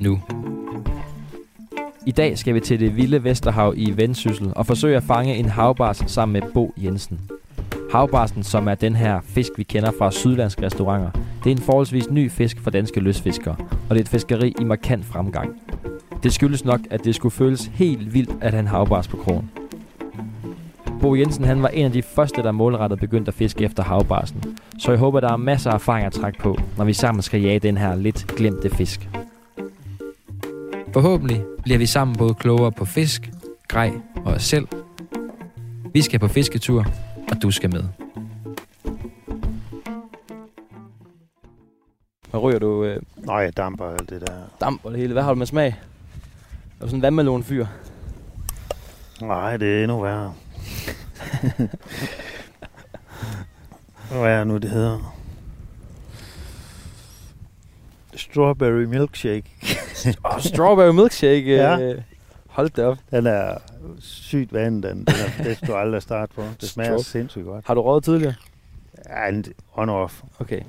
nu. 0.00 0.20
I 2.06 2.10
dag 2.10 2.38
skal 2.38 2.54
vi 2.54 2.60
til 2.60 2.80
det 2.80 2.96
vilde 2.96 3.24
Vesterhav 3.24 3.74
i 3.76 3.96
Vendsyssel 3.96 4.52
og 4.56 4.66
forsøge 4.66 4.96
at 4.96 5.02
fange 5.02 5.36
en 5.36 5.48
havbars 5.48 6.04
sammen 6.06 6.32
med 6.32 6.52
Bo 6.54 6.74
Jensen. 6.76 7.20
Havbarsen, 7.92 8.42
som 8.42 8.68
er 8.68 8.74
den 8.74 8.96
her 8.96 9.20
fisk, 9.20 9.52
vi 9.56 9.62
kender 9.62 9.90
fra 9.98 10.10
sydlandske 10.10 10.66
restauranter, 10.66 11.10
det 11.44 11.52
er 11.52 11.56
en 11.56 11.62
forholdsvis 11.62 12.10
ny 12.10 12.30
fisk 12.30 12.60
for 12.60 12.70
danske 12.70 13.00
løsfiskere, 13.00 13.56
og 13.70 13.90
det 13.90 13.96
er 13.96 14.00
et 14.00 14.08
fiskeri 14.08 14.54
i 14.60 14.64
markant 14.64 15.04
fremgang. 15.04 15.60
Det 16.22 16.32
skyldes 16.32 16.64
nok, 16.64 16.80
at 16.90 17.04
det 17.04 17.14
skulle 17.14 17.32
føles 17.32 17.70
helt 17.74 18.14
vildt 18.14 18.30
at 18.40 18.50
have 18.50 18.60
en 18.60 18.66
havbars 18.66 19.08
på 19.08 19.16
krogen. 19.16 19.50
Bo 21.00 21.14
Jensen 21.14 21.44
han 21.44 21.62
var 21.62 21.68
en 21.68 21.84
af 21.84 21.92
de 21.92 22.02
første, 22.02 22.42
der 22.42 22.52
målrettet 22.52 23.00
begyndte 23.00 23.28
at 23.28 23.34
fiske 23.34 23.64
efter 23.64 23.82
havbarsen. 23.82 24.44
Så 24.78 24.90
jeg 24.90 24.98
håber, 24.98 25.20
der 25.20 25.32
er 25.32 25.36
masser 25.36 25.70
af 25.70 25.74
erfaring 25.74 26.06
at 26.06 26.12
trække 26.12 26.38
på, 26.38 26.58
når 26.76 26.84
vi 26.84 26.92
sammen 26.92 27.22
skal 27.22 27.40
jage 27.40 27.58
den 27.58 27.76
her 27.76 27.94
lidt 27.94 28.26
glemte 28.26 28.70
fisk. 28.70 29.08
Forhåbentlig 30.96 31.44
bliver 31.62 31.78
vi 31.78 31.86
sammen 31.86 32.16
både 32.16 32.34
klogere 32.34 32.72
på 32.72 32.84
fisk, 32.84 33.30
grej 33.68 33.92
og 34.16 34.32
os 34.32 34.42
selv. 34.42 34.68
Vi 35.92 36.02
skal 36.02 36.20
på 36.20 36.28
fisketur, 36.28 36.86
og 37.30 37.42
du 37.42 37.50
skal 37.50 37.70
med. 37.72 37.84
Hvad 42.30 42.40
ryger 42.40 42.58
du? 42.58 42.84
Øh, 42.84 43.02
Nej, 43.16 43.36
jeg 43.36 43.56
damper 43.56 43.84
alt 43.84 44.10
det 44.10 44.20
der. 44.20 44.32
damp 44.60 44.84
og 44.84 44.90
det 44.92 45.00
hele. 45.00 45.12
Hvad 45.12 45.22
har 45.22 45.30
du 45.34 45.38
med 45.38 45.46
smag? 45.46 45.68
Er 45.68 45.74
du 46.80 46.86
sådan 46.86 46.98
en 46.98 47.02
vandmelonfyr? 47.02 47.66
Nej, 49.20 49.56
det 49.56 49.78
er 49.78 49.82
endnu 49.82 50.00
værre. 50.00 50.34
Hvad 54.20 54.32
er 54.32 54.44
nu, 54.44 54.56
det 54.56 54.70
hedder? 54.70 55.15
Strawberry 58.16 58.82
milkshake. 58.84 59.44
Oh, 60.24 60.40
strawberry 60.40 60.94
milkshake. 60.94 61.56
Ja. 61.56 61.78
Øh, 61.80 62.02
hold 62.46 62.70
da 62.70 62.86
op. 62.86 62.98
Den 63.10 63.26
er 63.26 63.58
sygt 64.00 64.52
vandet, 64.52 64.82
den. 64.82 64.98
den 64.98 65.14
er, 65.38 65.42
det 65.44 65.56
skal 65.56 65.68
du 65.68 65.74
aldrig 65.74 66.02
starte 66.02 66.34
på. 66.34 66.42
Det 66.60 66.68
smager 66.68 66.96
Straw- 66.98 67.02
sindssygt 67.02 67.44
godt. 67.44 67.66
Har 67.66 67.74
du 67.74 67.82
røget 67.82 68.04
tidligere? 68.04 68.34
Ja, 69.08 69.28
en 69.28 69.44
on-off. 69.74 70.22
Okay. 70.38 70.60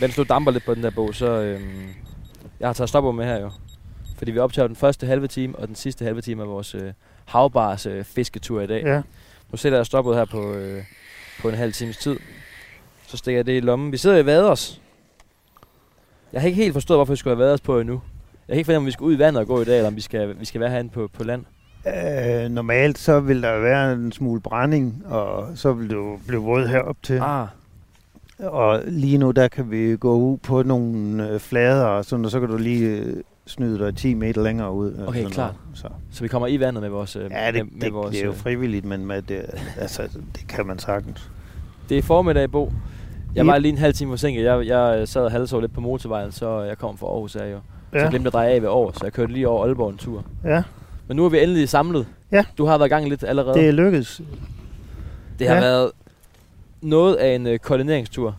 Mens 0.00 0.16
du 0.16 0.22
damper 0.22 0.50
lidt 0.52 0.64
på 0.64 0.74
den 0.74 0.82
der 0.82 0.90
bog, 0.90 1.14
så... 1.14 1.26
Øhm, 1.26 1.88
jeg 2.60 2.68
har 2.68 2.72
taget 2.72 2.88
stopper 2.88 3.12
med 3.12 3.24
her 3.24 3.40
jo. 3.40 3.50
Fordi 4.18 4.30
vi 4.30 4.38
optager 4.38 4.66
den 4.66 4.76
første 4.76 5.06
halve 5.06 5.28
time, 5.28 5.58
og 5.58 5.66
den 5.68 5.76
sidste 5.76 6.04
halve 6.04 6.20
time 6.20 6.42
af 6.42 6.48
vores 6.48 6.74
øh, 6.74 6.92
havbars 7.24 7.86
øh, 7.86 8.04
fisketur 8.04 8.60
i 8.60 8.66
dag. 8.66 8.82
Ja. 8.84 9.02
Nu 9.50 9.56
sætter 9.56 9.78
jeg 9.78 9.86
stoppet 9.86 10.16
her 10.16 10.24
på, 10.24 10.52
øh, 10.52 10.82
på 11.40 11.48
en 11.48 11.54
halv 11.54 11.72
times 11.72 11.96
tid. 11.96 12.16
Så 13.06 13.16
stikker 13.16 13.38
jeg 13.38 13.46
det 13.46 13.56
i 13.56 13.60
lommen. 13.60 13.92
Vi 13.92 13.96
sidder 13.96 14.16
i 14.16 14.26
Vaders. 14.26 14.80
Jeg 16.32 16.40
har 16.40 16.46
ikke 16.48 16.62
helt 16.62 16.72
forstået, 16.72 16.98
hvorfor 16.98 17.12
vi 17.12 17.16
skulle 17.16 17.36
have 17.36 17.44
Vaders 17.44 17.60
på 17.60 17.80
endnu. 17.80 18.00
Jeg 18.48 18.54
kan 18.54 18.58
ikke 18.58 18.66
fornemme, 18.66 18.82
om 18.82 18.86
vi 18.86 18.90
skal 18.90 19.04
ud 19.04 19.14
i 19.14 19.18
vandet 19.18 19.40
og 19.40 19.46
gå 19.46 19.60
i 19.60 19.64
dag, 19.64 19.76
eller 19.76 19.88
om 19.88 19.96
vi 19.96 20.00
skal, 20.00 20.34
vi 20.40 20.44
skal 20.44 20.60
være 20.60 20.70
herinde 20.70 20.90
på, 20.90 21.08
på 21.12 21.24
land. 21.24 21.44
Øh, 21.86 22.48
normalt 22.50 22.98
så 22.98 23.20
vil 23.20 23.42
der 23.42 23.58
være 23.60 23.92
en 23.92 24.12
smule 24.12 24.40
brænding, 24.40 25.02
og 25.06 25.48
så 25.54 25.72
vil 25.72 25.90
du 25.90 26.18
blive 26.26 26.40
våd 26.42 26.66
herop 26.66 26.96
til. 27.02 27.18
Ah, 27.22 27.46
Og 28.38 28.80
lige 28.86 29.18
nu, 29.18 29.30
der 29.30 29.48
kan 29.48 29.70
vi 29.70 29.96
gå 29.96 30.14
ud 30.16 30.36
på 30.38 30.62
nogle 30.62 31.28
øh, 31.30 31.40
flader, 31.40 31.84
og, 31.84 32.04
sådan, 32.04 32.24
og 32.24 32.30
så 32.30 32.40
kan 32.40 32.48
du 32.48 32.56
lige 32.56 32.88
øh, 32.88 33.16
snyde 33.46 33.78
dig 33.78 33.96
10 33.96 34.14
meter 34.14 34.42
længere 34.42 34.72
ud. 34.72 34.92
og 34.92 35.08
Okay, 35.08 35.24
klart. 35.28 35.54
Så. 35.74 35.88
så 36.10 36.22
vi 36.22 36.28
kommer 36.28 36.48
i 36.48 36.60
vandet 36.60 36.82
med 36.82 36.90
vores... 36.90 37.16
Øh, 37.16 37.30
Ja, 37.30 37.46
det, 37.46 37.54
med, 37.54 37.72
det, 37.72 37.82
med 37.82 37.90
vores, 37.90 38.10
det 38.10 38.20
er 38.20 38.24
jo 38.24 38.30
øh, 38.30 38.36
frivilligt, 38.36 38.84
men 38.84 39.06
med 39.06 39.22
det, 39.22 39.44
altså, 39.80 40.02
det 40.36 40.46
kan 40.48 40.66
man 40.66 40.78
sagtens. 40.78 41.30
Det 41.88 41.98
er 41.98 42.02
formiddag, 42.02 42.50
Bo. 42.50 42.72
Jeg 43.36 43.46
var 43.46 43.58
lige 43.58 43.72
en 43.72 43.78
halv 43.78 43.94
time 43.94 44.10
forsinket. 44.12 44.44
Jeg, 44.44 44.66
jeg 44.66 45.08
sad 45.08 45.22
og 45.24 45.30
halvsov 45.30 45.60
lidt 45.60 45.72
på 45.74 45.80
motorvejen, 45.80 46.32
så 46.32 46.60
jeg 46.62 46.78
kom 46.78 46.98
fra 46.98 47.06
Aarhus 47.06 47.36
af 47.36 47.52
jo. 47.52 47.56
Så 47.56 47.98
jeg 47.98 48.02
Ja, 48.02 48.10
glemte 48.10 48.26
at 48.26 48.32
dreje 48.32 48.50
af 48.50 48.62
ved 48.62 48.68
Aarhus, 48.68 48.94
så 48.94 49.00
jeg 49.04 49.12
kørte 49.12 49.32
lige 49.32 49.48
over 49.48 49.64
Aalborg 49.66 49.90
en 49.90 49.96
tur. 49.96 50.24
ja 50.44 50.62
Men 51.08 51.16
nu 51.16 51.24
er 51.24 51.28
vi 51.28 51.42
endelig 51.42 51.68
samlet. 51.68 52.06
Ja. 52.32 52.44
Du 52.58 52.64
har 52.64 52.78
været 52.78 52.88
i 52.88 52.92
gang 52.92 53.08
lidt 53.08 53.24
allerede. 53.24 53.58
det 53.58 53.68
er 53.68 53.72
lykkedes. 53.72 54.22
det 55.38 55.48
har 55.48 55.54
ja. 55.54 55.60
været 55.60 55.90
noget 56.82 57.14
af 57.14 57.34
en 57.34 57.46
øh, 57.46 57.58
koordineringstur. 57.58 58.36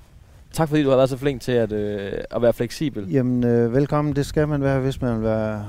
Tak 0.53 0.69
fordi 0.69 0.83
du 0.83 0.89
har 0.89 0.95
været 0.97 1.09
så 1.09 1.17
flink 1.17 1.41
til 1.41 1.51
at, 1.51 1.71
øh, 1.71 2.11
at 2.31 2.41
være 2.41 2.53
fleksibel. 2.53 3.09
Jamen, 3.11 3.43
øh, 3.43 3.73
velkommen. 3.73 4.15
Det 4.15 4.25
skal 4.25 4.47
man 4.47 4.61
være, 4.61 4.79
hvis 4.79 5.01
man 5.01 5.15
vil 5.15 5.23
være, 5.23 5.65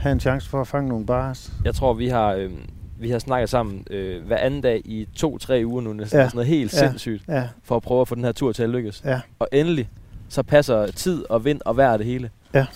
have 0.00 0.12
en 0.12 0.20
chance 0.20 0.48
for 0.50 0.60
at 0.60 0.66
fange 0.66 0.88
nogle 0.88 1.06
bars. 1.06 1.52
Jeg 1.64 1.74
tror, 1.74 1.92
vi 1.94 2.08
har, 2.08 2.32
øh, 2.34 2.50
vi 3.00 3.10
har 3.10 3.18
snakket 3.18 3.48
sammen 3.48 3.84
øh, 3.90 4.26
hver 4.26 4.36
anden 4.36 4.60
dag 4.60 4.82
i 4.84 5.08
to-tre 5.14 5.62
uger 5.66 5.80
nu 5.82 5.92
næsten. 5.92 6.18
Ja. 6.20 6.24
Sådan 6.26 6.36
noget 6.36 6.48
helt 6.48 6.72
Ja. 6.72 6.78
sindssygt 6.88 7.22
Ja, 7.28 7.48
for 7.64 7.76
at 7.76 7.82
prøve 7.82 8.00
at 8.00 8.08
få 8.08 8.14
den 8.14 8.24
her 8.24 8.32
tur 8.32 8.52
til 8.52 8.62
at 8.62 8.70
lykkes. 8.70 9.02
ja. 9.04 9.20
Og 9.38 9.48
endelig, 9.52 9.88
så 10.28 10.42
passer 10.42 10.86
tid 10.86 11.24
og 11.30 11.44
vind 11.44 11.60
og 11.64 11.76
vejr 11.76 11.96
det 11.96 12.06
hele. 12.06 12.30
Ja. 12.54 12.66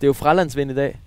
Det 0.00 0.04
er 0.04 0.06
jo 0.06 0.12
fralandsvind 0.12 0.70
i 0.70 0.74
dag. 0.74 0.98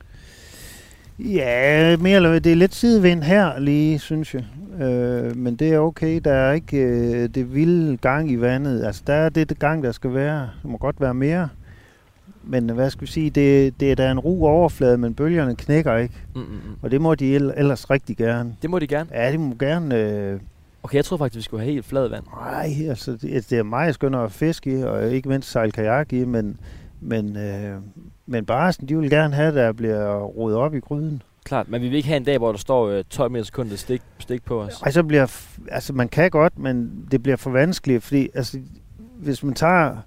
Ja, 1.19 1.97
mere 1.97 2.15
eller. 2.15 2.39
Det 2.39 2.51
er 2.51 2.55
lidt 2.55 2.75
sidevind 2.75 3.23
her 3.23 3.59
lige, 3.59 3.99
synes 3.99 4.33
jeg. 4.35 4.43
Øh, 4.85 5.37
men 5.37 5.55
det 5.55 5.73
er 5.73 5.79
okay. 5.79 6.21
Der 6.25 6.33
er 6.33 6.53
ikke 6.53 6.77
øh, 6.77 7.29
det 7.35 7.53
vilde 7.55 7.97
gang 7.97 8.31
i 8.31 8.35
vandet. 8.41 8.85
Altså, 8.85 9.01
der 9.07 9.13
er 9.13 9.29
det, 9.29 9.49
det 9.49 9.59
gang, 9.59 9.83
der 9.83 9.91
skal 9.91 10.13
være. 10.13 10.49
Der 10.63 10.67
må 10.69 10.77
godt 10.77 11.01
være 11.01 11.13
mere. 11.13 11.49
Men 12.47 12.69
hvad 12.69 12.89
skal 12.89 13.01
vi 13.01 13.11
sige? 13.11 13.29
Det, 13.29 13.79
det 13.79 13.91
er 13.91 13.95
da 13.95 14.11
en 14.11 14.19
ru 14.19 14.47
overflade, 14.47 14.97
men 14.97 15.13
bølgerne 15.13 15.55
knækker 15.55 15.95
ikke. 15.95 16.13
Mm, 16.35 16.41
mm, 16.41 16.47
mm. 16.47 16.59
Og 16.81 16.91
det 16.91 17.01
må 17.01 17.15
de 17.15 17.35
el- 17.35 17.53
ellers 17.57 17.89
rigtig 17.89 18.17
gerne. 18.17 18.55
Det 18.61 18.69
må 18.69 18.79
de 18.79 18.87
gerne. 18.87 19.09
Ja, 19.13 19.31
de 19.31 19.37
må 19.37 19.55
gerne... 19.59 19.95
Øh, 19.99 20.39
Okay, 20.83 20.95
jeg 20.95 21.05
tror 21.05 21.17
faktisk, 21.17 21.37
vi 21.37 21.41
skulle 21.41 21.63
have 21.63 21.73
helt 21.73 21.85
flad 21.85 22.07
vand. 22.07 22.23
nej, 22.41 22.89
altså, 22.89 23.11
det, 23.11 23.49
det 23.49 23.59
er 23.59 23.63
meget 23.63 23.93
skønt 23.93 24.15
at 24.15 24.31
fiske 24.31 24.79
i, 24.79 24.83
og 24.83 25.11
ikke 25.11 25.29
mindst 25.29 25.51
sejle 25.51 25.71
kajak 25.71 26.13
i, 26.13 26.25
men, 26.25 26.59
men, 27.01 27.37
øh, 27.37 27.75
men 28.25 28.45
barsen, 28.45 28.87
de 28.89 28.97
vil 28.97 29.09
gerne 29.09 29.35
have, 29.35 29.55
der 29.55 29.71
bliver 29.71 30.19
rodet 30.19 30.57
op 30.57 30.75
i 30.75 30.79
gryden. 30.79 31.21
Klart, 31.43 31.69
men 31.69 31.81
vi 31.81 31.87
vil 31.87 31.95
ikke 31.97 32.07
have 32.07 32.17
en 32.17 32.23
dag, 32.23 32.37
hvor 32.37 32.51
der 32.51 32.57
står 32.59 32.89
øh, 32.89 33.03
12 33.09 33.31
meter 33.31 33.45
sekundet 33.45 33.79
stik, 33.79 34.01
stik 34.19 34.43
på 34.45 34.61
os. 34.61 34.81
Ej, 34.81 34.91
så 34.91 35.03
bliver, 35.03 35.47
altså 35.71 35.93
man 35.93 36.09
kan 36.09 36.29
godt, 36.29 36.59
men 36.59 37.05
det 37.11 37.23
bliver 37.23 37.35
for 37.37 37.49
vanskeligt, 37.51 38.03
fordi 38.03 38.29
altså, 38.33 38.59
hvis 39.17 39.43
man 39.43 39.53
tager 39.53 39.97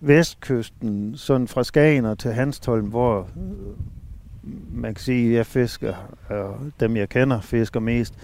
vestkysten, 0.00 1.16
sådan 1.16 1.48
fra 1.48 1.64
Skagen 1.64 2.04
og 2.04 2.18
til 2.18 2.32
Hanstholm, 2.32 2.86
hvor 2.86 3.18
øh, 3.20 3.74
man 4.72 4.94
kan 4.94 5.02
sige, 5.02 5.28
at 5.30 5.36
jeg 5.36 5.46
fisker, 5.46 5.94
og 6.28 6.56
dem 6.80 6.96
jeg 6.96 7.08
kender 7.08 7.40
fisker 7.40 7.80
mest, 7.80 8.14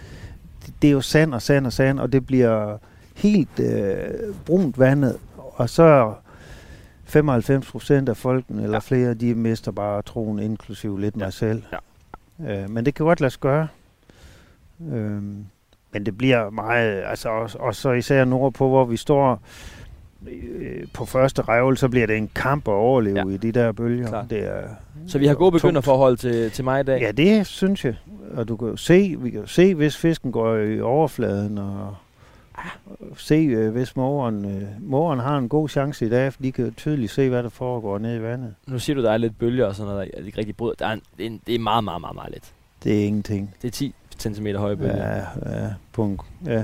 det, 0.82 0.88
er 0.88 0.92
jo 0.92 1.00
sand 1.00 1.34
og 1.34 1.42
sand 1.42 1.66
og 1.66 1.72
sand, 1.72 1.98
og 2.00 2.12
det 2.12 2.26
bliver 2.26 2.78
helt 3.16 3.60
øh, 3.60 3.94
brunt 4.46 4.78
vandet, 4.78 5.16
og 5.36 5.70
så 5.70 6.14
95 7.04 7.70
procent 7.70 8.08
af 8.08 8.16
folken, 8.16 8.58
eller 8.58 8.72
Ja. 8.72 8.78
flere, 8.78 9.14
de 9.14 9.34
mister 9.34 9.72
bare 9.72 10.02
troen, 10.02 10.38
inklusive 10.38 11.00
lidt 11.00 11.16
Ja. 11.16 11.24
mig 11.24 11.32
selv. 11.32 11.62
Ja. 12.42 12.62
Øh, 12.62 12.70
men 12.70 12.86
det 12.86 12.94
kan 12.94 13.06
godt 13.06 13.20
lade 13.20 13.30
sig 13.30 13.40
gøre. 13.40 13.68
Øhm, 14.92 15.44
men 15.92 16.06
det 16.06 16.18
bliver 16.18 16.50
meget, 16.50 17.02
altså 17.06 17.28
også, 17.28 17.58
og 17.58 17.74
så 17.74 17.92
især 17.92 18.24
nordpå, 18.24 18.68
hvor 18.68 18.84
vi 18.84 18.96
står 18.96 19.32
øh, 19.32 19.38
på 20.92 21.04
første 21.04 21.42
revl, 21.42 21.76
så 21.76 21.88
bliver 21.88 22.06
det 22.06 22.16
en 22.16 22.30
kamp 22.34 22.68
at 22.68 22.72
overleve 22.72 23.28
Ja. 23.28 23.34
i 23.34 23.36
de 23.36 23.52
der 23.52 23.72
bølger. 23.72 24.24
Det 24.30 24.38
er 24.38 24.62
Så 25.06 25.18
vi 25.18 25.26
har 25.26 25.34
gode 25.34 25.52
begynderforhold 25.52 26.16
til, 26.16 26.50
til 26.50 26.64
mig 26.64 26.80
i 26.80 26.82
dag. 26.82 27.00
Ja, 27.00 27.12
det 27.12 27.46
synes 27.46 27.84
jeg. 27.84 27.94
Og 28.36 28.48
du 28.48 28.56
kan 28.56 28.68
jo 28.68 28.76
se, 28.76 29.16
vi 29.18 29.30
kan 29.30 29.40
jo 29.40 29.46
se, 29.46 29.74
hvis 29.74 29.96
fisken 29.96 30.32
går 30.32 30.56
i 30.56 30.80
overfladen, 30.80 31.58
og 31.58 31.94
se, 33.16 33.34
øh, 33.34 33.72
hvis 33.72 33.96
mågeren, 33.96 34.44
øh, 34.44 34.62
mågeren 34.80 35.18
har 35.20 35.38
en 35.38 35.48
god 35.48 35.68
chance 35.68 36.06
i 36.06 36.08
dag, 36.08 36.32
for 36.32 36.42
de 36.42 36.52
kan 36.52 36.74
tydeligt 36.76 37.12
se, 37.12 37.28
hvad 37.28 37.42
der 37.42 37.48
foregår 37.48 37.98
nede 37.98 38.16
i 38.16 38.22
vandet. 38.22 38.54
Nu 38.66 38.78
siger 38.78 38.96
du, 38.96 39.02
der 39.02 39.10
er 39.10 39.16
lidt 39.16 39.38
bølger 39.38 39.66
og 39.66 39.74
sådan 39.74 39.92
noget, 39.92 40.10
der 40.14 40.20
er 40.20 40.26
ikke 40.26 40.38
rigtig 40.38 40.56
brød. 40.56 40.74
Der 40.78 40.86
er 40.86 40.92
en, 40.92 41.02
det, 41.18 41.22
er 41.22 41.30
en, 41.30 41.40
det 41.46 41.54
er 41.54 41.58
meget, 41.58 41.84
meget, 41.84 42.00
meget, 42.00 42.14
meget 42.14 42.32
lidt. 42.32 42.44
Det 42.84 43.00
er 43.00 43.06
ingenting. 43.06 43.54
Det 43.62 43.68
er 43.68 43.72
10 43.72 43.94
cm 44.20 44.46
høje 44.56 44.76
bølger. 44.76 45.08
Ja, 45.08 45.22
ja, 45.64 45.68
punkt. 45.92 46.22
Ja. 46.46 46.56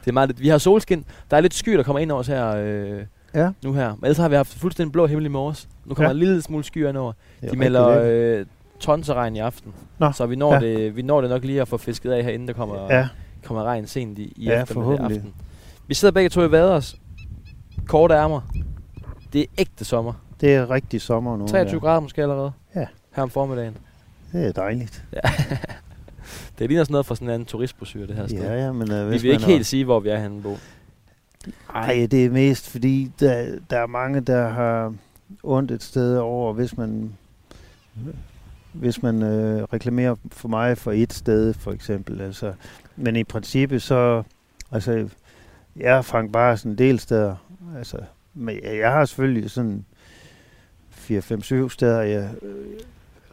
Det 0.00 0.08
er 0.08 0.12
meget 0.12 0.28
lidt. 0.28 0.40
Vi 0.40 0.48
har 0.48 0.58
solskin. 0.58 1.04
Der 1.30 1.36
er 1.36 1.40
lidt 1.40 1.54
sky, 1.54 1.76
der 1.76 1.82
kommer 1.82 2.00
ind 2.00 2.10
over 2.12 2.20
os 2.20 2.26
her 2.26 2.46
øh, 2.56 3.02
ja. 3.34 3.50
nu 3.64 3.72
her. 3.72 3.88
Men 3.88 3.98
ellers 4.04 4.16
har 4.18 4.28
vi 4.28 4.34
haft 4.36 4.54
fuldstændig 4.54 4.92
blå 4.92 5.06
himmel 5.06 5.24
i 5.26 5.28
morges. 5.28 5.68
Nu 5.84 5.94
kommer 5.94 6.08
Ja. 6.08 6.12
en 6.14 6.18
lille 6.18 6.42
smule 6.42 6.64
skyer 6.64 6.88
ind 6.88 6.96
over. 6.96 7.12
er 7.42 7.50
De 7.50 7.56
melder 7.56 8.02
øh, 8.04 8.46
tons 8.80 9.08
af 9.08 9.14
regn 9.14 9.36
i 9.36 9.38
aften. 9.38 9.72
Nå, 9.98 10.12
Så 10.12 10.26
vi 10.26 10.36
når, 10.36 10.54
ja. 10.54 10.60
det, 10.60 10.96
vi 10.96 11.02
når 11.02 11.20
det 11.20 11.30
nok 11.30 11.44
lige 11.44 11.60
at 11.60 11.68
få 11.68 11.76
fisket 11.76 12.12
af 12.12 12.24
her, 12.24 12.30
inden 12.30 12.48
der 12.48 12.54
kommer, 12.54 12.94
Ja, 12.96 13.08
kommer 13.44 13.64
regn 13.64 13.86
sent 13.86 14.18
i, 14.18 14.32
i 14.36 14.44
Ja, 14.44 14.52
aften. 14.60 15.34
Vi 15.88 15.94
sidder 15.94 16.12
begge 16.12 16.28
to 16.28 16.42
i 16.42 16.50
vaders. 16.52 16.96
Korte 17.86 18.14
ærmer. 18.14 18.40
Det 19.32 19.40
er 19.40 19.46
ægte 19.58 19.84
sommer. 19.84 20.12
Det 20.40 20.54
er 20.54 20.70
rigtig 20.70 21.00
sommer 21.00 21.36
nu. 21.36 21.46
23 21.48 21.80
ja. 21.82 21.86
grader 21.86 22.00
måske 22.00 22.22
allerede? 22.22 22.52
Ja. 22.74 22.86
Her 23.16 23.22
om 23.22 23.30
formiddagen. 23.30 23.76
Det 24.32 24.46
er 24.46 24.52
dejligt. 24.52 25.04
Ja. 25.12 25.20
det 26.58 26.68
ligner 26.68 26.84
sådan 26.84 26.92
noget 26.92 27.06
fra 27.06 27.14
sådan 27.14 27.28
en 27.28 27.34
anden 27.34 27.46
turistbrochure, 27.46 28.06
det 28.06 28.16
her 28.16 28.26
sted. 28.26 28.38
Ja, 28.38 28.64
ja, 28.64 28.72
men 28.72 28.92
uh, 28.92 29.10
Vi 29.10 29.18
vil 29.18 29.30
ikke 29.30 29.44
helt 29.44 29.66
sige, 29.66 29.84
hvor 29.84 30.00
vi 30.00 30.08
er 30.08 30.18
henne, 30.18 30.42
Bo. 30.42 30.56
Nej, 31.72 32.06
det 32.10 32.24
er 32.24 32.30
mest 32.30 32.70
fordi, 32.70 33.10
der, 33.20 33.58
der 33.70 33.78
er 33.78 33.86
mange, 33.86 34.20
der 34.20 34.48
har 34.48 34.94
ondt 35.42 35.70
et 35.70 35.82
sted 35.82 36.16
over, 36.16 36.52
hvis 36.52 36.76
man 36.76 37.12
hvis 38.72 39.02
man 39.02 39.22
øh, 39.22 39.62
reklamerer 39.62 40.14
for 40.30 40.48
mig 40.48 40.78
for 40.78 40.92
et 40.92 41.12
sted, 41.12 41.54
for 41.54 41.72
eksempel. 41.72 42.20
Altså, 42.20 42.52
men 42.96 43.16
i 43.16 43.24
princippet 43.24 43.82
så, 43.82 44.22
altså, 44.70 45.08
jeg 45.76 45.94
har 45.94 46.02
fanget 46.02 46.32
bare 46.32 46.56
sådan 46.56 46.72
en 46.72 46.78
del 46.78 46.98
steder. 46.98 47.36
Altså, 47.76 47.98
men 48.34 48.58
jeg 48.64 48.92
har 48.92 49.04
selvfølgelig 49.04 49.50
sådan 49.50 49.84
4-5-7 51.10 51.68
steder, 51.68 52.00
jeg, 52.02 52.30
øh, 52.42 52.80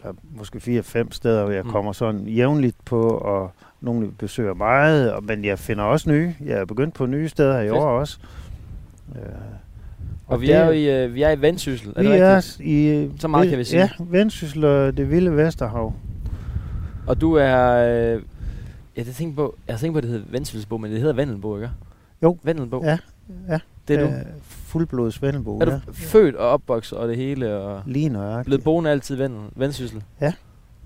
eller 0.04 0.13
måske 0.38 0.80
4-5 0.80 1.07
steder, 1.12 1.44
hvor 1.44 1.51
jeg 1.54 1.63
Mm. 1.63 1.72
kommer 1.72 1.92
sådan 1.92 2.22
jævnligt 2.28 2.75
på, 2.86 3.01
og 3.10 3.51
nogle 3.81 4.12
besøger 4.12 4.54
meget, 4.54 5.13
og, 5.13 5.24
men 5.24 5.46
jeg 5.46 5.60
finder 5.60 5.84
også 5.84 6.10
nye. 6.10 6.34
Jeg 6.46 6.57
er 6.60 6.66
begyndt 6.66 6.94
på 6.94 7.06
nye 7.06 7.30
steder 7.30 7.60
i 7.60 7.63
Fedt. 7.68 7.72
år 7.78 8.00
også. 8.00 8.18
Øh, 9.16 9.22
Og 10.28 10.42
vi 10.42 10.48
det- 10.48 10.56
er 10.56 10.66
jo 10.66 10.72
i, 10.72 11.04
øh, 11.04 11.13
vi 11.16 11.22
er 11.22 11.31
i 11.31 11.42
Vendsyssel, 11.42 11.94
er 11.96 12.01
vi 12.01 12.07
det 12.12 12.19
er 12.19 12.36
rigtigt? 12.36 12.60
i... 12.60 13.10
Så 13.19 13.28
meget 13.28 13.50
kan 13.50 13.57
vi 13.60 13.63
sige. 13.63 13.80
Ja, 13.80 13.90
Vendsyssel 14.00 14.66
og 14.66 14.98
det 14.98 15.10
vilde 15.12 15.36
Vesterhav. 15.38 15.94
Og 17.07 17.22
du 17.22 17.34
er... 17.34 17.69
Øh, 18.16 18.22
jeg 18.96 19.06
havde 19.06 19.13
tænkt 19.18 19.36
på, 19.36 19.56
jeg 19.68 19.74
havde 19.74 19.81
tænkt 19.81 19.94
på, 19.94 19.98
at 19.98 20.04
det 20.04 20.12
hedder 20.12 20.25
Vendsysselsbo, 20.31 20.78
men 20.78 20.92
det 20.92 21.00
hedder 21.00 21.13
Vendelbo, 21.16 21.56
ikke? 21.56 21.69
Jo. 22.24 22.38
Vendelbo. 22.44 22.84
Ja, 22.84 22.98
ja. 23.50 23.60
Det 23.88 24.00
er 24.00 24.07
du. 24.07 24.13
Fuldblods 24.69 25.21
Vendelbo, 25.21 25.60
Er 25.60 25.66
du 25.66 25.71
ja. 25.71 25.80
født 25.92 26.36
og 26.36 26.50
opvokset 26.50 26.98
og 26.98 27.07
det 27.07 27.16
hele, 27.18 27.56
og 27.57 27.81
Lige 27.86 28.10
nøjagtigt. 28.10 28.45
blevet 28.45 28.63
boende 28.63 28.89
altid 28.89 29.16
i 29.16 29.19
Vendel, 29.19 29.39
Vendsyssel? 29.56 30.04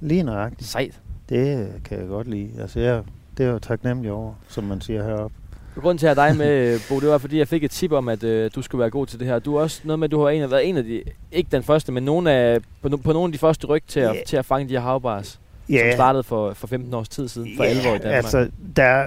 Lige 0.02 0.24
nøjagtigt. 0.24 0.70
Sejt. 0.70 1.00
Det 1.30 1.68
kan 1.86 2.00
jeg 2.00 2.08
godt 2.08 2.28
lide. 2.28 2.50
Altså, 2.60 2.80
jeg, 2.80 3.02
det 3.38 3.46
er 3.46 3.50
jo 3.52 3.60
taknemmelig 3.60 4.12
over, 4.12 4.34
som 4.48 4.64
man 4.64 4.82
siger 4.82 5.04
heroppe. 5.04 5.36
Grunden 5.82 5.98
til 5.98 6.08
at 6.08 6.18
have 6.18 6.30
dig 6.30 6.38
med, 6.38 6.80
Bo, 6.90 7.00
det 7.00 7.10
var 7.10 7.18
fordi, 7.18 7.38
jeg 7.38 7.48
fik 7.48 7.64
et 7.64 7.72
tip 7.72 7.92
om, 7.92 8.10
at 8.10 8.24
øh, 8.24 8.52
du 8.56 8.62
skulle 8.62 8.80
være 8.80 8.90
god 8.90 9.06
til 9.08 9.20
det 9.20 9.28
her. 9.28 9.40
Du 9.40 9.56
er 9.56 9.62
også 9.62 9.82
noget 9.84 10.00
med, 10.00 10.08
at 10.08 10.12
du 10.12 10.22
har 10.22 10.30
en 10.30 10.42
af, 10.42 10.52
været 10.52 10.70
en 10.70 10.78
af 10.78 10.84
de, 10.84 11.04
ikke 11.32 11.50
den 11.52 11.64
første, 11.64 11.92
men 11.92 12.04
nogle 12.04 12.32
af, 12.32 12.60
på, 12.82 12.90
no, 12.90 12.98
på 12.98 13.14
nogle 13.14 13.26
af 13.28 13.32
de 13.32 13.38
første 13.38 13.68
ryg 13.68 13.84
til, 13.88 14.00
at, 14.00 14.16
Ja. 14.16 14.22
til 14.28 14.38
at 14.38 14.46
fange 14.46 14.70
de 14.70 14.74
her 14.74 14.80
havbars, 14.82 15.40
som 15.70 15.78
startede 15.94 16.24
for, 16.24 16.54
for 16.54 16.68
15 16.68 16.94
års 16.94 17.10
tid 17.10 17.28
siden, 17.28 17.50
for 17.58 17.64
11 17.64 17.90
år 17.90 17.96
i 17.96 17.98
Danmark. 17.98 18.14
altså, 18.16 18.50
der, 18.76 19.06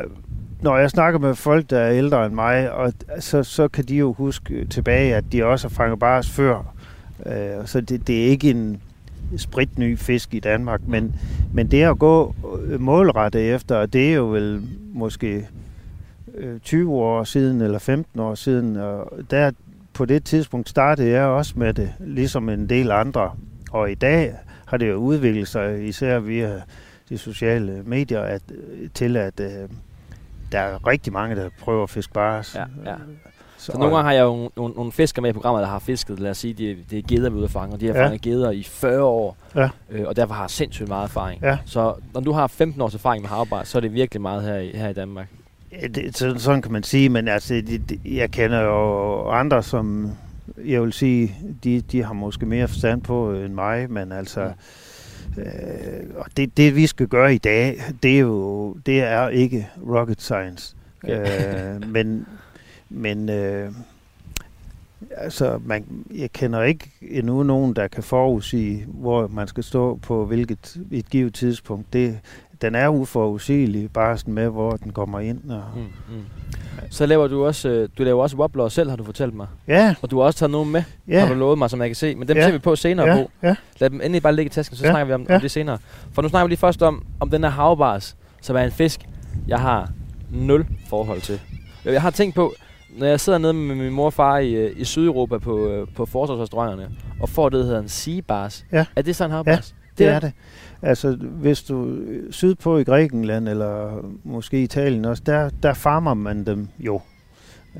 når 0.66 0.76
jeg 0.76 0.90
snakker 0.90 1.18
med 1.18 1.34
folk, 1.34 1.70
der 1.70 1.78
er 1.78 1.92
ældre 1.92 2.26
end 2.26 2.34
mig, 2.34 2.72
og 2.72 2.92
så, 3.20 3.42
så 3.42 3.68
kan 3.68 3.84
de 3.84 3.96
jo 3.96 4.12
huske 4.12 4.64
tilbage, 4.64 5.14
at 5.14 5.24
de 5.32 5.44
også 5.44 5.68
har 5.68 5.74
fanget 5.74 5.98
bars 5.98 6.30
før. 6.30 6.74
Øh, 7.26 7.66
så 7.66 7.80
det, 7.80 8.06
det 8.06 8.22
er 8.22 8.26
ikke 8.26 8.50
en 8.50 8.80
spritny 9.36 9.98
fisk 9.98 10.34
i 10.34 10.40
Danmark, 10.40 10.80
men, 10.86 11.14
men 11.52 11.70
det 11.70 11.82
at 11.82 11.98
gå 11.98 12.34
øh, 12.64 12.80
målrettet 12.80 13.54
efter, 13.54 13.86
det 13.86 14.10
er 14.10 14.14
jo 14.14 14.24
vel 14.24 14.62
måske 14.92 15.48
øh, 16.34 16.60
20 16.60 16.92
år 16.92 17.24
siden 17.24 17.60
eller 17.60 17.78
15 17.78 18.20
år 18.20 18.34
siden, 18.34 18.76
og 18.76 19.12
der 19.30 19.50
på 19.92 20.04
det 20.04 20.24
tidspunkt 20.24 20.68
startede 20.68 21.10
jeg 21.10 21.24
også 21.24 21.52
med 21.56 21.74
det, 21.74 21.92
ligesom 22.00 22.48
en 22.48 22.68
del 22.68 22.90
andre. 22.90 23.30
Og 23.70 23.90
i 23.90 23.94
dag 23.94 24.34
har 24.66 24.76
det 24.76 24.88
jo 24.88 24.94
udviklet 24.94 25.48
sig, 25.48 25.88
især 25.88 26.18
via 26.18 26.62
de 27.08 27.18
sociale 27.18 27.82
medier, 27.84 28.20
at, 28.20 28.42
til 28.94 29.16
at 29.16 29.40
øh, 29.40 29.68
der 30.52 30.58
er 30.58 30.86
rigtig 30.86 31.12
mange, 31.12 31.36
der 31.36 31.48
prøver 31.60 31.82
at 31.82 31.90
fiske 31.90 32.12
bars. 32.12 32.54
Ja, 32.54 32.64
ja. 32.90 32.94
Så, 33.58 33.72
Så 33.72 33.78
nogle 33.78 33.94
gange 33.96 34.04
har 34.08 34.12
jeg 34.12 34.22
jo 34.24 34.50
nogle, 34.56 34.74
nogle 34.74 34.92
fiskere 34.92 35.22
med 35.22 35.30
i 35.30 35.32
programmet, 35.32 35.62
der 35.62 35.68
har 35.68 35.78
fisket, 35.78 36.20
lad 36.20 36.30
os 36.30 36.38
sige, 36.38 36.54
det, 36.54 36.76
det 36.90 36.98
er 36.98 37.02
geder, 37.08 37.30
vi 37.30 37.34
er 37.34 37.36
ude 37.38 37.44
at 37.44 37.50
fange, 37.50 37.74
og 37.74 37.80
de 37.80 37.86
har 37.86 37.94
Ja. 37.94 38.04
fanget 38.04 38.20
geder 38.20 38.50
i 38.50 38.62
40 38.62 39.02
år, 39.02 39.36
Ja. 39.54 39.68
øh, 39.90 40.04
og 40.06 40.16
derfor 40.16 40.34
har 40.34 40.46
sindssygt 40.48 40.88
meget 40.88 41.04
erfaring. 41.04 41.42
Ja. 41.42 41.58
Så 41.66 41.94
når 42.14 42.20
du 42.20 42.32
har 42.32 42.46
15 42.46 42.80
års 42.82 42.94
erfaring 42.94 43.22
med 43.22 43.28
havbar, 43.30 43.64
så 43.64 43.78
er 43.78 43.80
det 43.80 43.92
virkelig 43.94 44.20
meget 44.22 44.42
her 44.42 44.56
i, 44.56 44.70
her 44.74 44.88
i 44.88 44.92
Danmark. 44.92 45.28
Ja, 45.82 45.86
det, 45.86 46.16
sådan, 46.16 46.38
sådan 46.38 46.62
kan 46.62 46.72
man 46.72 46.82
sige, 46.82 47.08
men 47.08 47.28
altså, 47.28 47.54
det, 47.54 47.88
det, 47.90 48.00
jeg 48.04 48.30
kender 48.30 48.60
jo 48.60 49.28
andre, 49.30 49.62
som 49.62 50.10
jeg 50.64 50.82
vil 50.82 50.92
sige, 50.92 51.34
de, 51.64 51.80
de 51.80 52.02
har 52.04 52.12
måske 52.12 52.46
mere 52.46 52.68
forstand 52.68 53.02
på 53.02 53.32
end 53.32 53.54
mig, 53.54 53.90
men 53.90 54.12
altså, 54.12 54.52
øh, 55.38 56.16
og 56.16 56.26
det, 56.36 56.56
det 56.56 56.76
vi 56.76 56.86
skal 56.86 57.08
gøre 57.08 57.34
i 57.34 57.38
dag, 57.38 57.82
det 58.02 58.14
er 58.16 58.18
jo, 58.20 58.72
det 58.86 59.00
er 59.00 59.28
ikke 59.28 59.68
rocket 59.88 60.20
science. 60.22 60.76
Okay. 61.02 61.74
øh, 61.74 61.88
men, 61.88 62.26
men 62.90 63.28
øh, 63.28 63.72
altså, 65.16 65.58
man, 65.64 65.84
jeg 66.14 66.32
kender 66.32 66.62
ikke 66.62 66.90
endnu 67.00 67.42
nogen, 67.42 67.76
der 67.76 67.88
kan 67.88 68.02
forudsige, 68.02 68.84
hvor 68.88 69.26
man 69.26 69.48
skal 69.48 69.64
stå 69.64 69.96
på 69.96 70.26
hvilket 70.26 70.76
et 70.90 71.10
givet 71.10 71.34
tidspunkt. 71.34 71.92
Det, 71.92 72.18
den 72.62 72.74
er 72.74 72.88
uforudsigelig, 72.88 73.92
bare 73.92 74.18
sådan 74.18 74.34
med, 74.34 74.48
hvor 74.48 74.70
den 74.70 74.92
kommer 74.92 75.20
ind. 75.20 75.50
Og, 75.50 75.62
Mm, 75.76 75.82
mm. 76.16 76.22
Så 76.90 77.06
laver 77.06 77.26
du 77.28 77.44
også, 77.46 77.68
øh, 77.68 77.88
du 77.98 78.02
laver 78.04 78.22
også 78.22 78.36
wobbler 78.36 78.68
selv, 78.68 78.90
har 78.90 78.96
du 78.96 79.04
fortalt 79.04 79.34
mig. 79.34 79.46
Ja, 79.68 79.94
Og 80.02 80.10
du 80.10 80.18
har 80.18 80.24
også 80.24 80.38
taget 80.38 80.50
nogen 80.50 80.72
med, 80.72 80.82
ja. 81.08 81.20
har 81.20 81.28
du 81.28 81.34
lovet 81.34 81.58
mig, 81.58 81.70
som 81.70 81.80
jeg 81.80 81.88
kan 81.88 81.96
se. 81.96 82.14
Men 82.14 82.28
dem 82.28 82.36
Ja. 82.36 82.42
ser 82.44 82.52
vi 82.52 82.58
på 82.58 82.76
senere, 82.76 83.06
ja, 83.08 83.16
Bo. 83.22 83.30
ja. 83.42 83.54
Lad 83.78 83.90
dem 83.90 84.00
endelig 84.00 84.22
bare 84.22 84.34
ligge 84.36 84.46
i 84.46 84.50
tasken, 84.52 84.76
så 84.76 84.84
Ja. 84.84 84.90
snakker 84.90 85.04
vi 85.06 85.12
om, 85.12 85.26
Ja. 85.28 85.34
om 85.34 85.40
det 85.40 85.50
senere. 85.50 85.78
For 86.12 86.22
nu 86.22 86.28
snakker 86.28 86.46
vi 86.46 86.50
lige 86.50 86.58
først 86.58 86.82
om, 86.82 87.04
om 87.20 87.30
den 87.30 87.42
her 87.44 87.50
havbars, 87.50 88.16
som 88.42 88.56
er 88.56 88.60
en 88.60 88.72
fisk, 88.72 89.00
jeg 89.48 89.58
har 89.60 89.90
nul 90.30 90.66
forhold 90.88 91.20
til. 91.20 91.40
Jeg 91.84 92.02
har 92.02 92.10
tænkt 92.10 92.34
på, 92.34 92.54
når 92.98 93.06
jeg 93.06 93.20
sidder 93.20 93.38
nede 93.38 93.52
med 93.52 93.74
min 93.74 93.92
mor 93.92 94.06
og 94.06 94.12
far 94.12 94.38
i, 94.38 94.52
øh, 94.52 94.80
i 94.80 94.84
Sydeuropa 94.84 95.38
på, 95.38 95.68
øh, 95.68 95.86
på 95.96 96.06
forsvarsrestauranterne, 96.06 96.88
og 97.20 97.28
får 97.28 97.48
det, 97.48 97.58
der 97.58 97.64
hedder 97.64 97.80
en 97.80 97.88
sea 97.88 98.20
bars. 98.28 98.64
Ja. 98.72 98.84
Er 98.96 99.02
det 99.02 99.16
sådan 99.16 99.30
en 99.30 99.34
havbars? 99.34 99.74
Det 99.98 100.06
er 100.06 100.20
det. 100.20 100.32
Altså, 100.82 101.16
hvis 101.20 101.62
du 101.62 101.86
øh, 101.86 102.32
sydpå 102.32 102.78
i 102.78 102.84
Grækenland, 102.84 103.48
eller 103.48 104.04
måske 104.24 104.62
Italien 104.62 105.04
også, 105.04 105.22
der, 105.26 105.50
der 105.62 105.74
farmer 105.74 106.14
man 106.14 106.44
dem 106.46 106.68
jo. 106.78 107.00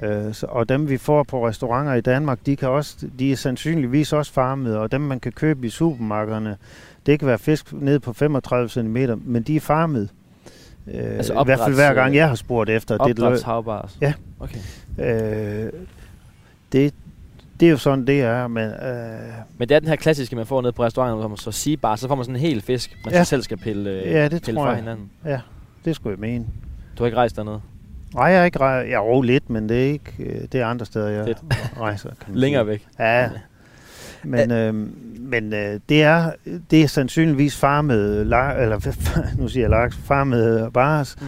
Øh, 0.02 0.34
så, 0.34 0.46
og 0.48 0.68
dem, 0.68 0.88
vi 0.88 0.96
får 0.96 1.22
på 1.22 1.48
restauranter 1.48 1.94
i 1.94 2.00
Danmark, 2.00 2.38
de, 2.46 2.56
kan 2.56 2.68
også, 2.68 3.08
de 3.18 3.32
er 3.32 3.36
sandsynligvis 3.36 4.12
også 4.12 4.32
farmet, 4.32 4.76
og 4.76 4.92
dem, 4.92 5.00
man 5.00 5.20
kan 5.20 5.32
købe 5.32 5.66
i 5.66 5.70
supermarkederne, 5.70 6.56
det 7.06 7.18
kan 7.18 7.28
være 7.28 7.38
fisk 7.38 7.72
ned 7.72 7.98
på 7.98 8.12
35 8.12 8.68
cm, 8.68 8.96
men 9.24 9.42
de 9.42 9.56
er 9.56 9.60
farmet. 9.60 10.08
Øh, 10.94 10.94
Altså 11.16 11.32
I 11.32 11.36
hvert 11.44 11.58
fald 11.58 11.72
opdræts- 11.72 11.74
hver 11.74 11.94
gang, 11.94 12.14
jeg 12.14 12.28
har 12.28 12.34
spurgt 12.34 12.70
efter. 12.70 12.94
det, 12.98 13.10
Opdræts 13.10 13.42
havbars? 13.42 13.98
Ja. 14.00 14.12
Okay. 14.40 14.58
øh, 14.98 15.72
det, 16.72 16.94
det 17.60 17.66
er 17.66 17.70
jo 17.70 17.76
sådan, 17.76 18.06
det 18.06 18.20
er, 18.22 18.46
men... 18.46 18.64
Øh, 18.70 19.20
Men 19.58 19.68
det 19.68 19.74
er 19.74 19.78
den 19.80 19.88
her 19.88 19.96
klassiske, 19.96 20.36
man 20.36 20.46
får 20.46 20.62
nede 20.62 20.72
på 20.72 20.84
restauranten, 20.84 21.18
hvor 21.18 21.28
man 21.28 21.36
så 21.36 21.52
sea 21.52 21.74
bar, 21.82 21.96
så 21.96 22.08
får 22.08 22.14
man 22.14 22.24
sådan 22.24 22.36
en 22.36 22.40
hel 22.40 22.60
fisk, 22.62 22.96
man 23.04 23.14
Ja. 23.14 23.24
så 23.24 23.28
selv 23.30 23.42
skal 23.42 23.56
pille, 23.56 23.90
øh, 23.90 24.12
Ja, 24.12 24.28
det 24.28 24.42
pille 24.42 24.56
tror 24.58 24.64
fra 24.64 24.70
jeg. 24.70 24.78
hinanden. 24.78 25.10
det 25.84 25.96
skulle 25.96 26.12
jeg 26.14 26.20
mene. 26.20 26.46
Du 26.98 27.02
har 27.02 27.06
ikke 27.06 27.16
rejst 27.18 27.36
dernede? 27.36 27.60
Nej, 28.14 28.24
jeg 28.24 28.38
har 28.38 28.44
ikke 28.44 28.58
rejst. 28.60 28.90
Jeg 28.90 28.98
har 28.98 29.22
lidt, 29.22 29.50
men 29.50 29.68
det 29.68 29.76
er 29.88 29.92
ikke 29.92 30.14
øh, 30.18 30.40
det 30.52 30.60
er 30.60 30.66
andre 30.66 30.86
steder, 30.86 31.08
jeg 31.08 31.24
Fedt. 31.24 31.38
rejser. 31.80 32.08
Kan 32.08 32.32
man 32.32 32.38
Længere 32.44 32.62
sige. 32.64 32.68
væk. 32.70 32.86
Ja, 32.98 33.28
men, 34.24 34.50
øh, 34.50 34.74
men 35.20 35.52
øh, 35.52 35.80
det, 35.88 36.02
er, 36.02 36.30
det 36.70 36.82
er 36.82 36.86
sandsynligvis 36.86 37.56
farmet, 37.56 38.20
eller 38.20 39.36
nu 39.40 39.48
siger 39.48 39.62
jeg 39.62 39.70
laks, 39.70 39.96
farmet 39.96 40.72
bars, 40.72 41.16
Mm. 41.20 41.26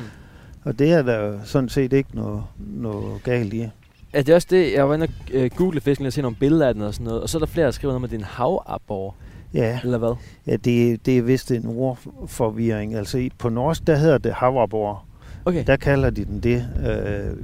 og 0.64 0.78
det 0.78 0.92
er 0.92 1.02
der 1.02 1.38
sådan 1.44 1.68
set 1.68 1.92
ikke 1.92 2.10
noget, 2.14 2.42
noget 2.58 3.22
galt 3.22 3.54
i. 3.54 3.68
Er 4.12 4.22
det 4.22 4.34
også 4.34 4.48
det, 4.50 4.72
jeg 4.72 4.88
var 4.88 4.94
inde 4.94 5.04
og 5.04 5.34
øh, 5.34 5.50
google 5.56 5.80
fisken 5.80 6.06
og 6.06 6.12
se 6.12 6.22
nogle 6.22 6.36
billeder 6.36 6.68
af 6.68 6.74
den 6.74 6.82
og 6.82 6.94
sådan 6.94 7.04
noget, 7.04 7.22
og 7.22 7.28
så 7.28 7.38
er 7.38 7.40
der 7.40 7.46
flere, 7.46 7.66
der 7.66 7.72
skriver 7.72 7.92
noget 7.92 8.00
med, 8.00 8.08
at 8.08 8.10
det 8.10 8.16
er 8.16 8.20
en 8.20 8.30
havabor, 8.30 9.14
Ja, 9.54 9.80
eller 9.84 9.98
hvad? 9.98 10.14
ja 10.46 10.56
det, 10.56 11.06
det 11.06 11.18
er 11.18 11.22
vist 11.22 11.50
en 11.50 11.66
ordforvirring. 11.66 12.94
Altså 12.94 13.28
på 13.38 13.48
norsk, 13.48 13.86
der 13.86 13.96
hedder 13.96 14.18
det 14.18 14.32
havrabor. 14.32 15.04
Okay. 15.44 15.64
Der 15.66 15.76
kalder 15.76 16.10
de 16.10 16.24
den 16.24 16.40
det. 16.40 16.68
Øh, 16.88 17.36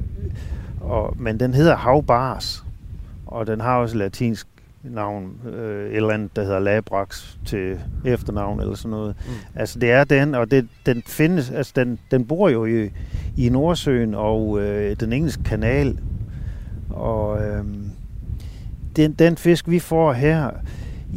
og, 0.81 1.15
men 1.19 1.41
den 1.41 1.55
hedder 1.55 1.77
havbars, 1.77 2.65
og 3.27 3.47
den 3.47 3.61
har 3.61 3.77
også 3.79 3.97
latinsk 3.97 4.47
navn, 4.83 5.33
øh, 5.55 5.91
et 5.91 5.97
eller 5.97 6.11
andet, 6.11 6.37
der 6.37 6.43
hedder 6.43 6.59
labrax 6.59 7.25
til 7.47 7.79
efternavn 8.05 8.61
eller 8.61 8.75
sådan 8.75 8.91
noget. 8.91 9.17
Mm. 9.27 9.33
Altså 9.61 9.79
det 9.79 9.91
er 9.91 10.05
den, 10.05 10.35
og 10.35 10.51
det, 10.51 10.69
den 10.87 11.03
findes, 11.07 11.51
altså 11.51 11.73
den, 11.77 11.99
den 12.11 12.27
bor 12.27 12.49
jo 12.49 12.65
i, 12.65 12.91
i 13.37 13.49
Nordsøen 13.49 14.15
og 14.15 14.61
øh, 14.61 14.97
den 15.01 15.13
engelske 15.13 15.43
kanal. 15.43 15.99
Og 16.95 17.43
øh, 17.47 17.65
den, 18.97 19.13
den 19.13 19.37
fisk, 19.37 19.69
vi 19.71 19.79
får 19.79 20.13
her, 20.13 20.51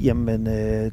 jamen, 0.03 0.47
øh, 0.47 0.91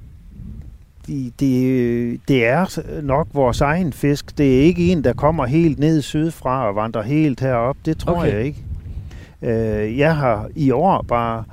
de, 1.06 1.32
de, 1.40 2.18
det 2.28 2.46
er 2.46 2.82
nok 3.02 3.28
vores 3.32 3.60
egen 3.60 3.92
fisk. 3.92 4.38
Det 4.38 4.56
er 4.58 4.60
ikke 4.62 4.92
en, 4.92 5.04
der 5.04 5.12
kommer 5.12 5.46
helt 5.46 5.78
ned 5.78 6.02
sydfra 6.02 6.68
og 6.68 6.76
vandrer 6.76 7.02
helt 7.02 7.40
herop. 7.40 7.76
Det 7.84 7.98
tror 7.98 8.14
Okay. 8.16 8.32
jeg 8.32 8.44
ikke. 8.44 8.64
Øh, 9.42 9.98
jeg 9.98 10.16
har 10.16 10.48
i 10.54 10.70
år 10.70 11.02
bare 11.08 11.44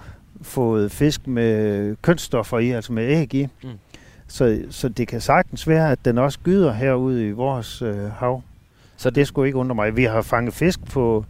fået 0.42 0.92
fisk 0.92 1.28
med 1.28 1.96
kønsstoffer 2.02 2.60
i, 2.60 2.72
altså 2.72 2.94
med 2.94 3.04
æg 3.10 3.34
i. 3.34 3.48
Mm. 3.64 3.70
Så, 4.28 4.62
så 4.70 4.90
det 4.90 5.08
kan 5.08 5.22
sagtens 5.22 5.68
være, 5.68 5.92
at 5.92 6.00
den 6.06 6.18
også 6.18 6.40
gyder 6.44 6.74
herude 6.74 7.28
i 7.28 7.32
vores 7.32 7.82
øh, 7.82 8.12
hav. 8.12 8.42
Så 8.98 9.10
det 9.10 9.28
skulle 9.28 9.48
ikke 9.48 9.58
undre 9.58 9.76
mig. 9.76 9.98
Vi 9.98 10.04
har 10.04 10.22
fanget 10.22 10.54
fisk 10.54 10.86
på, 10.86 11.26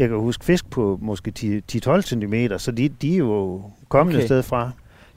jeg 0.00 0.08
kan 0.08 0.18
huske 0.18 0.44
fisk 0.44 0.70
på 0.70 0.98
måske 1.02 1.30
10 1.30 1.60
10-12 1.86 2.00
cm, 2.00 2.34
så 2.58 2.72
de, 2.72 2.88
de 2.88 3.14
er 3.14 3.18
jo 3.18 3.62
kommet 3.88 4.14
Okay. 4.14 4.22
et 4.22 4.28
sted 4.28 4.42
fra. 4.42 4.70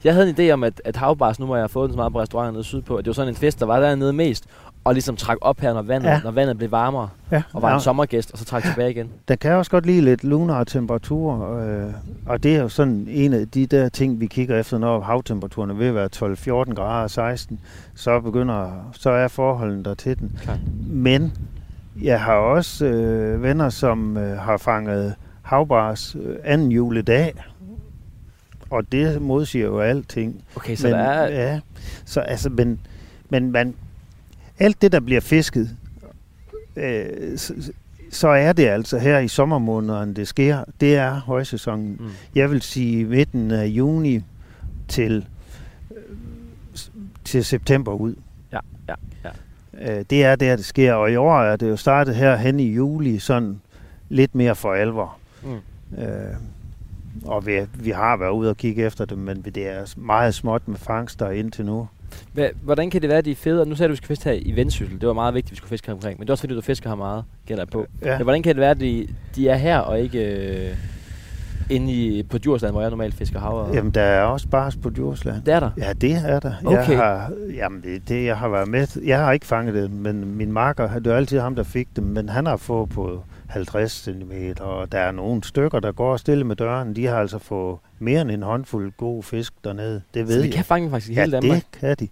Jeg 0.04 0.14
havde 0.14 0.28
en 0.30 0.34
idé 0.38 0.52
om, 0.52 0.64
at, 0.64 0.82
at 0.84 0.96
havbars, 0.96 1.38
nu 1.40 1.46
hvor 1.46 1.56
jeg 1.56 1.62
har 1.62 1.68
fået 1.68 1.88
den 1.88 1.92
så 1.94 1.96
meget 1.96 2.12
på 2.12 2.20
restauranter 2.20 2.52
nede 2.52 2.64
sydpå, 2.64 2.96
at 2.96 3.04
det 3.04 3.08
var 3.08 3.14
sådan 3.14 3.28
en 3.28 3.34
fest, 3.36 3.60
der 3.60 3.66
var 3.66 3.80
dernede 3.80 4.12
mest, 4.12 4.44
og 4.84 4.92
ligesom 4.94 5.16
trak 5.16 5.36
op 5.40 5.60
her, 5.60 5.74
når 5.74 5.82
vandet, 5.82 6.08
ja. 6.08 6.20
når 6.24 6.30
vandet 6.30 6.58
blev 6.58 6.70
varmere, 6.70 7.08
Ja, 7.30 7.42
og 7.52 7.62
var 7.62 7.68
ja. 7.68 7.74
en 7.74 7.80
sommergæst, 7.80 8.32
og 8.32 8.38
så 8.38 8.44
trak 8.44 8.62
tilbage 8.62 8.90
igen. 8.90 9.08
Den 9.28 9.38
kan 9.38 9.52
også 9.52 9.70
godt 9.70 9.86
lide 9.86 10.00
lidt 10.00 10.24
lunar 10.24 10.64
temperaturer, 10.64 11.84
øh, 11.86 11.92
og 12.26 12.42
det 12.42 12.56
er 12.56 12.62
jo 12.62 12.68
sådan 12.68 13.06
en 13.10 13.32
af 13.32 13.48
de 13.48 13.66
der 13.66 13.88
ting, 13.88 14.20
vi 14.20 14.26
kigger 14.26 14.60
efter, 14.60 14.78
når 14.78 15.00
havtemperaturen 15.00 15.70
er 15.70 15.74
ved 15.74 15.86
at 15.86 15.94
være 15.94 16.08
12-14 16.66 16.74
grader 16.74 17.08
16, 17.08 17.60
så 17.94 18.20
begynder, 18.20 18.88
så 18.92 19.10
er 19.10 19.28
forholdene 19.28 19.84
der 19.84 19.94
til 19.94 20.18
den. 20.18 20.38
Klart. 20.42 20.58
Men 20.86 21.32
jeg 22.02 22.20
har 22.20 22.34
også 22.34 22.86
øh, 22.86 23.42
venner, 23.42 23.68
som 23.68 24.16
øh, 24.16 24.38
har 24.38 24.56
fanget 24.56 25.14
havbars 25.42 26.16
øh, 26.20 26.36
anden 26.44 26.72
juledag, 26.72 27.34
og 28.70 28.92
det 28.92 29.22
modsiger 29.22 29.66
jo 29.66 29.80
alting. 29.80 30.44
Okay, 30.56 30.76
så 30.76 30.86
men, 30.86 30.92
der 30.92 30.98
er... 30.98 31.28
Ja, 31.28 31.60
så 32.04 32.20
altså, 32.20 32.50
men, 32.50 32.80
men 33.30 33.52
man, 33.52 33.74
alt 34.58 34.82
det, 34.82 34.92
der 34.92 35.00
bliver 35.00 35.20
fisket, 35.20 35.76
øh, 36.76 37.38
så, 37.38 37.72
så 38.10 38.28
er 38.28 38.52
det 38.52 38.66
altså 38.66 38.98
her 38.98 39.18
i 39.18 39.28
sommermånederne, 39.28 40.14
det 40.14 40.28
sker. 40.28 40.64
Det 40.80 40.96
er 40.96 41.20
højsæsonen. 41.20 41.96
Mm. 42.00 42.10
Jeg 42.34 42.50
vil 42.50 42.62
sige 42.62 43.04
midten 43.04 43.50
af 43.50 43.66
juni 43.66 44.20
til, 44.88 45.26
øh, 45.90 45.96
til 47.24 47.44
september 47.44 47.92
ud. 47.92 48.14
Ja, 48.52 48.60
ja, 48.88 48.94
ja. 49.24 49.30
Øh, 49.82 50.04
det 50.10 50.24
er 50.24 50.36
der, 50.36 50.56
det 50.56 50.64
sker. 50.64 50.92
Og 50.92 51.12
i 51.12 51.16
år 51.16 51.40
er 51.40 51.56
det 51.56 51.68
jo 51.68 51.76
startet 51.76 52.14
her 52.14 52.36
hen 52.36 52.60
i 52.60 52.72
juli, 52.72 53.18
sådan 53.18 53.60
lidt 54.08 54.34
mere 54.34 54.54
for 54.54 54.72
alvor. 54.72 55.16
Mm. 55.42 56.02
Øh, 56.02 56.34
og 57.24 57.46
vi, 57.46 57.60
vi 57.74 57.90
har 57.90 58.16
været 58.16 58.30
ude 58.30 58.50
og 58.50 58.56
kigge 58.56 58.84
efter 58.84 59.04
dem, 59.04 59.18
men 59.18 59.42
det 59.42 59.68
er 59.68 59.94
meget 59.96 60.34
småt 60.34 60.68
med 60.68 60.76
fangster 60.76 61.30
indtil 61.30 61.64
nu. 61.64 61.88
Hva, 62.32 62.50
hvordan 62.62 62.90
kan 62.90 63.02
det 63.02 63.08
være, 63.08 63.18
at 63.18 63.24
de 63.24 63.30
er 63.30 63.34
fede? 63.34 63.60
Og 63.60 63.68
Nu 63.68 63.74
sagde 63.74 63.88
du, 63.88 63.90
at 63.90 63.92
vi 63.92 63.96
skulle 63.96 64.08
fiske 64.08 64.30
her 64.30 64.38
i 64.42 64.56
Vendsyssel. 64.56 65.00
Det 65.00 65.08
var 65.08 65.14
meget 65.14 65.34
vigtigt, 65.34 65.48
at 65.48 65.52
vi 65.52 65.56
skulle 65.56 65.68
fiske 65.70 65.86
her 65.86 65.94
omkring. 65.94 66.18
Men 66.18 66.26
det 66.26 66.30
er 66.30 66.32
også 66.32 66.42
fordi, 66.42 66.54
du 66.54 66.60
fisker 66.60 66.90
her 66.90 66.96
meget, 66.96 67.24
gælder 67.46 67.64
på. 67.64 67.86
Ja. 68.02 68.16
Men 68.18 68.22
hvordan 68.22 68.42
kan 68.42 68.54
det 68.54 68.60
være, 68.60 68.70
at 68.70 68.80
de, 68.80 69.08
de 69.36 69.48
er 69.48 69.56
her 69.56 69.78
og 69.78 70.00
ikke 70.00 70.18
øh, 70.18 70.76
inde 71.70 71.92
i, 71.92 72.22
på 72.22 72.38
Djursland, 72.38 72.72
hvor 72.74 72.80
jeg 72.80 72.90
normalt 72.90 73.14
fisker 73.14 73.40
hav? 73.40 73.70
Jamen, 73.74 73.90
der 73.90 74.02
er 74.02 74.22
også 74.22 74.48
bars 74.48 74.76
på 74.76 74.90
Djursland. 74.90 75.42
Det 75.42 75.54
er 75.54 75.60
der. 75.60 75.70
Ja, 75.76 75.92
det 75.92 76.12
er 76.12 76.40
der. 76.40 76.52
Okay. 76.64 76.88
Jeg 76.90 76.98
har, 76.98 77.30
jamen, 77.54 77.84
det, 78.08 78.24
jeg 78.24 78.36
har 78.38 78.48
været 78.48 78.68
med. 78.68 78.86
Jeg 79.04 79.18
har 79.18 79.32
ikke 79.32 79.46
fanget 79.46 79.74
det, 79.74 79.90
men 79.90 80.36
min 80.36 80.52
marker, 80.52 80.98
det 80.98 81.06
er 81.06 81.16
altid 81.16 81.40
ham, 81.40 81.54
der 81.54 81.62
fik 81.62 81.88
dem, 81.96 82.04
men 82.04 82.28
han 82.28 82.46
har 82.46 82.56
fået 82.56 82.88
på 82.88 83.24
50 83.46 83.92
cm, 83.92 84.32
og 84.60 84.92
der 84.92 84.98
er 84.98 85.12
nogle 85.12 85.44
stykker, 85.44 85.80
der 85.80 85.92
går 85.92 86.16
stille 86.16 86.44
med 86.44 86.56
døren. 86.56 86.96
De 86.96 87.06
har 87.06 87.16
altså 87.16 87.38
fået 87.38 87.78
mere 87.98 88.20
end 88.20 88.30
en 88.30 88.42
håndfuld 88.42 88.92
god 88.96 89.22
fisk 89.22 89.52
dernede. 89.64 90.02
Det 90.14 90.28
ved 90.28 90.34
Så 90.34 90.40
de 90.40 90.44
jeg. 90.44 90.54
kan 90.54 90.64
fange 90.64 90.90
faktisk 90.90 91.10
i 91.10 91.14
ja, 91.14 91.20
hele 91.20 91.32
Danmark. 91.32 91.56
det 91.72 91.80
kan 91.80 91.96
de. 92.00 92.08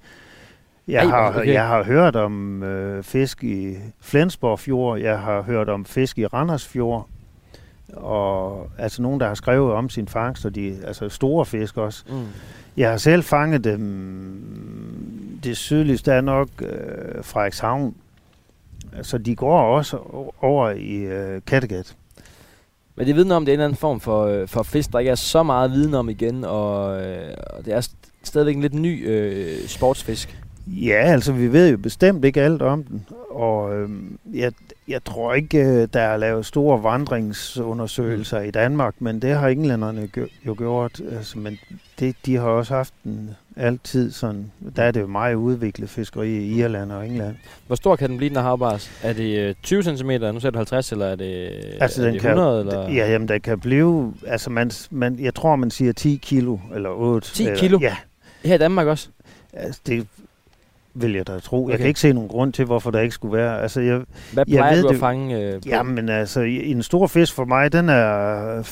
Jeg, 0.88 1.04
Ej, 1.04 1.11
har, 1.11 1.28
okay. 1.28 1.52
jeg 1.52 1.66
har 1.66 1.85
hørt 1.85 2.16
om 2.16 2.62
øh, 2.62 3.02
fisk 3.02 3.44
i 3.44 3.76
Flensborg 4.00 4.59
Fjord, 4.59 4.99
jeg 4.99 5.18
har 5.18 5.42
hørt 5.42 5.68
om 5.68 5.85
fisk 5.85 6.18
i 6.18 6.26
Randers 6.26 6.68
Fjord, 6.68 7.09
og 7.93 8.71
altså 8.79 9.03
nogen, 9.03 9.21
der 9.21 9.27
har 9.27 9.35
skrevet 9.35 9.73
om 9.73 9.89
sin 9.89 10.09
fangst, 10.09 10.45
og 10.45 10.55
de, 10.55 10.79
altså 10.87 11.09
store 11.09 11.47
fisk 11.47 11.77
også. 11.77 12.05
Mm. 12.09 12.27
Jeg 12.77 12.91
har 12.91 12.97
selv 12.97 13.23
fanget 13.23 13.65
dem. 13.65 15.39
Det 15.45 15.57
sydligste 15.57 16.13
er 16.13 16.21
nok 16.21 16.49
øh, 16.61 17.25
Frederikshavn. 17.25 17.95
Så 19.03 19.19
de 19.19 19.37
går 19.37 19.77
også 19.77 19.99
over 20.41 20.71
i 20.71 20.95
øh, 20.95 21.41
Kattegat. 21.47 21.97
Men 22.97 23.07
det 23.07 23.17
vidner 23.17 23.37
om, 23.37 23.45
det 23.45 23.53
er 23.53 23.55
en 23.55 23.61
eller 23.61 23.65
anden 23.65 23.79
form 23.79 24.01
for, 24.01 24.25
øh, 24.27 24.49
for 24.49 24.63
fisk, 24.63 24.93
der 24.93 24.99
ikke 24.99 25.11
er 25.11 25.15
så 25.15 25.43
meget 25.43 25.73
viden 25.73 25.95
om 25.95 26.09
igen, 26.09 26.45
og, 26.45 27.03
øh, 27.07 27.35
og 27.51 27.65
det 27.65 27.75
er 27.75 27.81
st- 27.81 28.11
stadigvæk 28.23 28.57
en 28.57 28.63
lidt 28.63 28.75
ny 28.75 29.09
øh, 29.09 29.67
sportsfisk. 29.67 30.39
Ja, 30.66 30.95
altså 31.12 31.33
vi 31.33 31.52
ved 31.52 31.71
jo 31.71 31.76
bestemt 31.78 32.25
ikke 32.25 32.40
alt 32.42 32.62
om 32.62 32.83
den. 32.85 33.07
Og 33.31 33.75
øh, 33.76 33.90
jeg, 34.35 34.52
jeg 34.88 35.04
tror 35.04 35.35
ikke, 35.35 35.59
øh, 35.59 35.88
der 35.92 36.00
er 36.00 36.16
lavet 36.16 36.47
store 36.47 36.83
vandringsundersøgelser 36.83 38.40
i 38.40 38.50
Danmark, 38.50 38.95
men 38.99 39.23
det 39.23 39.35
har 39.35 39.49
englænderne 39.49 40.09
jo 40.47 40.54
gjort. 40.59 41.00
Altså, 41.16 41.38
men 41.38 41.59
det, 41.99 42.16
de 42.26 42.37
har 42.37 42.42
også 42.49 42.75
haft 42.75 42.95
den 43.04 43.31
altid 43.57 44.11
sådan. 44.12 44.50
Der 44.76 44.83
er 44.83 44.90
det 44.90 45.00
jo 45.00 45.07
meget 45.07 45.35
udviklet 45.35 45.90
fiskeri 45.90 46.28
i 46.31 46.59
Irland 46.61 46.92
og 46.92 47.07
England. 47.07 47.37
Hvor 47.66 47.76
stor 47.76 47.97
kan 47.97 48.11
den 48.11 48.16
blive, 48.16 48.28
den 48.28 48.37
er 48.37 48.42
havbars? 48.42 48.90
Er 49.02 49.12
det 49.12 49.38
øh, 49.38 49.54
20 49.62 49.83
cm, 49.83 50.11
nu 50.11 50.40
ser 50.40 50.50
du 50.50 50.59
50, 50.59 50.92
eller 50.92 51.07
er 51.07 51.16
det, 51.16 51.50
Altså, 51.81 52.02
er 52.02 52.07
den 52.07 52.14
det 52.14 52.23
kan- 52.23 52.31
100? 52.31 52.61
eller? 52.61 52.83
Ja, 52.83 53.12
jamen, 53.12 53.28
der 53.28 53.38
kan 53.38 53.61
blive... 53.61 54.14
Altså, 54.26 54.50
man, 54.50 54.71
man, 54.90 55.19
jeg 55.21 55.35
tror, 55.35 55.57
man 55.57 55.71
siger 55.71 55.92
10 55.92 56.19
kilo, 56.23 56.59
eller 56.75 56.90
8. 56.90 57.28
10 57.35 57.42
eller, 57.45 57.57
kilo? 57.59 57.78
Ja, 57.83 57.97
Her 58.45 58.54
i 58.54 58.59
Danmark 58.59 58.87
også? 58.87 59.09
altså, 59.52 59.81
det 59.87 60.07
vil 60.95 61.13
jeg 61.13 61.27
da 61.27 61.39
tro. 61.39 61.69
Jeg 61.69 61.75
Okay. 61.75 61.79
kan 61.79 61.87
ikke 61.89 62.01
se 62.01 62.13
nogen 62.13 62.29
grund 62.29 62.53
til, 62.53 62.65
hvorfor 62.65 62.91
der 62.91 63.01
ikke 63.01 63.15
skulle 63.15 63.37
være. 63.39 63.63
Altså, 63.63 63.81
jeg, 63.81 64.01
Hvad 64.33 64.45
Jeg 64.49 64.57
plejer 64.57 64.75
ved 64.75 64.83
du 64.83 64.89
at 64.89 64.93
det- 64.93 65.01
fange 65.01 65.41
øh, 65.41 65.55
på? 65.55 65.61
jamen, 65.67 66.09
altså, 66.09 66.41
en 66.41 66.83
stor 66.83 67.07
fisk 67.07 67.35
for 67.35 67.45
mig, 67.45 67.73
den 67.73 67.89
er... 67.89 68.69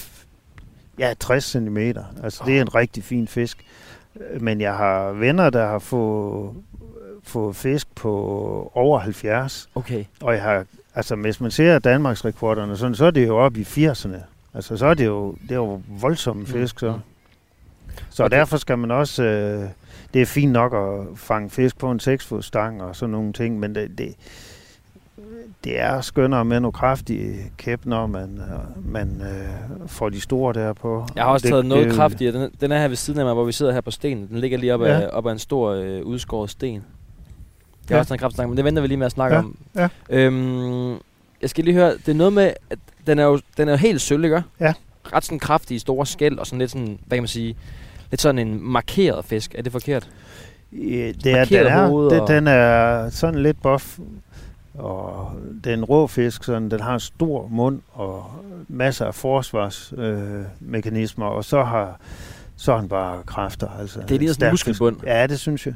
Ja, 0.98 1.12
60 1.20 1.44
cm. 1.44 1.76
Altså, 2.22 2.42
det 2.46 2.56
er 2.56 2.60
en 2.60 2.74
rigtig 2.74 3.04
fin 3.04 3.28
fisk. 3.28 3.64
Men 4.40 4.60
jeg 4.60 4.74
har 4.76 5.10
venner, 5.12 5.50
der 5.50 5.66
har 5.66 5.78
fået, 5.78 6.50
fået 7.22 7.56
fisk 7.56 7.94
på 7.94 8.12
over 8.74 8.98
70. 8.98 9.68
Okay. 9.74 10.04
Og 10.20 10.34
jeg 10.34 10.42
har, 10.42 10.64
altså 10.94 11.16
hvis 11.16 11.40
man 11.40 11.50
ser 11.50 11.78
Danmarks 11.78 12.24
rekorderne, 12.24 12.76
sådan, 12.76 12.94
så 12.94 13.04
er 13.04 13.10
det 13.10 13.26
jo 13.26 13.36
oppe 13.36 13.60
i 13.60 13.62
80'erne. 13.62 14.16
Altså 14.54 14.76
så 14.76 14.86
er 14.86 14.94
det 14.94 15.06
jo, 15.06 15.32
det 15.42 15.50
er 15.50 15.54
jo 15.56 15.82
voldsomme 15.88 16.46
fisk, 16.46 16.78
så. 16.78 16.92
Mm. 16.92 16.98
Så 18.10 18.22
det- 18.24 18.32
derfor 18.32 18.56
skal 18.56 18.78
man 18.78 18.90
også, 18.90 19.22
øh, 19.22 19.64
det 20.14 20.22
er 20.22 20.26
fint 20.26 20.52
nok 20.52 20.74
at 20.74 21.18
fange 21.18 21.50
fisk 21.50 21.78
på 21.78 21.90
en 21.90 22.00
6 22.00 22.26
fod 22.26 22.42
stang 22.42 22.82
og 22.82 22.96
sådan 22.96 23.10
nogle 23.10 23.32
ting, 23.32 23.58
men 23.60 23.74
det, 23.74 23.98
det, 23.98 24.14
det 25.64 25.80
er 25.80 26.00
skønnere 26.00 26.44
med 26.44 26.60
nogle 26.60 26.72
kraftige 26.72 27.36
kæp, 27.56 27.80
når 27.86 28.06
man, 28.06 28.38
øh, 28.38 28.92
man 28.92 29.22
øh, 29.22 29.88
får 29.88 30.08
de 30.08 30.20
store 30.20 30.52
der 30.54 30.72
på. 30.72 31.06
Jeg 31.16 31.24
har 31.24 31.30
også 31.30 31.44
det, 31.44 31.50
taget 31.52 31.66
noget 31.66 31.86
det, 31.86 31.94
kraftigere. 31.94 32.42
Den, 32.42 32.50
den 32.60 32.72
er 32.72 32.78
her 32.80 32.88
ved 32.88 32.96
siden 32.96 33.18
af 33.20 33.24
mig, 33.26 33.34
hvor 33.34 33.44
vi 33.44 33.52
sidder 33.52 33.72
her 33.72 33.80
på 33.80 33.90
stenen. 33.90 34.28
Den 34.28 34.38
ligger 34.38 34.58
lige 34.58 34.74
op, 34.74 34.80
Ja. 34.82 35.00
af, 35.00 35.08
op 35.12 35.26
af 35.26 35.32
en 35.32 35.38
stor 35.38 35.70
øh, 35.70 36.02
udskåret 36.04 36.50
sten. 36.50 36.84
Det 37.82 37.90
er 37.90 37.94
Ja. 37.94 37.98
også 38.00 38.14
en 38.14 38.18
kraftstang, 38.20 38.48
men 38.50 38.56
det 38.56 38.64
venter 38.64 38.82
vi 38.82 38.88
lige 38.88 38.98
med 38.98 39.06
at 39.06 39.12
snakke 39.12 39.34
Ja, 39.36 39.42
om. 39.42 39.56
ja. 39.76 39.88
Øhm, 40.10 40.90
jeg 41.42 41.50
skal 41.50 41.64
lige 41.64 41.74
høre, 41.74 41.92
det 41.92 42.08
er 42.08 42.14
noget 42.14 42.32
med, 42.32 42.52
at 42.70 42.78
den 43.06 43.18
er 43.18 43.24
jo, 43.24 43.40
den 43.56 43.68
er 43.68 43.72
jo 43.72 43.78
helt 43.78 44.00
sølv, 44.00 44.24
ikke? 44.24 44.42
Ja. 44.60 44.72
Ret 45.12 45.24
sådan 45.24 45.38
kraftige, 45.38 45.80
store 45.80 46.06
skæld, 46.06 46.38
og 46.38 46.46
sådan 46.46 46.58
lidt 46.58 46.70
sådan, 46.70 46.98
hvad 47.06 47.16
kan 47.16 47.22
man 47.22 47.28
sige, 47.28 47.56
lidt 48.10 48.20
sådan 48.20 48.38
en 48.48 48.60
markeret 48.62 49.24
fisk. 49.24 49.54
Er 49.58 49.62
det 49.62 49.72
forkert? 49.72 50.10
Ja, 50.72 51.12
det 51.24 51.26
er, 51.26 51.44
den, 51.44 51.66
er, 51.66 51.86
hoved 51.86 52.10
den, 52.10 52.20
og- 52.20 52.28
den 52.28 52.46
er 52.46 53.08
sådan 53.10 53.42
lidt 53.42 53.62
buff, 53.62 53.98
og 54.74 55.30
den 55.64 55.84
rå 55.84 56.06
fisk, 56.06 56.44
sådan, 56.44 56.70
den 56.70 56.80
har 56.80 56.94
en 56.94 57.00
stor 57.00 57.48
mund 57.50 57.80
og 57.92 58.24
masser 58.68 59.06
af 59.06 59.14
forsvarsmekanismer, 59.14 61.30
øh, 61.30 61.36
og 61.36 61.44
så 61.44 61.62
har 61.62 62.00
så 62.56 62.72
har 62.72 62.80
den 62.80 62.88
bare 62.88 63.22
kræfter. 63.26 63.68
Altså, 63.80 64.00
Det 64.08 64.14
er 64.14 64.18
lige 64.18 64.34
sådan 64.34 64.48
en 64.48 64.52
muskelbund. 64.52 64.96
Ja, 65.06 65.26
det 65.26 65.40
synes 65.40 65.66
jeg. 65.66 65.74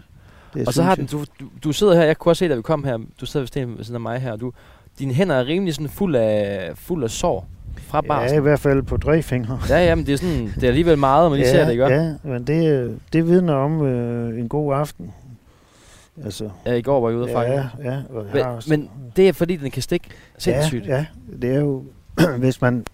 Det 0.54 0.66
og 0.66 0.74
så 0.74 0.82
har 0.82 0.94
den, 0.94 1.06
du, 1.06 1.24
du, 1.40 1.44
du 1.64 1.72
sidder 1.72 1.94
her, 1.94 2.02
jeg 2.02 2.18
kunne 2.18 2.32
også 2.32 2.38
se, 2.38 2.48
da 2.48 2.54
vi 2.54 2.62
kom 2.62 2.84
her, 2.84 2.98
du 3.20 3.26
sidder 3.26 3.46
ved 3.56 3.84
siden 3.84 3.94
af 3.94 4.00
mig 4.00 4.20
her, 4.20 4.32
og 4.32 4.40
du, 4.40 4.52
dine 4.98 5.14
hænder 5.14 5.36
er 5.36 5.46
rimelig 5.46 5.74
sådan 5.74 5.88
fuld 5.88 6.16
af, 6.16 6.70
fuld 6.74 7.04
af 7.04 7.10
sår 7.10 7.48
fra 7.78 7.98
Ja, 7.98 8.04
i 8.04 8.08
barsen. 8.08 8.42
hvert 8.42 8.60
fald 8.60 8.82
på 8.82 8.96
tre 8.98 9.22
fingre. 9.22 9.60
Ja, 9.68 9.84
ja, 9.84 9.94
men 9.94 10.06
det 10.06 10.12
er 10.12 10.16
sådan, 10.16 10.52
det 10.54 10.64
er 10.64 10.68
alligevel 10.68 10.98
meget, 10.98 11.30
man 11.30 11.38
lige 11.40 11.48
ja, 11.48 11.54
ser 11.54 11.64
det, 11.64 11.72
ikke? 11.72 11.86
Ja. 11.86 12.14
Men 12.22 12.44
det, 12.46 12.98
det 13.12 13.26
vidner 13.28 13.54
om 13.54 13.86
øh, 13.86 14.38
en 14.40 14.48
god 14.48 14.74
aften. 14.74 15.12
Altså, 16.24 16.48
ja. 16.66 16.72
I 16.72 16.82
går 16.82 17.00
var 17.00 17.08
jeg 17.08 17.18
ude 17.18 17.24
og 17.24 17.30
fange. 17.30 17.52
ja, 17.52 17.64
ja, 17.92 17.98
og 18.10 18.26
Men, 18.34 18.42
også- 18.42 18.70
men 18.70 18.90
det 19.16 19.28
er 19.28 19.32
fordi, 19.32 19.56
den 19.56 19.70
kan 19.70 19.82
stikke 19.82 20.06
sindssygt. 20.38 20.86
Ja, 20.86 20.96
ja, 20.96 21.06
det 21.42 21.54
er 21.54 21.60
jo, 21.60 21.82
hvis 22.38 22.60
man... 22.60 22.84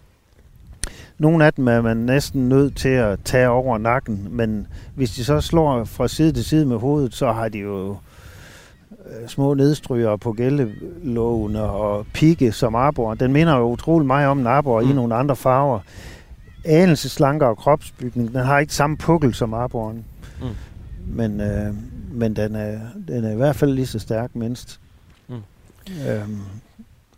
Nogle 1.18 1.44
af 1.46 1.52
dem 1.52 1.68
er 1.68 1.80
man 1.80 1.96
næsten 1.96 2.48
nødt 2.48 2.76
til 2.76 2.88
at 2.88 3.18
tage 3.24 3.48
over 3.48 3.78
nakken, 3.78 4.26
men 4.30 4.66
hvis 4.94 5.10
de 5.10 5.24
så 5.24 5.40
slår 5.40 5.84
fra 5.84 6.08
side 6.08 6.32
til 6.32 6.44
side 6.44 6.66
med 6.66 6.76
hovedet, 6.76 7.14
så 7.14 7.32
har 7.32 7.48
de 7.48 7.58
jo 7.58 7.96
små 9.26 9.54
nedstryger 9.54 10.16
på 10.16 10.32
gældelågene 10.32 11.62
og 11.62 12.06
pigge 12.14 12.52
som 12.52 12.74
arbor. 12.74 13.14
Den 13.14 13.32
minder 13.32 13.56
jo 13.56 13.70
utrolig 13.70 14.06
meget 14.06 14.28
om 14.28 14.38
en 14.38 14.46
arbor 14.46 14.80
mm. 14.80 14.86
Mm. 14.86 14.92
i 14.92 14.94
nogle 14.94 15.14
andre 15.14 15.36
farver. 15.36 15.80
Anelse 16.64 17.08
slankere 17.08 17.56
kropsbygning. 17.56 18.32
Den 18.32 18.40
har 18.40 18.58
ikke 18.58 18.74
samme 18.74 18.96
pukkel 18.96 19.34
som 19.34 19.54
arboren. 19.54 20.04
Mm. 20.40 20.46
Men, 21.06 21.40
øh, 21.40 21.74
men 22.12 22.36
den, 22.36 22.54
er, 22.54 22.78
den 23.08 23.24
er 23.24 23.32
i 23.32 23.36
hvert 23.36 23.56
fald 23.56 23.74
lige 23.74 23.86
så 23.86 23.98
stærk 23.98 24.30
mindst. 24.36 24.80
Mm. 25.28 25.34
Øhm, 26.08 26.38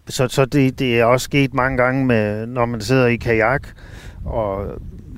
så 0.08 0.28
så 0.28 0.44
det, 0.44 0.78
det 0.78 1.00
er 1.00 1.04
også 1.04 1.24
sket 1.24 1.54
mange 1.54 1.76
gange, 1.76 2.06
med, 2.06 2.46
når 2.46 2.66
man 2.66 2.80
sidder 2.80 3.06
i 3.06 3.16
kajak, 3.16 3.68
og 4.24 4.66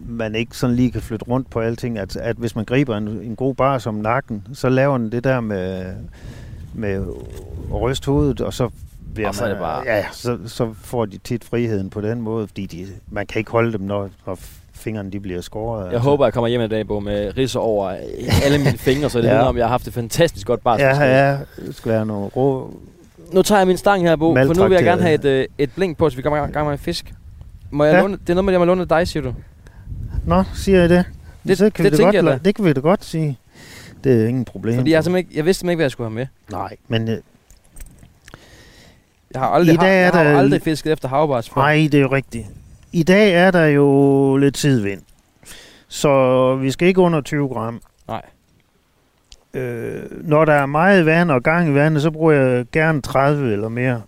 man 0.08 0.34
ikke 0.34 0.56
sådan 0.56 0.76
lige 0.76 0.90
kan 0.90 1.00
flytte 1.00 1.24
rundt 1.24 1.50
på 1.50 1.60
alting, 1.60 1.98
at, 1.98 2.16
at 2.16 2.36
hvis 2.36 2.56
man 2.56 2.64
griber 2.64 2.96
en, 2.96 3.08
en 3.08 3.36
god 3.36 3.54
bar 3.54 3.78
som 3.78 3.94
nakken, 3.94 4.46
så 4.52 4.68
laver 4.68 4.98
den 4.98 5.12
det 5.12 5.24
der 5.24 5.40
med, 5.40 5.94
med 6.74 7.06
at 7.74 7.80
ryste 7.80 8.06
hovedet, 8.06 8.40
og 8.40 8.54
så 8.54 8.68
bliver 9.14 9.28
Og 9.28 9.34
så 9.34 9.44
er 9.44 9.48
det 9.48 9.58
bare- 9.58 9.82
Ja, 9.86 10.04
så, 10.12 10.38
så 10.46 10.72
får 10.82 11.04
de 11.06 11.18
tit 11.18 11.44
friheden 11.44 11.90
på 11.90 12.00
den 12.00 12.20
måde, 12.20 12.46
fordi 12.48 12.66
de, 12.66 12.86
man 13.10 13.26
kan 13.26 13.38
ikke 13.38 13.50
holde 13.50 13.72
dem, 13.72 13.80
når, 13.80 14.10
når 14.26 14.38
fingrene 14.72 15.10
de 15.10 15.20
bliver 15.20 15.40
skåret. 15.40 15.92
Jeg 15.92 16.00
håber, 16.00 16.26
jeg 16.26 16.32
kommer 16.32 16.48
hjem 16.48 16.60
i 16.60 16.68
dag, 16.68 16.86
Bo, 16.86 17.00
med 17.00 17.36
ridser 17.36 17.60
over 17.60 17.88
alle 18.44 18.58
mine 18.58 18.78
fingre, 18.78 19.10
så 19.10 19.18
det 19.18 19.28
ja. 19.28 19.42
om, 19.42 19.56
jeg 19.56 19.64
har 19.64 19.70
haft 19.70 19.84
det 19.84 19.94
fantastisk 19.94 20.46
godt 20.46 20.62
bare. 20.64 20.80
Ja, 20.80 21.02
ja, 21.04 21.38
det 21.66 21.74
skal 21.74 21.92
være 21.92 22.06
noget 22.06 22.36
rå... 22.36 22.74
Nu 23.32 23.42
tager 23.42 23.58
jeg 23.58 23.66
min 23.66 23.76
stang 23.76 24.02
her, 24.02 24.16
Bo, 24.16 24.34
for 24.34 24.54
nu 24.54 24.62
vil 24.68 24.74
jeg 24.74 24.84
gerne 24.84 25.02
have 25.02 25.14
et, 25.14 25.24
øh, 25.24 25.46
et 25.58 25.70
blink 25.74 25.98
på, 25.98 26.10
så 26.10 26.16
vi 26.16 26.22
kommer 26.22 26.46
i 26.46 26.50
gang 26.50 26.66
med 26.66 26.72
en 26.72 26.78
fisk. 26.78 27.14
Må 27.70 27.84
jeg 27.84 27.94
ja. 27.94 28.00
låne, 28.00 28.12
det 28.16 28.30
er 28.30 28.34
noget 28.34 28.44
med, 28.44 28.52
at 28.52 28.60
jeg 28.60 28.60
må 28.60 28.64
låne 28.64 28.84
dig, 28.84 29.08
siger 29.08 29.22
du? 29.22 29.34
Nå, 30.26 30.42
siger 30.54 30.80
jeg 30.80 30.88
det? 30.88 31.04
Det, 31.48 31.58
det, 31.58 31.74
kan 31.74 31.84
det, 31.84 31.92
vi 31.92 31.96
det, 31.96 32.04
godt, 32.04 32.14
jeg 32.14 32.44
det 32.44 32.54
kan 32.54 32.64
vi 32.64 32.72
da 32.72 32.80
godt 32.80 33.04
sige. 33.04 33.38
Det 34.04 34.22
er 34.22 34.26
ingen 34.26 34.44
problem. 34.44 34.74
Fordi 34.74 34.90
jeg, 34.90 35.16
ikke, 35.16 35.30
jeg 35.34 35.44
vidste 35.44 35.60
simpelthen 35.60 35.70
ikke, 35.70 35.76
hvad 35.76 35.84
jeg 35.84 35.90
skulle 35.90 36.10
have 36.10 36.14
med. 36.14 36.26
Nej, 36.50 36.76
men... 36.88 37.08
Øh, 37.08 37.18
jeg 39.34 39.42
har 39.42 39.48
aldrig, 39.48 39.74
I 39.74 39.76
dag 39.76 40.12
har, 40.12 40.22
jeg 40.22 40.30
har 40.30 40.38
aldrig 40.38 40.62
fisket 40.62 40.92
efter 40.92 41.08
havbars 41.08 41.50
før. 41.50 41.60
Nej, 41.60 41.88
det 41.92 41.94
er 41.94 42.00
jo 42.02 42.12
rigtigt. 42.12 42.46
I 42.92 43.02
dag 43.02 43.32
er 43.32 43.50
der 43.50 43.66
jo 43.66 44.36
lidt 44.36 44.54
tidvind. 44.54 45.02
Så 45.88 46.56
vi 46.56 46.70
skal 46.70 46.88
ikke 46.88 47.00
under 47.00 47.20
20 47.20 47.48
gram. 47.48 47.82
Nej. 48.08 48.22
Øh, 49.54 50.28
når 50.28 50.44
der 50.44 50.52
er 50.52 50.66
meget 50.66 51.06
vand 51.06 51.30
og 51.30 51.42
gang 51.42 51.68
i 51.68 51.74
vandet, 51.74 52.02
så 52.02 52.10
bruger 52.10 52.32
jeg 52.32 52.66
gerne 52.72 53.02
30 53.02 53.52
eller 53.52 53.68
mere. 53.68 54.02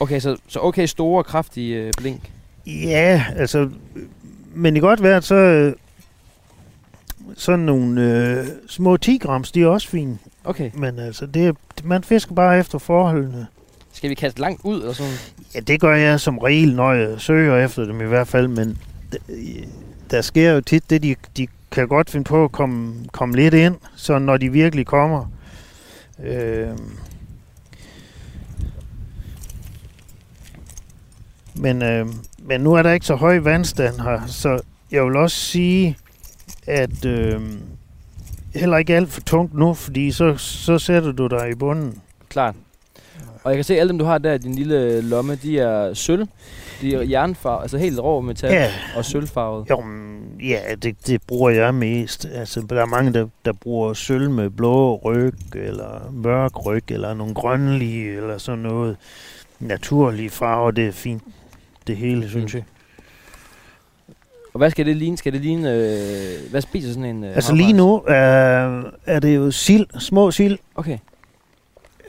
Okay, 0.00 0.20
så, 0.20 0.36
så 0.48 0.60
okay 0.60 0.86
store, 0.86 1.24
kraftige 1.24 1.76
øh, 1.76 1.92
blink? 1.96 2.30
Ja, 2.66 3.24
altså... 3.36 3.70
Men 4.54 4.76
i 4.76 4.80
godt 4.80 5.02
vejr, 5.02 5.20
så... 5.20 5.72
Sådan 7.36 7.64
nogle 7.64 8.02
øh, 8.02 8.46
små 8.68 8.96
10 8.96 9.18
grams, 9.18 9.52
de 9.52 9.62
er 9.62 9.66
også 9.66 9.88
fine. 9.88 10.18
Okay. 10.44 10.70
Men 10.74 10.98
altså, 10.98 11.26
det, 11.26 11.56
man 11.84 12.04
fisker 12.04 12.34
bare 12.34 12.58
efter 12.58 12.78
forholdene. 12.78 13.46
Skal 13.92 14.10
vi 14.10 14.14
kaste 14.14 14.40
langt 14.40 14.60
ud? 14.64 14.80
Og 14.80 14.94
sådan? 14.94 15.12
Ja, 15.54 15.60
det 15.60 15.80
gør 15.80 15.94
jeg 15.94 16.20
som 16.20 16.38
regel, 16.38 16.74
når 16.74 16.92
jeg 16.92 17.20
søger 17.20 17.64
efter 17.64 17.84
dem 17.84 18.00
i 18.00 18.04
hvert 18.04 18.28
fald, 18.28 18.48
men 18.48 18.78
der 20.10 20.20
sker 20.20 20.52
jo 20.52 20.60
tit 20.60 20.90
det, 20.90 21.02
de, 21.02 21.16
de 21.36 21.46
kan 21.70 21.88
godt 21.88 22.10
finde 22.10 22.24
på 22.24 22.44
at 22.44 22.52
komme, 22.52 22.94
komme 23.12 23.36
lidt 23.36 23.54
ind, 23.54 23.76
så 23.96 24.18
når 24.18 24.36
de 24.36 24.52
virkelig 24.52 24.86
kommer. 24.86 25.26
Øh, 26.22 26.68
men, 31.54 31.82
øh, 31.82 32.06
men 32.38 32.60
nu 32.60 32.72
er 32.74 32.82
der 32.82 32.92
ikke 32.92 33.06
så 33.06 33.14
høj 33.14 33.38
vandstand 33.38 34.00
her, 34.00 34.26
så 34.26 34.60
jeg 34.90 35.04
vil 35.04 35.16
også 35.16 35.36
sige, 35.36 35.96
at 36.66 37.04
øh, 37.04 37.40
heller 38.54 38.76
ikke 38.76 38.96
alt 38.96 39.08
for 39.08 39.20
tungt 39.20 39.54
nu, 39.54 39.74
fordi 39.74 40.10
så, 40.10 40.36
så 40.36 40.78
sætter 40.78 41.12
du 41.12 41.26
dig 41.26 41.50
i 41.50 41.54
bunden. 41.54 42.00
Klart. 42.28 42.54
Og 43.44 43.50
jeg 43.50 43.56
kan 43.56 43.64
se, 43.64 43.74
at 43.74 43.80
alle 43.80 43.88
dem, 43.88 43.98
du 43.98 44.04
har 44.04 44.18
der 44.18 44.32
i 44.32 44.38
din 44.38 44.54
lille 44.54 45.00
lomme, 45.00 45.34
de 45.34 45.58
er 45.58 45.94
sølv. 45.94 46.26
De 46.80 46.94
er 46.94 47.02
jernfarvet, 47.02 47.62
altså 47.62 47.78
helt 47.78 47.98
rå 47.98 48.20
metal 48.20 48.52
ja. 48.52 48.70
og 48.96 49.04
sølvfarvet. 49.04 49.70
Jo, 49.70 49.82
ja, 50.42 50.60
det, 50.82 51.06
det 51.06 51.22
bruger 51.22 51.50
jeg 51.50 51.74
mest. 51.74 52.28
Altså, 52.34 52.60
der 52.70 52.82
er 52.82 52.86
mange, 52.86 53.12
der, 53.12 53.26
der 53.44 53.52
bruger 53.52 53.92
sølv 53.92 54.30
med 54.30 54.50
blå 54.50 54.96
ryg, 54.96 55.34
eller 55.54 56.10
mørk 56.12 56.66
ryg, 56.66 56.84
eller 56.88 57.14
nogle 57.14 57.34
grønlige, 57.34 58.16
eller 58.16 58.38
sådan 58.38 58.58
noget. 58.58 58.96
Naturlige 59.60 60.30
farver, 60.30 60.70
det 60.70 60.86
er 60.86 60.92
fint. 60.92 61.22
Det 61.86 61.96
hele, 61.96 62.28
synes 62.28 62.54
mm. 62.54 62.58
jeg. 62.58 62.64
Og 64.60 64.62
hvad 64.62 64.70
skal 64.70 64.86
det 64.86 64.96
ligne? 64.96 65.18
Skal 65.18 65.32
det 65.32 65.40
ligne, 65.40 65.72
øh, 65.72 66.50
hvad 66.50 66.60
spiser 66.60 66.88
sådan 66.88 67.04
en 67.04 67.24
øh, 67.24 67.34
Altså 67.34 67.54
lige 67.54 67.72
nu 67.72 68.04
øh, 68.08 68.14
er 69.06 69.18
det 69.22 69.36
jo 69.36 69.50
sild, 69.50 69.86
små 69.98 70.30
sild. 70.30 70.58
Okay. 70.74 70.98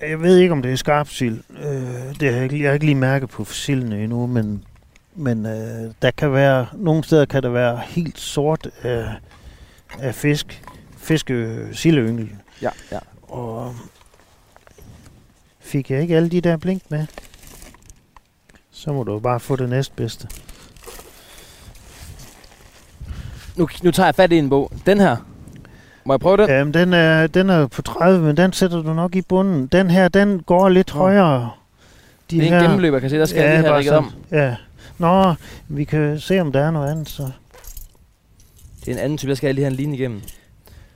Jeg 0.02 0.22
ved 0.22 0.38
ikke, 0.38 0.52
om 0.52 0.62
det 0.62 0.72
er 0.72 0.76
skarp 0.76 1.10
sild. 1.10 1.40
Øh, 1.50 2.20
det 2.20 2.34
har 2.34 2.42
jeg, 2.42 2.54
jeg 2.54 2.70
har 2.70 2.74
ikke 2.74 2.86
lige 2.86 2.96
mærket 2.96 3.30
på 3.30 3.46
sildene 3.46 4.04
endnu, 4.04 4.28
men, 4.28 4.64
men 5.16 5.46
øh, 5.46 5.92
der 6.02 6.12
kan 6.12 6.34
være, 6.34 6.68
nogle 6.74 7.04
steder 7.04 7.26
kan 7.26 7.44
der 7.44 7.50
være 7.50 7.82
helt 7.88 8.20
sort 8.20 8.70
af, 8.82 9.08
af 10.00 10.16
fisk. 10.16 10.64
Fiske 10.98 11.68
sildeyngel. 11.72 12.30
Ja, 12.62 12.70
ja. 12.92 13.00
Og 13.22 13.76
fik 15.60 15.92
jeg 15.92 16.02
ikke 16.02 16.16
alle 16.16 16.30
de 16.30 16.42
der 16.42 16.58
blink 16.58 16.82
med, 16.90 17.06
så 18.72 18.94
må 18.94 19.04
du 19.04 19.20
bare 19.20 19.40
få 19.40 19.56
det 19.56 19.70
næstbedste. 19.70 20.28
Nu, 23.62 23.68
nu 23.84 23.92
tager 23.92 24.08
jeg 24.08 24.16
fat 24.16 24.32
i 24.32 24.38
en 24.38 24.50
bog. 24.50 24.72
Den 24.86 25.00
her. 25.00 25.16
Må 26.06 26.14
jeg 26.14 26.20
prøve 26.20 26.38
den? 26.38 26.50
Jamen, 26.50 26.74
den 26.74 26.94
er, 26.94 27.28
den 27.28 27.50
er 27.50 27.68
på 27.68 27.82
30, 27.82 28.26
men 28.26 28.38
den 28.38 28.54
sætter 28.54 28.82
du 28.82 28.94
nok 28.94 29.16
i 29.16 29.22
bunden. 29.22 29.68
Den 29.68 29.90
her, 29.90 30.08
den 30.08 30.44
går 30.44 30.70
lidt 30.70 30.94
Nå. 30.94 31.00
højere. 31.00 31.52
De 32.32 32.36
det 32.36 32.46
er 32.46 32.50
her, 32.50 32.58
en 32.58 32.64
gennemløber, 32.64 33.00
kan 33.00 33.10
se. 33.10 33.18
Der 33.18 33.26
skal 33.26 33.42
ja, 33.42 33.50
jeg 33.50 33.80
lige 33.80 33.92
have 33.92 33.98
om. 33.98 34.12
Ja. 34.32 34.56
Nå, 34.98 35.34
vi 35.68 35.84
kan 35.84 36.20
se, 36.20 36.40
om 36.40 36.52
der 36.52 36.60
er 36.60 36.72
noget 36.72 36.92
andet, 36.92 37.10
så. 37.10 37.30
Det 38.80 38.88
er 38.88 38.92
en 38.92 39.00
anden 39.00 39.18
type, 39.18 39.30
der 39.30 39.36
skal 39.36 39.48
jeg 39.48 39.56
lige 39.56 39.66
have 39.66 39.72
en 39.72 39.78
linje 39.78 39.96
igennem. 39.96 40.22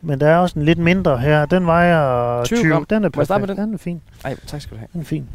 Men 0.02 0.20
der 0.20 0.28
er 0.28 0.38
også 0.38 0.60
en 0.60 0.66
lidt 0.66 0.80
mindre 0.80 1.18
her. 1.18 1.46
Den 1.46 1.66
vejer 1.66 2.44
20. 2.44 2.60
20. 2.60 2.86
Den 2.90 3.04
er 3.04 3.10
perfekt. 3.10 3.40
Med 3.40 3.48
den? 3.48 3.58
den 3.58 3.74
er 3.74 3.78
fin. 3.78 4.02
Ej, 4.24 4.36
tak 4.48 4.62
skal 4.62 4.76
du 4.76 4.80
have. 4.80 4.88
Den 4.94 5.02
er 5.02 5.06
fin. 5.06 5.28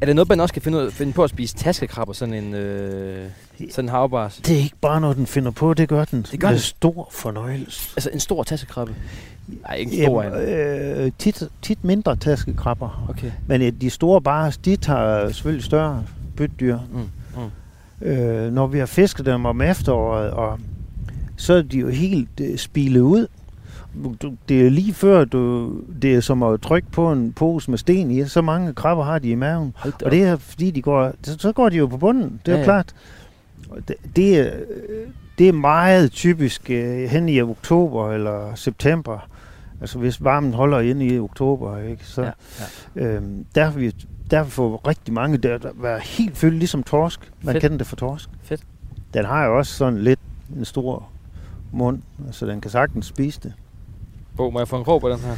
Er 0.00 0.06
det 0.06 0.16
noget, 0.16 0.28
man 0.28 0.40
også 0.40 0.54
kan 0.54 0.62
finde, 0.62 0.78
ud, 0.78 0.90
finde 0.90 1.12
på 1.12 1.24
at 1.24 1.30
spise 1.30 1.56
taskekrabber, 1.56 2.12
sådan 2.14 2.34
en, 2.34 2.54
øh, 2.54 3.28
sådan 3.70 3.88
havbars? 3.88 4.36
Det 4.36 4.56
er 4.56 4.60
ikke 4.60 4.76
bare 4.80 5.00
noget, 5.00 5.16
den 5.16 5.26
finder 5.26 5.50
på, 5.50 5.74
det 5.74 5.88
gør 5.88 6.04
den. 6.04 6.26
Det 6.30 6.40
gør 6.40 6.48
den. 6.48 6.58
stor 6.58 7.08
fornøjelse. 7.12 7.90
Altså 7.96 8.10
en 8.12 8.20
stor 8.20 8.42
taskekrabbe? 8.42 8.94
Nej, 9.46 9.76
ikke 9.76 9.96
en 9.96 10.04
stor 10.04 10.22
Jamen, 10.22 10.40
øh, 10.40 11.12
tit, 11.18 11.42
tit 11.62 11.84
mindre 11.84 12.16
taskekrabber. 12.16 13.06
Okay. 13.08 13.30
Men 13.46 13.62
øh, 13.62 13.72
de 13.80 13.90
store 13.90 14.20
bars, 14.22 14.56
de 14.56 14.76
tager 14.76 15.28
selvfølgelig 15.28 15.64
større 15.64 16.04
bytdyr. 16.36 16.78
Mm. 16.92 17.08
Mm. 18.00 18.06
Øh, 18.06 18.52
når 18.52 18.66
vi 18.66 18.78
har 18.78 18.86
fisket 18.86 19.26
dem 19.26 19.44
om 19.44 19.62
efteråret, 19.62 20.30
og 20.30 20.58
så 21.36 21.54
er 21.54 21.62
de 21.62 21.78
jo 21.78 21.88
helt 21.88 22.40
øh, 22.40 22.58
spilet 22.58 23.00
ud 23.00 23.26
du, 24.22 24.34
det 24.48 24.66
er 24.66 24.70
lige 24.70 24.94
før, 24.94 25.24
du, 25.24 25.72
det 26.02 26.14
er 26.14 26.20
som 26.20 26.42
at 26.42 26.60
trykke 26.60 26.90
på 26.90 27.12
en 27.12 27.32
pose 27.32 27.70
med 27.70 27.78
sten 27.78 28.10
i. 28.10 28.24
Så 28.24 28.42
mange 28.42 28.74
krabber 28.74 29.04
har 29.04 29.18
de 29.18 29.28
i 29.28 29.34
maven. 29.34 29.74
Og 30.04 30.10
det 30.10 30.22
er 30.22 30.36
fordi, 30.36 30.70
de 30.70 30.82
går, 30.82 31.12
så, 31.22 31.36
så 31.38 31.52
går 31.52 31.68
de 31.68 31.76
jo 31.76 31.86
på 31.86 31.96
bunden. 31.96 32.40
Det 32.46 32.52
er 32.52 32.56
ja, 32.56 32.58
ja. 32.58 32.64
klart. 32.64 32.94
Det, 33.88 33.96
det, 34.16 34.38
er, 34.38 34.50
det 35.38 35.48
er 35.48 35.52
meget 35.52 36.12
typisk 36.12 36.62
uh, 36.70 36.76
hen 37.10 37.28
i 37.28 37.40
oktober 37.40 38.12
eller 38.12 38.54
september. 38.54 39.28
Altså 39.80 39.98
hvis 39.98 40.24
varmen 40.24 40.54
holder 40.54 40.80
inde 40.80 41.06
i 41.06 41.18
oktober, 41.18 41.78
ikke? 41.78 42.06
så 42.06 42.22
ja, 42.22 42.30
ja. 42.96 43.06
Øhm, 43.06 43.46
der, 43.54 43.70
vi, 43.70 43.94
der 44.30 44.44
får 44.44 44.88
rigtig 44.88 45.14
mange 45.14 45.38
der, 45.38 45.58
der 45.58 45.70
være 45.74 46.00
helt 46.00 46.36
fyldt, 46.36 46.58
ligesom 46.58 46.82
torsk. 46.82 47.32
Man 47.42 47.52
Fedt. 47.52 47.62
kender 47.62 47.78
det 47.78 47.86
for 47.86 47.96
torsk. 47.96 48.30
Fedt. 48.42 48.62
Den 49.14 49.24
har 49.24 49.44
jo 49.44 49.58
også 49.58 49.72
sådan 49.74 49.98
lidt 49.98 50.20
en 50.56 50.64
stor 50.64 51.08
mund, 51.72 52.02
så 52.30 52.46
den 52.46 52.60
kan 52.60 52.70
sagtens 52.70 53.06
spise 53.06 53.40
det. 53.42 53.52
Bo, 54.36 54.50
må 54.50 54.60
jeg 54.60 54.68
få 54.68 54.76
en 54.76 54.84
krog 54.84 55.00
på 55.00 55.10
den 55.10 55.18
her? 55.18 55.36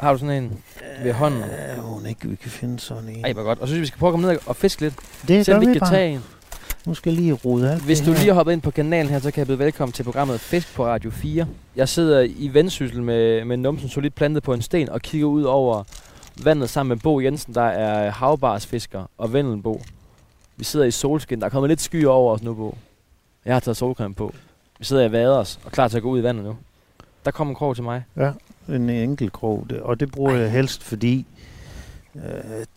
Har 0.00 0.12
du 0.12 0.18
sådan 0.18 0.42
en 0.42 0.58
ved 1.02 1.12
hånden? 1.12 1.40
Ja, 1.40 1.80
hun 1.80 2.06
ikke, 2.06 2.28
vi 2.28 2.36
kan 2.36 2.50
finde 2.50 2.80
sådan 2.80 3.08
en. 3.08 3.24
Ej, 3.24 3.32
hvor 3.32 3.42
godt. 3.42 3.58
Og 3.58 3.68
så 3.68 3.74
synes 3.74 3.80
vi 3.80 3.86
skal 3.86 3.98
prøve 3.98 4.08
at 4.08 4.12
komme 4.12 4.28
ned 4.28 4.38
og 4.46 4.56
fiske 4.56 4.80
lidt. 4.80 4.94
Det 5.28 5.46
gør 5.46 5.58
vi, 5.58 5.66
vi 5.66 5.72
kan 5.72 5.88
tage 5.88 6.12
en. 6.12 6.24
Nu 6.86 6.94
skal 6.94 7.10
jeg 7.10 7.20
lige 7.20 7.32
rode 7.32 7.72
alt 7.72 7.82
Hvis 7.82 8.00
du 8.00 8.10
lige 8.10 8.26
har 8.26 8.32
hoppet 8.34 8.52
ind 8.52 8.62
på 8.62 8.70
kanalen 8.70 9.12
her, 9.12 9.18
så 9.18 9.30
kan 9.30 9.38
jeg 9.38 9.46
byde 9.46 9.58
velkommen 9.58 9.92
til 9.92 10.02
programmet 10.02 10.40
Fisk 10.40 10.74
på 10.74 10.86
Radio 10.86 11.10
4. 11.10 11.46
Jeg 11.76 11.88
sidder 11.88 12.20
i 12.20 12.50
vendsyssel 12.52 13.02
med, 13.02 13.44
med 13.44 13.56
numsen 13.56 13.88
solidt 13.88 14.14
plantet 14.14 14.42
på 14.42 14.54
en 14.54 14.62
sten 14.62 14.88
og 14.88 15.02
kigger 15.02 15.26
ud 15.26 15.42
over 15.42 15.84
vandet 16.44 16.70
sammen 16.70 16.88
med 16.88 16.96
Bo 17.02 17.20
Jensen, 17.20 17.54
der 17.54 17.62
er 17.62 18.10
havbarsfisker 18.10 19.04
og 19.18 19.32
Vendelbo. 19.32 19.82
Vi 20.56 20.64
sidder 20.64 20.86
i 20.86 20.90
solskin. 20.90 21.40
Der 21.40 21.46
er 21.46 21.50
kommet 21.50 21.68
lidt 21.68 21.80
skyer 21.80 22.08
over 22.08 22.34
os 22.34 22.42
nu, 22.42 22.54
Bo. 22.54 22.78
Jeg 23.44 23.54
har 23.54 23.60
taget 23.60 23.76
solcreme 23.76 24.14
på. 24.14 24.34
Vi 24.78 24.84
sidder 24.84 25.04
i 25.04 25.12
vaders 25.12 25.60
og 25.64 25.72
klar 25.72 25.88
til 25.88 25.96
at 25.96 26.02
gå 26.02 26.10
ud 26.10 26.18
i 26.18 26.22
vandet 26.22 26.44
nu. 26.44 26.56
Der 27.24 27.30
kom 27.30 27.48
en 27.48 27.54
krog 27.54 27.74
til 27.74 27.84
mig. 27.84 28.04
Ja, 28.16 28.32
en 28.68 28.90
enkelt 28.90 29.32
krog. 29.32 29.66
Og 29.82 30.00
det 30.00 30.12
bruger 30.12 30.32
Ej. 30.32 30.38
jeg 30.40 30.50
helst, 30.50 30.82
fordi 30.82 31.26
øh, 32.14 32.22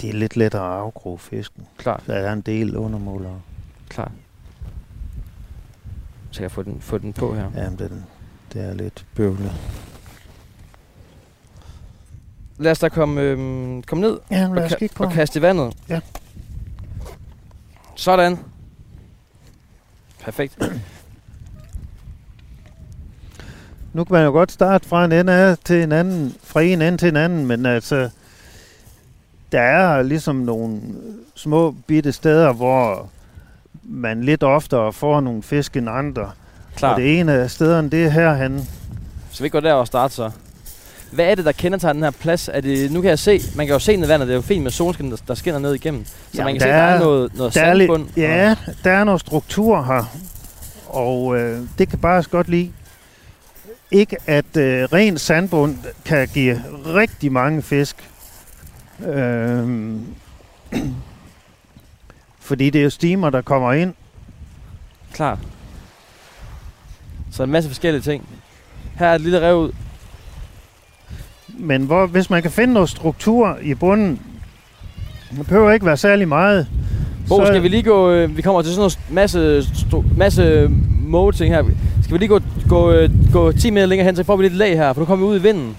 det 0.02 0.10
er 0.10 0.14
lidt 0.14 0.36
lettere 0.38 0.74
at 0.76 0.80
afkroge 0.82 1.20
fisken. 1.20 1.64
Klart. 1.78 2.04
Der 2.08 2.14
er 2.14 2.34
en 2.34 2.42
del 2.42 2.76
undermålere. 2.78 3.42
Klart. 3.90 4.12
Så 6.32 6.44
jeg 6.44 6.52
får 6.52 6.62
den, 6.62 6.82
få 6.82 6.98
den 6.98 7.14
på 7.14 7.34
her. 7.36 7.52
Jamen, 7.56 7.80
den, 7.80 8.06
det 8.54 8.62
er 8.66 8.74
lidt 8.74 9.06
bøvlet. 9.16 9.54
Lad 12.58 12.72
os 12.72 12.80
da 12.80 12.90
komme, 12.90 13.22
øhm, 13.22 13.84
komme 13.84 14.02
ned 14.02 14.20
ja, 14.32 14.48
lad 14.54 14.64
os 14.66 14.74
og, 14.74 14.80
ka- 14.82 14.94
på. 14.96 15.04
og 15.04 15.12
kaste 15.12 15.40
i 15.40 15.42
vandet. 15.42 15.74
Ja. 15.90 16.00
Sådan. 17.96 18.38
Perfekt. 20.20 20.58
Nu 23.94 24.04
kan 24.04 24.14
man 24.14 24.26
jo 24.26 24.32
godt 24.32 24.52
starte 24.52 24.88
fra 24.90 25.06
en 25.06 25.12
ende 25.12 25.34
af 25.34 25.58
til 25.66 25.84
en 25.84 25.92
anden, 25.92 26.36
fra 26.44 26.62
en 26.62 26.82
ende 26.82 26.98
til 26.98 27.08
en 27.08 27.16
anden, 27.18 27.46
men 27.46 27.66
altså, 27.66 28.10
der 29.52 29.62
er 29.62 30.02
ligesom 30.02 30.36
nogle 30.36 30.80
små 31.36 31.76
bitte 31.88 32.12
steder, 32.12 32.54
hvor 32.54 33.10
man 33.84 34.24
lidt 34.24 34.44
oftere 34.44 34.94
får 34.94 35.22
nogle 35.22 35.44
fisk 35.44 35.78
end 35.78 35.90
andre. 35.90 36.32
Klar. 36.76 36.94
Og 36.94 37.00
det 37.00 37.20
ene 37.20 37.34
af 37.34 37.52
stederne, 37.52 37.90
det 37.90 38.06
er 38.06 38.10
herhen. 38.10 38.68
Så 39.32 39.44
vi 39.44 39.50
går 39.50 39.60
der 39.60 39.74
og 39.74 39.88
starter 39.88 40.14
så. 40.16 40.32
Hvad 41.12 41.26
er 41.26 41.36
det, 41.36 41.46
der 41.46 41.52
kendetegner 41.52 41.94
den 41.94 42.04
her 42.04 42.12
plads? 42.12 42.50
Er 42.54 42.62
det, 42.62 42.92
nu 42.92 43.02
kan 43.02 43.10
jeg 43.10 43.20
se, 43.20 43.40
man 43.56 43.66
kan 43.66 43.74
jo 43.74 43.80
se 43.80 43.96
ned 43.96 44.06
i 44.08 44.10
vandet, 44.10 44.28
det 44.28 44.34
er 44.34 44.38
jo 44.38 44.42
fint 44.42 44.64
med 44.64 44.72
solskin, 44.72 45.12
der, 45.12 45.18
der 45.28 45.34
skinner 45.36 45.60
ned 45.60 45.74
igennem. 45.74 46.06
Så 46.06 46.12
Jamen, 46.36 46.46
man 46.46 46.54
kan 46.60 46.62
der 46.62 46.66
se, 46.68 46.78
der 46.78 46.84
er 46.84 46.96
er- 46.96 47.00
noget, 47.00 47.36
noget 47.38 47.54
Der 47.54 47.62
er 47.62 47.74
lidt, 47.74 47.90
sandbund. 47.92 48.10
ja, 48.18 48.56
der 48.84 48.92
er 48.92 49.04
noget 49.04 49.22
struktur 49.22 49.84
her, 49.84 50.18
og 50.88 51.38
øh, 51.40 51.62
det 51.78 51.90
kan 51.90 52.00
bare 52.00 52.24
godt 52.32 52.50
lide. 52.50 52.72
Ikke 53.92 54.18
at 54.26 54.58
øh, 54.58 54.84
ren 54.84 55.18
sandbund 55.18 55.78
kan 56.06 56.28
give 56.28 56.64
rigtig 56.86 57.32
mange 57.32 57.62
fisk. 57.62 58.10
Øh, 59.08 59.96
fordi 62.48 62.70
det 62.70 62.80
er 62.80 62.84
jo 62.84 62.90
stimer, 62.90 63.30
der 63.30 63.42
kommer 63.42 63.74
ind. 63.74 63.94
Klart. 65.14 65.40
Så 67.32 67.44
en 67.44 67.52
masse 67.52 67.70
forskellige 67.70 68.02
ting. 68.02 68.28
Her 68.96 69.08
er 69.08 69.16
et 69.16 69.22
lille 69.22 69.42
rev 69.42 69.56
ud. 69.56 69.72
Men 71.48 71.84
hvor, 71.84 72.06
hvis 72.06 72.30
man 72.30 72.42
kan 72.42 72.52
finde 72.52 72.74
noget 72.74 72.90
struktur 72.90 73.58
i 73.62 73.74
bunden, 73.74 74.22
det 75.32 75.48
behøver 75.48 75.72
ikke 75.72 75.86
være 75.86 75.98
særlig 75.98 76.28
meget. 76.28 76.68
Bo, 77.28 77.46
skal 77.46 77.64
vi 77.64 77.68
lige 77.68 77.84
gå... 77.84 78.12
Øh, 78.12 78.38
vi 78.38 78.42
kommer 78.42 78.62
til 78.62 78.72
sådan 78.72 78.80
noget 78.80 79.00
masse, 79.10 79.64
masse 80.18 80.68
mågeting 81.08 81.54
her. 81.56 81.64
Skal 82.08 82.14
vi 82.14 82.18
lige 82.18 82.28
gå, 82.30 82.40
gå, 82.70 82.92
øh, 82.92 83.10
gå 83.34 83.52
10 83.52 83.70
meter 83.70 83.86
længere 83.86 84.06
hen, 84.06 84.16
så 84.16 84.24
får 84.24 84.36
vi 84.36 84.44
lidt 84.44 84.54
lag 84.56 84.78
her, 84.78 84.94
for 84.94 85.02
nu 85.02 85.06
kommer 85.06 85.26
vi 85.26 85.32
ud 85.32 85.40
i 85.40 85.42
vinden. 85.42 85.78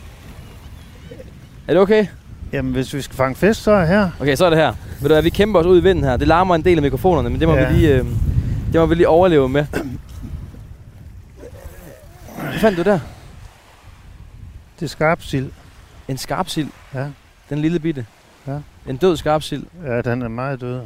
Er 1.68 1.72
det 1.72 1.82
okay? 1.82 2.06
Jamen, 2.52 2.72
hvis 2.72 2.94
vi 2.94 3.02
skal 3.02 3.16
fange 3.16 3.34
fisk, 3.34 3.62
så 3.62 3.70
er 3.70 3.78
jeg 3.78 3.88
her. 3.88 4.10
Okay, 4.20 4.36
så 4.36 4.44
er 4.46 4.50
det 4.50 4.58
her. 4.58 4.74
Ved 5.00 5.08
du 5.08 5.14
hvad, 5.14 5.22
vi 5.22 5.30
kæmper 5.30 5.60
os 5.60 5.66
ud 5.66 5.78
i 5.80 5.82
vinden 5.82 6.04
her. 6.04 6.16
Det 6.16 6.28
larmer 6.28 6.54
en 6.54 6.64
del 6.64 6.78
af 6.78 6.82
mikrofonerne, 6.82 7.30
men 7.30 7.40
det 7.40 7.48
må, 7.48 7.54
Ja. 7.54 7.68
vi, 7.68 7.74
lige, 7.74 7.94
øh, 7.94 8.04
det 8.72 8.80
må 8.80 8.86
vi 8.86 8.94
lige 8.94 9.08
overleve 9.08 9.48
med. 9.48 9.66
Hvad 12.42 12.58
fandt 12.60 12.78
du 12.78 12.82
der? 12.82 12.98
Det 14.80 14.84
er 14.84 14.88
skarpsild. 14.88 15.50
En 16.08 16.18
skarpsild. 16.18 16.68
Ja. 16.94 17.06
Den 17.50 17.58
lille 17.58 17.78
bitte. 17.78 18.06
Ja. 18.46 18.58
En 18.86 18.96
død 18.96 19.16
skarpsild 19.16 19.62
Ja, 19.86 20.00
den 20.00 20.22
er 20.22 20.28
meget 20.28 20.60
død. 20.60 20.80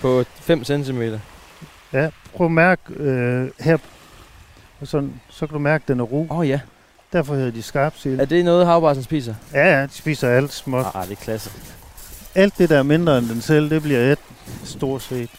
på 0.00 0.24
5 0.40 0.64
cm. 0.64 1.02
Ja, 1.92 2.08
prøv 2.36 2.46
at 2.46 2.52
mærke 2.52 2.80
øh, 2.96 3.48
her. 3.60 3.76
Og 4.80 4.86
sådan, 4.86 5.20
så 5.30 5.46
kan 5.46 5.52
du 5.52 5.58
mærke, 5.58 5.82
at 5.82 5.88
den 5.88 6.00
er 6.00 6.04
ru. 6.04 6.26
Åh 6.30 6.38
oh, 6.38 6.48
ja. 6.48 6.60
Derfor 7.12 7.34
hedder 7.34 7.50
de 7.50 7.62
skarpsild. 7.62 8.20
Er 8.20 8.24
det 8.24 8.44
noget, 8.44 8.66
havbarsen 8.66 9.02
spiser? 9.02 9.34
Ja, 9.54 9.78
ja, 9.78 9.82
de 9.82 9.92
spiser 9.92 10.28
alt 10.28 10.52
småt. 10.52 10.86
Ah, 10.94 11.04
det 11.04 11.12
er 11.12 11.16
klasse. 11.16 11.50
Alt 12.34 12.58
det, 12.58 12.68
der 12.68 12.78
er 12.78 12.82
mindre 12.82 13.18
end 13.18 13.28
den 13.28 13.40
selv, 13.40 13.70
det 13.70 13.82
bliver 13.82 14.12
et 14.12 14.18
stort 14.64 15.02
set. 15.02 15.30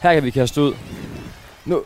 Her 0.00 0.14
kan 0.14 0.24
vi 0.24 0.30
kaste 0.30 0.62
ud. 0.62 0.74
Nu, 1.64 1.82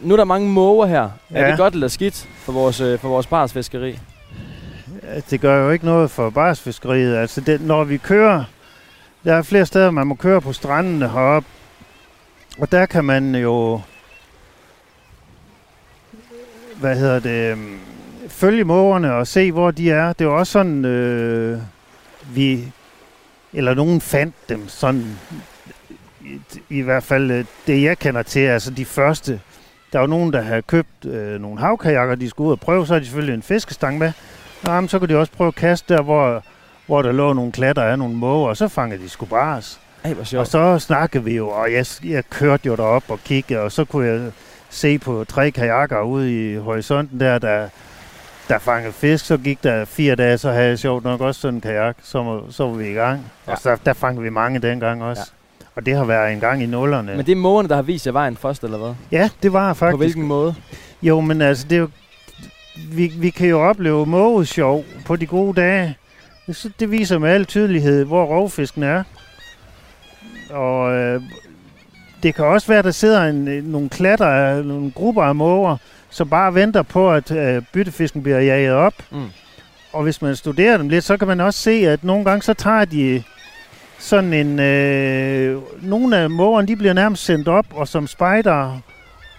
nu 0.00 0.14
er 0.14 0.16
der 0.16 0.24
mange 0.24 0.48
måger 0.48 0.86
her. 0.86 1.10
Ja. 1.30 1.38
Er 1.38 1.48
det 1.48 1.58
godt 1.58 1.74
eller 1.74 1.88
skidt 1.88 2.28
for 2.38 2.52
vores, 2.52 2.80
øh, 2.80 2.98
for 2.98 3.08
vores 3.08 3.26
barsfiskeri? 3.26 3.98
Det 5.30 5.40
gør 5.40 5.64
jo 5.64 5.70
ikke 5.70 5.84
noget 5.84 6.10
for 6.10 6.30
barsfiskeriet. 6.30 7.16
Altså, 7.16 7.40
det, 7.40 7.60
når 7.60 7.84
vi 7.84 7.96
kører... 7.96 8.44
Der 9.24 9.34
er 9.34 9.42
flere 9.42 9.66
steder, 9.66 9.90
man 9.90 10.06
må 10.06 10.14
køre 10.14 10.40
på 10.40 10.52
strandene 10.52 11.08
heroppe. 11.08 11.48
Og 12.58 12.72
der 12.72 12.86
kan 12.86 13.04
man 13.04 13.34
jo... 13.34 13.80
Hvad 16.80 16.96
hedder 16.96 17.18
det? 17.18 17.50
øhm, 17.52 17.78
Følge 18.28 18.64
mågerne 18.64 19.12
og 19.14 19.26
se, 19.26 19.52
hvor 19.52 19.70
de 19.70 19.90
er. 19.90 20.12
Det 20.12 20.20
er 20.20 20.28
jo 20.28 20.38
også 20.38 20.52
sådan, 20.52 20.84
øh, 20.84 21.58
vi... 22.34 22.72
Eller 23.52 23.74
nogen 23.74 24.00
fandt 24.00 24.34
dem 24.48 24.68
sådan... 24.68 25.18
I, 26.20 26.40
I 26.68 26.80
hvert 26.80 27.02
fald 27.02 27.30
øh, 27.30 27.44
det, 27.66 27.82
jeg 27.82 27.98
kender 27.98 28.22
til. 28.22 28.40
Altså 28.40 28.70
de 28.70 28.84
første... 28.84 29.40
Der 29.92 29.98
var 29.98 30.06
nogen, 30.06 30.32
der 30.32 30.40
havde 30.42 30.62
købt 30.62 31.04
øh, 31.04 31.40
nogle 31.40 31.58
havkajakker, 31.60 32.14
de 32.14 32.28
skulle 32.30 32.46
ud 32.46 32.52
og 32.52 32.60
prøve. 32.60 32.86
Så 32.86 32.92
har 32.92 32.98
de 32.98 33.04
selvfølgelig 33.04 33.34
en 33.34 33.42
fiskestang 33.42 33.98
med. 33.98 34.12
Jamen, 34.66 34.88
så 34.88 34.98
kunne 34.98 35.08
de 35.08 35.18
også 35.18 35.32
prøve 35.32 35.48
at 35.48 35.54
kaste 35.54 35.94
der, 35.94 36.02
hvor, 36.02 36.42
hvor 36.86 37.02
der 37.02 37.12
lå 37.12 37.32
nogle 37.32 37.52
klatter 37.52 37.82
af 37.82 37.98
nogle 37.98 38.14
måger, 38.14 38.48
og 38.48 38.56
så 38.56 38.68
fangede 38.68 39.02
de 39.02 39.08
sgu 39.08 39.24
bars. 39.26 39.80
Ej, 40.04 40.12
hvor 40.12 40.20
Og 40.20 40.26
sjovt. 40.26 40.48
så 40.48 40.78
snakkede 40.78 41.24
vi 41.24 41.36
jo, 41.36 41.48
og 41.48 41.72
jeg, 41.72 41.86
jeg 42.04 42.24
kørte 42.30 42.66
jo 42.66 42.76
derop 42.76 43.04
og 43.08 43.18
kiggede, 43.24 43.60
og 43.60 43.72
så 43.72 43.84
kunne 43.84 44.06
jeg 44.06 44.30
se 44.70 44.98
på 44.98 45.24
tre 45.28 45.50
kajakker 45.50 46.00
ude 46.00 46.52
i 46.52 46.56
horisonten 46.56 47.20
der, 47.20 47.38
der, 47.38 47.68
der 48.48 48.58
fangede 48.58 48.92
fisk. 48.92 49.24
Så 49.26 49.36
gik 49.36 49.62
der 49.62 49.84
fire 49.84 50.14
dage, 50.14 50.38
så 50.38 50.50
havde 50.52 50.68
jeg 50.68 50.78
sjovt 50.78 51.04
nok 51.04 51.20
også 51.20 51.40
sådan 51.40 51.54
en 51.54 51.60
kajak, 51.60 51.96
så, 52.02 52.22
må- 52.22 52.50
så 52.50 52.66
var 52.66 52.72
vi 52.74 52.90
i 52.90 52.92
gang. 52.92 53.20
Ja. 53.46 53.52
Og 53.52 53.58
så, 53.58 53.76
der 53.86 53.92
fangede 53.92 54.22
vi 54.22 54.30
mange 54.30 54.58
dengang 54.58 55.02
også. 55.02 55.22
Ja. 55.60 55.66
Og 55.76 55.86
det 55.86 55.96
har 55.96 56.04
været 56.04 56.32
en 56.32 56.40
gang 56.40 56.62
i 56.62 56.66
nullerne. 56.66 57.16
Men 57.16 57.26
det 57.26 57.32
er 57.32 57.36
mågerne, 57.36 57.68
der 57.68 57.74
har 57.74 57.82
vist 57.82 58.06
jer 58.06 58.12
vejen 58.12 58.36
først, 58.36 58.64
eller 58.64 58.78
hvad? 58.78 58.94
Ja, 59.12 59.30
det 59.42 59.52
var 59.52 59.72
På 59.72 59.78
faktisk. 59.78 59.96
hvilken 59.98 60.22
måde? 60.22 60.54
Jo, 61.02 61.20
men 61.20 61.42
altså, 61.42 61.66
det 61.70 61.76
er 61.76 61.80
jo, 61.80 61.88
vi, 62.92 63.12
vi 63.18 63.30
kan 63.30 63.48
jo 63.48 63.60
opleve 63.68 64.06
mågesjov 64.06 64.84
på 65.06 65.16
de 65.16 65.26
gode 65.26 65.60
dage. 65.60 65.96
Sy- 66.52 66.66
det 66.80 66.90
viser 66.90 67.18
med 67.18 67.30
al 67.30 67.44
tydelighed, 67.44 68.04
hvor 68.04 68.24
rovfisken 68.24 68.82
er. 68.82 69.02
Og 70.50 70.92
øh, 70.92 71.22
det 72.26 72.34
kan 72.34 72.44
også 72.44 72.66
være, 72.66 72.78
at 72.78 72.84
der 72.84 72.90
sidder 72.90 73.22
en, 73.24 73.48
en- 73.48 73.64
nogle 73.64 73.88
klatter 73.88 74.26
af 74.26 74.64
nogle 74.64 74.90
grupper 74.90 75.22
af 75.22 75.34
måger, 75.34 75.76
som 76.10 76.28
bare 76.28 76.54
venter 76.54 76.82
på, 76.82 77.12
at 77.12 77.30
øh, 77.30 77.62
byttefisken 77.72 78.22
bliver 78.22 78.40
jaget 78.40 78.72
op. 78.72 78.92
Mm. 79.12 79.18
Og 79.92 80.02
hvis 80.02 80.22
man 80.22 80.36
studerer 80.36 80.76
dem 80.76 80.88
lidt, 80.88 81.04
så 81.04 81.16
kan 81.16 81.28
man 81.28 81.40
også 81.40 81.60
se, 81.60 81.70
at 81.70 82.04
nogle 82.04 82.24
gange 82.24 82.42
så 82.42 82.54
tager 82.54 82.84
de 82.84 83.22
sådan 83.98 84.32
en... 84.32 84.58
Øh, 84.60 85.60
nogle 85.82 86.16
af 86.16 86.30
mågerne, 86.30 86.68
de 86.68 86.76
bliver 86.76 86.92
nærmest 86.92 87.24
sendt 87.24 87.48
op, 87.48 87.66
og 87.74 87.88
som 87.88 88.06
spejder. 88.06 88.80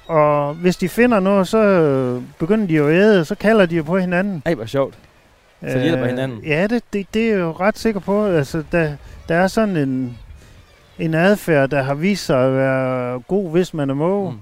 Og 0.08 0.54
hvis 0.54 0.78
de 0.78 0.90
finder 0.90 1.20
noget, 1.20 1.48
så 1.48 1.58
øh, 1.58 2.22
begynder 2.40 2.68
de 2.68 2.74
jo 2.74 2.88
at 2.88 2.94
æde, 2.94 3.26
så 3.26 3.36
kalder 3.36 3.66
de 3.66 3.76
jo 3.76 3.84
på 3.84 3.98
hinanden. 3.98 4.42
Ej, 4.46 4.54
hvor 4.54 4.66
sjovt. 4.66 4.96
Så 5.68 5.78
de 5.78 5.84
hjælper 5.84 6.06
hinanden? 6.06 6.40
Ja, 6.46 6.68
det, 6.68 6.84
det, 6.94 7.08
det 7.14 7.26
er 7.26 7.30
jeg 7.30 7.40
jo 7.40 7.52
ret 7.52 7.78
sikker 7.78 8.00
på. 8.00 8.26
Altså, 8.26 8.64
der, 8.72 8.92
der 9.30 9.36
er 9.36 9.48
sådan 9.48 9.78
en, 9.78 10.18
en 11.00 11.14
adfærd, 11.14 11.70
der 11.70 11.82
har 11.84 11.94
vist 11.94 12.26
sig 12.26 12.46
at 12.48 12.54
være 12.54 13.20
god, 13.20 13.52
hvis 13.52 13.74
man 13.74 13.90
er 13.90 13.94
måge. 13.94 14.32
Mm. 14.32 14.38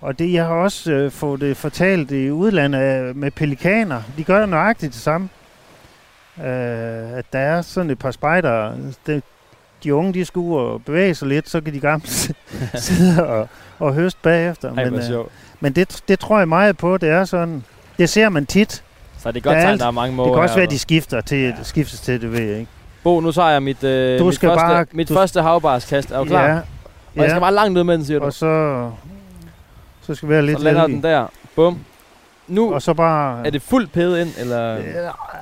Og 0.00 0.18
det, 0.18 0.32
jeg 0.32 0.44
har 0.46 0.54
også 0.54 0.92
øh, 0.92 1.10
fået 1.10 1.40
det 1.40 1.56
fortalt 1.56 2.10
i 2.10 2.30
udlandet 2.30 3.16
med 3.16 3.30
pelikaner. 3.30 4.02
De 4.16 4.24
gør 4.24 4.46
nøjagtigt 4.46 4.92
det 4.94 5.00
samme. 5.02 5.28
Øh, 6.38 7.12
at 7.18 7.24
der 7.32 7.38
er 7.38 7.62
sådan 7.62 7.90
et 7.90 7.98
par 7.98 8.10
spejdere. 8.10 8.74
Det, 9.06 9.22
de 9.84 9.94
unge, 9.94 10.14
de 10.14 10.24
skal 10.24 10.38
ud 10.38 10.58
og 10.58 10.84
bevæge 10.84 11.14
sig 11.14 11.28
lidt, 11.28 11.48
så 11.48 11.60
kan 11.60 11.72
de 11.74 11.80
gamle 11.80 12.06
sidde 12.74 13.26
og, 13.26 13.48
og 13.78 13.94
høste 13.94 14.18
bagefter. 14.22 14.74
Ej, 14.76 14.84
men 14.90 14.94
øh, 15.12 15.24
men 15.60 15.72
det, 15.72 16.00
det 16.08 16.18
tror 16.18 16.38
jeg 16.38 16.48
meget 16.48 16.76
på, 16.76 16.96
det 16.96 17.08
er 17.08 17.24
sådan. 17.24 17.64
Det 17.98 18.08
ser 18.08 18.28
man 18.28 18.46
tit. 18.46 18.82
Så 19.18 19.32
det 19.32 19.36
er 19.36 19.40
godt 19.42 19.52
der 19.54 19.58
er 19.60 19.60
tegn, 19.60 19.72
alt- 19.72 19.80
der 19.80 19.86
er 19.86 19.90
mange 19.90 20.16
måger 20.16 20.28
det 20.28 20.36
kan 20.36 20.42
også 20.42 20.54
være, 20.54 20.64
at 20.64 20.70
de 20.70 20.78
skifter 20.78 21.20
til, 21.20 21.38
Ja. 21.38 21.46
ja. 21.46 21.54
skiftes 21.62 22.00
til, 22.00 22.20
det 22.20 22.32
ved 22.32 22.40
jeg 22.40 22.58
ikke. 22.58 22.70
Bo, 23.06 23.20
nu 23.20 23.32
tager 23.32 23.48
jeg 23.48 23.62
mit, 23.62 23.84
øh, 23.84 24.18
Du 24.18 24.24
mit, 24.24 24.34
skal 24.34 24.48
første, 24.48 24.66
bare- 24.66 24.84
mit 24.92 25.08
du- 25.08 25.14
første 25.14 25.42
havbarskast. 25.42 26.10
Er 26.10 26.18
du 26.18 26.24
klar? 26.24 26.46
Ja, 26.46 26.54
Og 26.56 26.62
jeg 27.16 27.30
skal 27.30 27.40
bare 27.40 27.54
langt 27.54 27.78
ud 27.78 27.84
med 27.84 27.94
den, 27.98 28.04
siger 28.04 28.18
du. 28.18 28.24
og 28.24 28.32
så, 28.32 28.90
så 30.02 30.14
skal 30.14 30.28
vi 30.28 30.32
være 30.34 30.46
lidt 30.46 30.58
Så 30.58 30.64
lander 30.64 30.86
den 30.86 31.02
der. 31.02 31.26
Bum. 31.56 31.78
Nu 32.48 32.74
Og 32.74 32.82
så 32.82 32.94
bare... 32.94 33.46
er 33.46 33.50
det 33.50 33.62
fuldt 33.62 33.92
pædet 33.92 34.20
ind, 34.20 34.28
eller? 34.38 34.76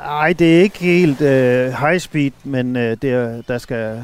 Nej, 0.04 0.32
det 0.32 0.56
er 0.56 0.60
ikke 0.62 0.78
helt 0.78 1.20
øh, 1.20 1.72
high 1.72 1.98
speed, 1.98 2.30
men 2.44 2.76
øh, 2.76 2.96
det 3.02 3.10
er, 3.12 3.42
der 3.48 3.58
skal... 3.58 4.02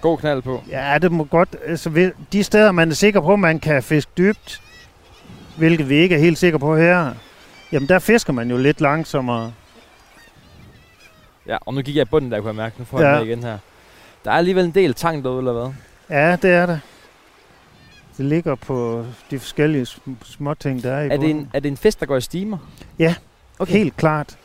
God 0.00 0.18
knald 0.18 0.42
på. 0.42 0.62
Ja, 0.70 0.98
det 1.02 1.12
må 1.12 1.24
godt... 1.24 1.56
Altså, 1.66 1.90
ved- 1.90 2.12
de 2.32 2.44
steder, 2.44 2.72
man 2.72 2.90
er 2.90 2.94
sikker 2.94 3.20
på, 3.20 3.36
man 3.36 3.58
kan 3.58 3.82
fiske 3.82 4.10
dybt, 4.18 4.60
hvilket 5.56 5.88
vi 5.88 5.94
ikke 5.94 6.14
er 6.14 6.18
helt 6.20 6.38
sikre 6.38 6.58
på 6.58 6.76
her, 6.76 7.10
jamen 7.72 7.88
der 7.88 7.98
fisker 7.98 8.32
man 8.32 8.50
jo 8.50 8.56
lidt 8.56 8.80
langsommere. 8.80 9.52
Ja, 11.48 11.56
og 11.60 11.74
nu 11.74 11.82
gik 11.82 11.96
jeg 11.96 12.02
i 12.02 12.04
bunden 12.04 12.30
der, 12.32 12.38
kunne 12.40 12.48
jeg 12.48 12.56
mærke. 12.56 12.74
Nu 12.78 12.84
får 12.84 13.00
jeg 13.00 13.12
Ja. 13.12 13.18
med 13.18 13.26
igen 13.26 13.42
her. 13.42 13.58
Der 14.24 14.30
er 14.30 14.34
alligevel 14.34 14.64
en 14.64 14.70
del 14.70 14.94
tang 14.94 15.24
derude, 15.24 15.38
eller 15.38 15.52
hvad? 15.52 15.72
Ja, 16.18 16.36
det 16.36 16.50
er 16.50 16.66
det. 16.66 16.80
Det 18.16 18.24
ligger 18.26 18.54
på 18.54 19.04
de 19.30 19.38
forskellige 19.38 19.82
sm- 19.82 20.24
småting, 20.24 20.82
der 20.82 20.92
er 20.92 21.00
i 21.00 21.04
Er 21.04 21.08
det, 21.08 21.18
bunden. 21.20 21.36
en, 21.36 21.50
er 21.54 21.60
det 21.60 21.68
en 21.70 21.76
fisk, 21.76 22.00
der 22.00 22.06
går 22.06 22.16
i 22.16 22.20
stimer? 22.20 22.58
Ja, 22.98 23.14
Okay. 23.60 23.72
Helt 23.72 23.96
klart. 23.96 24.36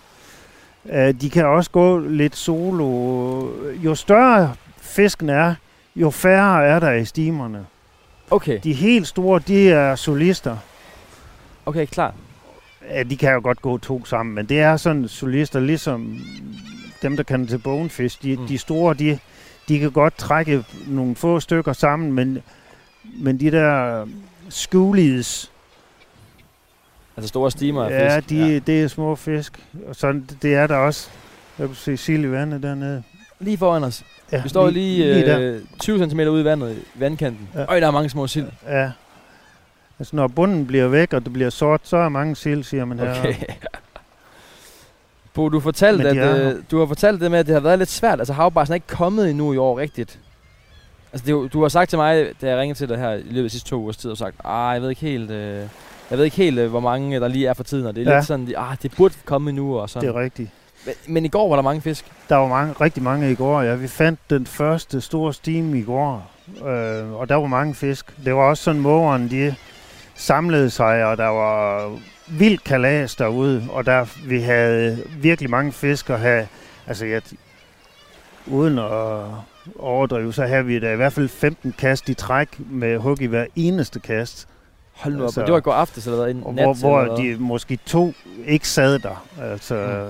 Uh, 0.85 0.91
de 0.93 1.29
kan 1.33 1.45
også 1.45 1.71
gå 1.71 1.99
lidt 1.99 2.35
solo. 2.35 3.47
Jo 3.83 3.95
større 3.95 4.53
fisken 4.81 5.29
er, 5.29 5.55
jo 5.95 6.09
færre 6.09 6.65
er 6.65 6.79
der 6.79 6.91
i 6.91 7.05
stimerne. 7.05 7.65
Okay, 8.31 8.59
De 8.63 8.73
helt 8.73 9.07
store, 9.07 9.39
de 9.47 9.69
er 9.71 9.95
solister. 9.95 10.57
okay, 11.65 11.85
klar. 11.85 12.13
Ja, 12.89 13.03
de 13.03 13.17
kan 13.17 13.33
jo 13.33 13.39
godt 13.43 13.61
gå 13.61 13.77
to 13.77 14.05
sammen, 14.05 14.35
men 14.35 14.45
det 14.45 14.59
er 14.59 14.77
sådan 14.77 15.07
solister, 15.07 15.59
ligesom 15.59 16.17
dem, 17.03 17.15
der 17.17 17.23
kan 17.23 17.47
til 17.47 17.57
bonefisk. 17.57 18.23
De, 18.23 18.35
Mm. 18.37 18.47
de 18.47 18.57
store, 18.57 18.93
de, 18.93 19.19
de 19.67 19.79
kan 19.79 19.91
godt 19.91 20.17
trække 20.17 20.63
nogle 20.87 21.15
få 21.15 21.39
stykker 21.39 21.73
sammen, 21.73 22.13
men, 22.13 22.37
men 23.19 23.39
de 23.39 23.51
der 23.51 24.05
schoolies, 24.49 25.49
Altså 27.17 27.27
store 27.27 27.51
stimer 27.51 27.83
af 27.83 27.89
ja, 27.89 28.17
fisk. 28.17 28.29
de, 28.29 28.37
ja, 28.47 28.59
det 28.59 28.83
er 28.83 28.87
små 28.87 29.15
fisk. 29.15 29.59
Og 29.87 29.95
sådan, 29.95 30.27
det 30.41 30.55
er 30.55 30.67
der 30.67 30.75
også. 30.75 31.09
Jeg 31.59 31.67
kunne 31.67 31.75
se 31.75 31.97
sild 31.97 32.25
i 32.25 32.31
vandet 32.31 32.63
dernede. 32.63 33.03
Lige 33.39 33.57
foran 33.57 33.83
os. 33.83 34.03
Ja, 34.31 34.43
Vi 34.43 34.49
står 34.49 34.69
lige, 34.69 35.13
lige 35.13 35.25
der. 35.25 35.39
øh, 35.39 35.61
20 35.79 36.09
cm 36.09 36.19
ude 36.19 36.41
i 36.41 36.45
vandet, 36.45 36.75
i 36.95 36.99
vandkanten. 36.99 37.49
Ja. 37.55 37.65
Øj, 37.65 37.79
der 37.79 37.87
er 37.87 37.91
mange 37.91 38.09
små 38.09 38.27
sild. 38.27 38.47
Ja. 38.67 38.91
Altså, 39.99 40.15
når 40.15 40.27
bunden 40.27 40.67
bliver 40.67 40.87
væk, 40.87 41.13
og 41.13 41.23
det 41.23 41.33
bliver 41.33 41.49
sort, 41.49 41.81
så 41.83 41.97
er 41.97 42.09
mange 42.09 42.35
sild, 42.35 42.63
siger 42.63 42.85
man 42.85 42.99
her. 42.99 43.19
Okay. 43.19 43.33
Bo, 45.33 45.49
du 45.49 45.59
fortalte, 45.59 46.09
at, 46.09 46.17
er 46.17 46.49
øh, 46.49 46.55
du 46.71 46.79
har 46.79 46.85
fortalt 46.85 47.21
det 47.21 47.31
med, 47.31 47.39
at 47.39 47.45
det 47.45 47.53
har 47.53 47.59
været 47.59 47.79
lidt 47.79 47.89
svært. 47.89 48.19
Altså, 48.19 48.33
havbarsen 48.33 48.71
er 48.71 48.75
ikke 48.75 48.87
kommet 48.87 49.29
endnu 49.29 49.53
i 49.53 49.57
år 49.57 49.79
rigtigt. 49.79 50.19
Altså, 51.13 51.25
det, 51.25 51.53
du 51.53 51.61
har 51.61 51.69
sagt 51.69 51.89
til 51.89 51.97
mig, 51.97 52.27
da 52.41 52.49
jeg 52.49 52.57
ringede 52.57 52.79
til 52.79 52.89
dig 52.89 52.97
her 52.97 53.11
i 53.11 53.21
løbet 53.21 53.37
af 53.37 53.43
de 53.43 53.49
sidste 53.49 53.69
to 53.69 53.81
ugers 53.81 53.97
tid, 53.97 54.11
og 54.11 54.17
sagt, 54.17 54.35
ah, 54.45 54.73
jeg 54.73 54.81
ved 54.81 54.89
ikke 54.89 55.01
helt, 55.01 55.31
øh, 55.31 55.61
jeg 56.09 56.17
ved 56.17 56.25
ikke 56.25 56.37
helt, 56.37 56.59
øh, 56.59 56.69
hvor 56.69 56.79
mange 56.79 57.19
der 57.19 57.27
lige 57.27 57.47
er 57.47 57.53
for 57.53 57.63
tiden, 57.63 57.85
og 57.85 57.95
det 57.95 58.07
er 58.07 58.11
ja. 58.11 58.17
Lidt 58.17 58.27
sådan, 58.27 58.53
ah, 58.57 58.77
det 58.83 58.91
burde 58.97 59.15
komme 59.25 59.51
nu, 59.51 59.75
og 59.77 59.81
Det 59.81 59.89
sådan. 59.89 60.09
er 60.09 60.19
rigtigt. 60.19 60.49
Men, 60.85 60.93
men, 61.07 61.25
i 61.25 61.27
går 61.27 61.49
var 61.49 61.55
der 61.55 61.63
mange 61.63 61.81
fisk. 61.81 62.05
Der 62.29 62.35
var 62.35 62.47
mange, 62.47 62.73
rigtig 62.81 63.03
mange 63.03 63.31
i 63.31 63.35
går, 63.35 63.61
ja. 63.61 63.75
Vi 63.75 63.87
fandt 63.87 64.19
den 64.29 64.45
første 64.45 65.01
store 65.01 65.33
stime 65.33 65.79
i 65.79 65.83
går, 65.83 66.31
øh, 66.57 67.13
og 67.13 67.29
der 67.29 67.35
var 67.35 67.47
mange 67.47 67.75
fisk. 67.75 68.13
Det 68.25 68.35
var 68.35 68.41
også 68.41 68.63
sådan, 68.63 68.81
mågeren, 68.81 69.29
de 69.29 69.55
samlede 70.15 70.69
sig, 70.69 71.05
og 71.05 71.17
der 71.17 71.27
var 71.27 71.91
vild 72.27 72.57
kalas 72.57 73.15
derude, 73.15 73.63
og 73.69 73.85
der 73.85 74.05
vi 74.27 74.39
havde 74.39 75.03
virkelig 75.17 75.49
mange 75.49 75.71
fisk 75.71 76.09
at 76.09 76.19
have. 76.19 76.47
Altså, 76.87 77.05
jeg, 77.05 77.21
uden 78.47 78.79
at 78.79 78.91
overdrive, 79.79 80.33
så 80.33 80.45
havde 80.45 80.65
vi 80.65 80.79
da 80.79 80.93
i 80.93 80.95
hvert 80.95 81.13
fald 81.13 81.29
15 81.29 81.75
kast 81.77 82.09
i 82.09 82.13
træk 82.13 82.47
med 82.59 82.97
hug 82.97 83.21
i 83.21 83.25
hver 83.25 83.45
eneste 83.55 83.99
kast. 83.99 84.47
Hold 84.93 85.13
nu 85.13 85.19
op, 85.19 85.25
Altså, 85.25 85.41
og 85.41 85.47
det 85.47 85.53
var 85.53 85.59
i 85.59 85.61
går 85.61 85.73
aftes, 85.73 86.05
eller 86.07 86.19
hvad? 86.23 86.35
En 86.35 86.43
Og 86.43 86.53
nat, 86.53 86.65
hvor, 86.65 86.73
hvor 86.73 87.01
eller 87.01 87.15
de 87.15 87.35
måske 87.39 87.79
to 87.85 88.13
ikke 88.47 88.67
sad 88.67 88.99
der. 88.99 89.25
Altså 89.41 90.07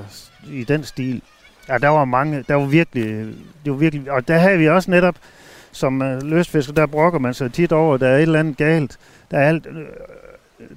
mm. 0.47 0.53
i 0.53 0.63
den 0.63 0.83
stil. 0.83 1.21
Ja, 1.69 1.77
der 1.77 1.87
var 1.87 2.05
mange. 2.05 2.45
Der 2.47 2.55
var 2.55 2.65
virkelig, 2.65 3.05
det 3.65 3.71
var 3.71 3.77
virkelig, 3.77 4.11
og 4.11 4.27
der 4.27 4.37
havde 4.37 4.57
vi 4.57 4.69
også 4.69 4.91
netop, 4.91 5.15
som 5.71 6.01
uh, 6.01 6.23
løsfisker, 6.23 6.73
der 6.73 6.85
brokker 6.85 7.19
man 7.19 7.33
sig 7.33 7.53
tit 7.53 7.71
over, 7.71 7.97
der 7.97 8.07
er 8.07 8.15
et 8.17 8.21
eller 8.21 8.39
andet 8.39 8.57
galt. 8.57 8.97
Der 9.31 9.37
er 9.37 9.47
alt, 9.47 9.65
øh, 9.65 9.85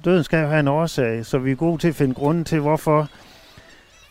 døden 0.05 0.23
skal 0.23 0.41
jo 0.41 0.47
have 0.47 0.59
en 0.59 0.67
årsag, 0.67 1.25
så 1.25 1.37
vi 1.37 1.51
er 1.51 1.55
gode 1.55 1.77
til 1.81 1.87
at 1.87 1.95
finde 1.95 2.13
grunden 2.13 2.45
til, 2.45 2.59
hvorfor, 2.59 3.07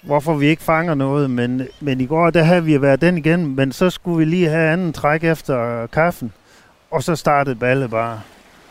hvorfor 0.03 0.35
vi 0.35 0.47
ikke 0.47 0.63
fanger 0.63 0.95
noget. 0.95 1.31
Men, 1.31 1.69
men 1.81 2.01
i 2.01 2.07
går, 2.07 2.31
der 2.31 2.43
havde 2.43 2.65
vi 2.65 2.83
været 2.83 3.01
den 3.01 3.19
igen, 3.19 3.57
men 3.57 3.73
så 3.73 3.91
skulle 3.91 4.19
vi 4.19 4.25
lige 4.25 4.49
have 4.49 4.73
anden 4.73 4.93
træk 4.93 5.25
efter 5.25 5.87
kaffen. 5.87 6.33
Og 6.91 7.03
så 7.03 7.17
startede 7.17 7.57
ballet 7.57 7.91
bare 7.91 8.21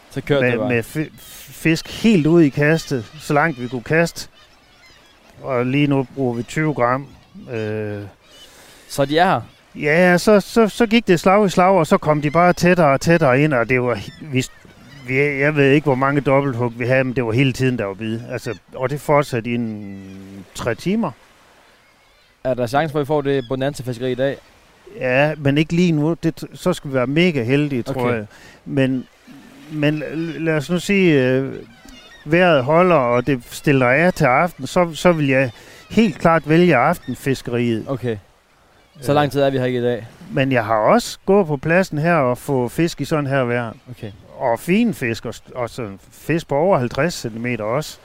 Så 0.09 0.21
kørte 0.21 0.45
det 0.45 0.51
med, 0.51 0.59
bare. 0.59 0.69
med 0.69 0.83
fi- 0.83 1.13
fisk 1.51 2.03
helt 2.03 2.27
ud 2.27 2.41
i 2.41 2.49
kastet, 2.49 3.05
så 3.19 3.33
langt 3.33 3.61
vi 3.61 3.67
kunne 3.67 3.83
kaste. 3.83 4.29
Og 5.41 5.65
lige 5.65 5.87
nu 5.87 6.07
bruger 6.15 6.33
vi 6.35 6.43
20 6.43 6.73
gram. 6.73 7.07
Øh, 7.53 8.01
Så 8.89 9.05
de 9.05 9.17
er 9.17 9.25
her. 9.25 9.41
ja, 9.75 10.17
så, 10.17 10.39
så, 10.39 10.67
så 10.67 10.85
gik 10.85 11.07
det 11.07 11.19
slag 11.19 11.45
i 11.45 11.49
slag, 11.49 11.69
og 11.77 11.87
så 11.87 11.97
kom 11.97 12.21
de 12.21 12.31
bare 12.31 12.53
tættere 12.53 12.87
og 12.87 13.01
tættere 13.01 13.41
ind, 13.41 13.53
og 13.53 13.69
det 13.69 13.81
var... 13.81 13.99
Vi, 14.21 14.45
vi, 15.07 15.39
jeg 15.39 15.55
ved 15.55 15.71
ikke, 15.71 15.85
hvor 15.85 15.95
mange 15.95 16.21
dobbelthug 16.21 16.73
vi 16.79 16.85
havde, 16.85 17.03
men 17.03 17.15
det 17.15 17.25
var 17.25 17.31
hele 17.31 17.53
tiden, 17.53 17.77
der 17.77 17.85
var 17.85 17.93
bid. 17.93 18.19
Altså, 18.31 18.57
og 18.75 18.89
det 18.89 19.01
fortsatte 19.01 19.49
i 19.49 19.55
en 19.55 20.45
tre 20.55 20.75
timer. 20.75 21.11
Er 22.43 22.53
der 22.53 22.67
chance 22.67 22.91
for, 22.91 22.99
at 22.99 23.03
vi 23.03 23.05
får 23.07 23.21
det 23.21 23.45
bonanza-fiskeri 23.49 24.11
i 24.11 24.15
dag? 24.15 24.37
Ja, 24.99 25.33
men 25.37 25.57
ikke 25.57 25.73
lige 25.73 25.91
nu. 25.91 26.13
Det, 26.23 26.43
så 26.53 26.73
skal 26.73 26.89
vi 26.89 26.93
være 26.95 27.07
mega 27.07 27.43
heldige, 27.43 27.83
tror 27.83 28.01
Okay. 28.01 28.15
jeg. 28.15 28.25
Men, 28.65 29.07
men 29.71 30.03
lad 30.39 30.53
os 30.57 30.69
nu 30.69 30.79
sige, 30.79 31.23
øh, 31.29 31.53
vejret 32.25 32.63
holder, 32.63 32.95
og 32.95 33.27
det 33.27 33.43
stiller 33.51 33.87
af 33.87 34.13
til 34.13 34.25
aften, 34.25 34.67
så, 34.67 34.93
så 34.93 35.11
vil 35.11 35.27
jeg 35.27 35.51
helt 35.89 36.19
klart 36.19 36.49
vælge 36.49 36.75
aftenfiskeriet. 36.75 37.85
Okay. 37.87 38.17
Så 39.01 39.13
lang 39.13 39.31
tid 39.31 39.41
er 39.41 39.49
vi 39.49 39.57
her 39.57 39.65
ikke 39.65 39.79
i 39.79 39.83
dag. 39.83 40.07
Men 40.31 40.51
jeg 40.51 40.65
har 40.65 40.75
også 40.75 41.19
gået 41.25 41.47
på 41.47 41.57
pladsen 41.57 41.97
her 41.97 42.15
og 42.15 42.37
få 42.37 42.67
fisk 42.67 43.01
i 43.01 43.05
sådan 43.05 43.27
her 43.27 43.43
vejr. 43.43 43.73
Okay. 43.89 44.11
Og 44.37 44.59
fine 44.59 44.93
fisk, 44.93 45.25
og, 45.25 45.33
og 45.55 45.69
sådan 45.69 45.99
fisk 46.11 46.47
på 46.47 46.55
over 46.55 46.77
50 46.77 47.13
cm 47.13 47.45
også. 47.59 47.97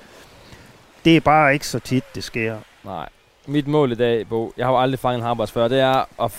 Det 1.05 1.17
er 1.17 1.21
bare 1.21 1.53
ikke 1.53 1.67
så 1.67 1.79
tit, 1.79 2.05
det 2.15 2.25
sker. 2.25 2.57
Nej. 2.85 3.09
Mit 3.47 3.67
mål 3.67 3.93
i 3.93 3.95
dag, 3.95 4.29
Bo, 4.29 4.53
jeg 4.57 4.67
har 4.67 4.73
jo 4.73 4.79
aldrig 4.81 4.99
fanget 4.99 5.19
en 5.19 5.25
havbars 5.25 5.53
før, 5.53 5.69
det 5.69 5.81
er 5.81 6.23
at 6.25 6.31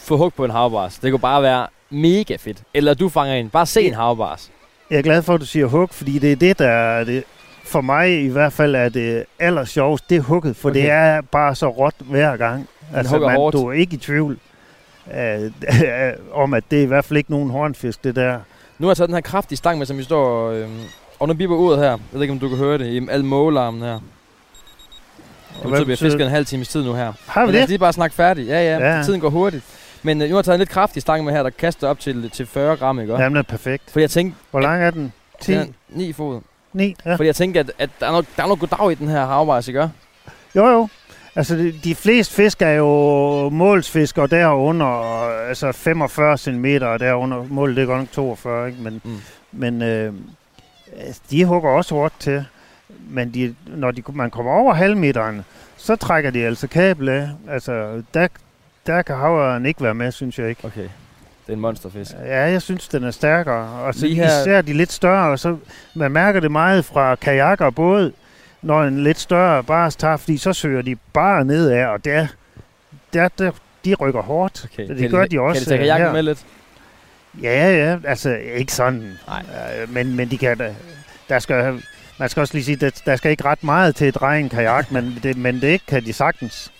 få 0.00 0.16
hug 0.16 0.34
på 0.34 0.44
en 0.44 0.50
havbars. 0.50 0.98
Det 0.98 1.10
kunne 1.12 1.20
bare 1.20 1.42
være 1.42 1.66
mega 1.90 2.36
fedt. 2.36 2.62
Eller 2.74 2.94
du 2.94 3.08
fanger 3.08 3.34
en. 3.34 3.50
Bare 3.50 3.66
se 3.66 3.82
en 3.82 3.94
havbars. 3.94 4.50
Jeg 4.90 4.98
er 4.98 5.02
glad 5.02 5.22
for, 5.22 5.34
at 5.34 5.40
du 5.40 5.46
siger 5.46 5.66
hug, 5.66 5.88
fordi 5.92 6.18
det 6.18 6.32
er 6.32 6.36
det, 6.36 6.58
der 6.58 6.68
er 6.68 7.04
det, 7.04 7.24
for 7.64 7.80
mig 7.80 8.24
i 8.24 8.28
hvert 8.28 8.52
fald 8.52 8.74
er 8.74 8.88
det 8.88 9.24
aller 9.38 9.64
sjovest, 9.64 10.10
det 10.10 10.16
er 10.16 10.20
hugget, 10.20 10.56
for 10.56 10.68
Okay. 10.68 10.80
det 10.80 10.90
er 10.90 11.20
bare 11.20 11.54
så 11.54 11.68
råt 11.68 11.94
hver 12.00 12.36
gang. 12.36 12.68
Altså, 12.94 13.12
hugger 13.12 13.28
man, 13.28 13.36
hårdt. 13.36 13.52
du 13.56 13.68
er 13.68 13.72
ikke 13.72 13.94
i 13.94 13.98
tvivl 13.98 14.38
øh, 15.14 15.50
om, 16.42 16.54
at 16.54 16.64
det 16.70 16.78
er 16.78 16.82
i 16.82 16.86
hvert 16.86 17.04
fald 17.04 17.16
ikke 17.16 17.30
nogen 17.30 17.50
hornfisk, 17.50 18.04
det 18.04 18.16
der. 18.16 18.40
Nu 18.78 18.86
har 18.86 18.90
jeg 18.90 18.96
taget 18.96 19.08
den 19.08 19.14
her 19.14 19.20
kraftige 19.20 19.58
stang 19.58 19.78
med, 19.78 19.86
som 19.86 19.98
vi 19.98 20.02
står... 20.02 20.50
Øhm, 20.50 20.80
og 21.18 21.28
nu 21.28 21.34
bipper 21.34 21.56
uret 21.56 21.78
her. 21.78 21.84
Jeg 21.90 21.98
ved 22.12 22.22
ikke, 22.22 22.32
om 22.32 22.38
du 22.38 22.48
kan 22.48 22.58
høre 22.58 22.78
det 22.78 22.86
i 22.86 23.08
al 23.10 23.24
mågelarmen 23.24 23.82
her. 23.82 23.92
Det 23.92 24.00
hvad 25.62 25.70
betyder, 25.70 25.80
at 25.80 25.86
vi 25.86 25.92
har 25.92 25.96
fisket 25.96 26.18
det? 26.18 26.24
en 26.26 26.30
halv 26.30 26.46
times 26.46 26.68
tid 26.68 26.84
nu 26.84 26.92
her. 26.94 27.12
Har 27.26 27.40
vi 27.40 27.46
Men 27.46 27.52
lad 27.54 27.60
os 27.62 27.64
det? 27.64 27.68
lige 27.68 27.78
bare 27.78 27.92
snakke 27.92 28.16
færdigt. 28.16 28.48
Ja, 28.48 28.60
ja, 28.78 28.96
Ja. 28.96 29.02
Tiden 29.02 29.20
går 29.20 29.30
hurtigt. 29.30 29.64
Men 30.02 30.22
øh, 30.22 30.28
nu 30.28 30.34
har 30.34 30.38
jeg 30.38 30.44
taget 30.44 30.54
en 30.54 30.58
lidt 30.58 30.70
kraftig 30.70 31.02
stang 31.02 31.24
med 31.24 31.32
her, 31.32 31.42
der 31.42 31.50
kaster 31.50 31.88
op 31.88 32.00
til, 32.00 32.30
til 32.30 32.46
40 32.46 32.76
gram, 32.76 33.00
ikke? 33.00 33.12
Ja. 33.14 33.22
Jamen, 33.22 33.36
det 33.36 33.42
er 33.46 33.50
perfekt. 33.50 33.90
Fordi 33.90 34.00
jeg 34.02 34.10
tænkte, 34.10 34.38
Hvor 34.50 34.60
lang 34.60 34.82
er 34.82 34.90
den? 34.90 35.12
10? 35.40 35.52
den 35.52 35.60
er 35.60 35.66
9 35.88 36.12
fod. 36.12 36.40
9? 36.72 36.96
Ja. 37.06 37.14
Fordi 37.14 37.26
jeg 37.26 37.36
tænkte, 37.36 37.60
at, 37.60 37.70
at 37.78 37.90
der, 38.00 38.06
er 38.06 38.10
noget, 38.10 38.26
der 38.36 38.42
er 38.42 38.46
noget 38.46 38.60
goddag 38.60 38.92
i 38.92 38.94
den 38.94 39.08
her 39.08 39.26
havbars, 39.26 39.68
ikke? 39.68 39.90
Jo, 40.56 40.66
jo. 40.66 40.88
Altså, 41.36 41.56
de, 41.56 41.72
de 41.84 41.94
fleste 41.94 42.34
fisk 42.34 42.62
er 42.62 42.70
jo 42.70 43.48
målsfisk, 43.48 44.18
og 44.18 44.30
derunder 44.30 44.86
altså 45.48 45.72
45 45.72 46.38
cm, 46.38 46.64
derunder 46.64 47.44
målet 47.48 47.76
det 47.76 47.82
er 47.82 47.86
godt 47.86 47.98
nok 47.98 48.10
42, 48.12 48.68
ikke? 48.68 48.82
Men, 48.82 49.00
Mm. 49.04 49.10
men 49.52 49.82
øh, 49.82 50.12
altså, 51.00 51.20
de 51.30 51.44
hugger 51.44 51.70
også 51.70 51.94
hårdt 51.94 52.14
til. 52.20 52.44
Men 53.10 53.34
de, 53.34 53.54
når 53.66 53.90
de, 53.90 54.02
man 54.12 54.30
kommer 54.30 54.52
over 54.52 54.74
halvmeteren, 54.74 55.44
så 55.76 55.96
trækker 55.96 56.30
de 56.30 56.44
altså 56.46 56.66
kabel 56.66 57.08
af. 57.08 57.28
Altså, 57.48 58.02
der, 58.14 58.28
der 58.86 59.02
kan 59.02 59.16
havren 59.16 59.66
ikke 59.66 59.82
være 59.82 59.94
med, 59.94 60.12
synes 60.12 60.38
jeg 60.38 60.48
ikke. 60.48 60.64
Okay. 60.64 60.82
Det 61.46 61.52
er 61.52 61.52
en 61.52 61.60
monsterfisk. 61.60 62.10
Ja, 62.26 62.40
jeg 62.50 62.62
synes, 62.62 62.88
den 62.88 63.04
er 63.04 63.10
stærkere. 63.10 63.68
Og 63.68 63.94
så 63.94 64.06
Lige 64.06 64.14
her... 64.14 64.40
især 64.42 64.62
de 64.62 64.72
lidt 64.72 64.92
større, 64.92 65.30
og 65.30 65.38
så 65.38 65.56
man 65.94 66.10
mærker 66.12 66.40
det 66.40 66.50
meget 66.50 66.84
fra 66.84 67.14
kajakker 67.14 67.64
og 67.64 67.74
båd, 67.74 68.12
når 68.66 68.82
en 68.82 69.04
lidt 69.04 69.18
større 69.20 69.64
bare 69.64 69.90
tager, 69.90 70.16
fordi 70.16 70.36
så 70.36 70.52
søger 70.52 70.82
de 70.82 70.96
bare 71.12 71.44
nedad, 71.44 71.86
og 71.86 72.04
der, 72.04 72.26
der, 73.12 73.28
der 73.38 73.50
de 73.84 73.94
rykker 73.94 74.22
hårdt. 74.22 74.66
Okay. 74.72 74.88
Det 74.88 74.98
kan 74.98 75.10
gør 75.10 75.22
de, 75.22 75.28
de 75.28 75.40
også, 75.40 75.60
Kan 75.60 75.64
de 75.64 75.70
tage 75.70 75.78
øh, 75.78 75.82
kajakken 75.82 76.06
her. 76.06 76.12
med 76.12 76.22
lidt? 76.22 76.46
Ja, 77.42 77.76
ja, 77.76 77.98
altså 78.04 78.34
ikke 78.34 78.72
sådan. 78.72 79.12
Nej. 79.26 79.44
Øh, 79.82 79.94
men, 79.94 80.16
men 80.16 80.30
de 80.30 80.38
kan 80.38 80.58
da, 80.58 80.74
der 81.28 81.38
skal, 81.38 81.82
man 82.18 82.28
skal 82.28 82.40
også 82.40 82.54
lige 82.54 82.64
sige, 82.64 82.86
at 82.86 83.02
der 83.06 83.16
skal 83.16 83.30
ikke 83.30 83.44
ret 83.44 83.64
meget 83.64 83.96
til 83.96 84.04
at 84.04 84.14
dreje 84.14 84.40
en 84.40 84.48
kajak, 84.48 84.92
men 84.92 85.18
det, 85.22 85.36
men 85.36 85.60
det 85.60 85.68
ikke 85.68 85.86
kan 85.86 86.04
de 86.04 86.12
sagtens. 86.12 86.72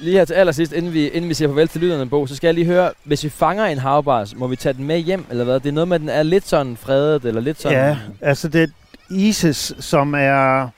Lige 0.00 0.16
her 0.16 0.24
til 0.24 0.34
allersidst, 0.34 0.72
inden 0.72 0.92
vi, 0.92 1.08
inden 1.08 1.28
vi 1.28 1.34
siger 1.34 1.48
farvel 1.48 1.68
til 1.68 1.80
lytterne, 1.80 2.08
Bo, 2.08 2.26
så 2.26 2.36
skal 2.36 2.48
jeg 2.48 2.54
lige 2.54 2.66
høre, 2.66 2.90
hvis 3.04 3.24
vi 3.24 3.28
fanger 3.28 3.64
en 3.64 3.78
havbars, 3.78 4.34
må 4.36 4.46
vi 4.46 4.56
tage 4.56 4.72
den 4.72 4.84
med 4.84 4.98
hjem, 4.98 5.24
eller 5.30 5.44
hvad? 5.44 5.60
Det 5.60 5.68
er 5.68 5.72
noget 5.72 5.88
med, 5.88 5.94
at 5.94 6.00
den 6.00 6.08
er 6.08 6.22
lidt 6.22 6.48
sådan 6.48 6.76
fredet, 6.76 7.24
eller 7.24 7.40
lidt 7.40 7.60
sådan... 7.60 7.78
Ja, 7.78 7.96
altså 8.20 8.48
det 8.48 8.72
ISIS, 9.10 9.72
som 9.78 10.14
er 10.14 10.68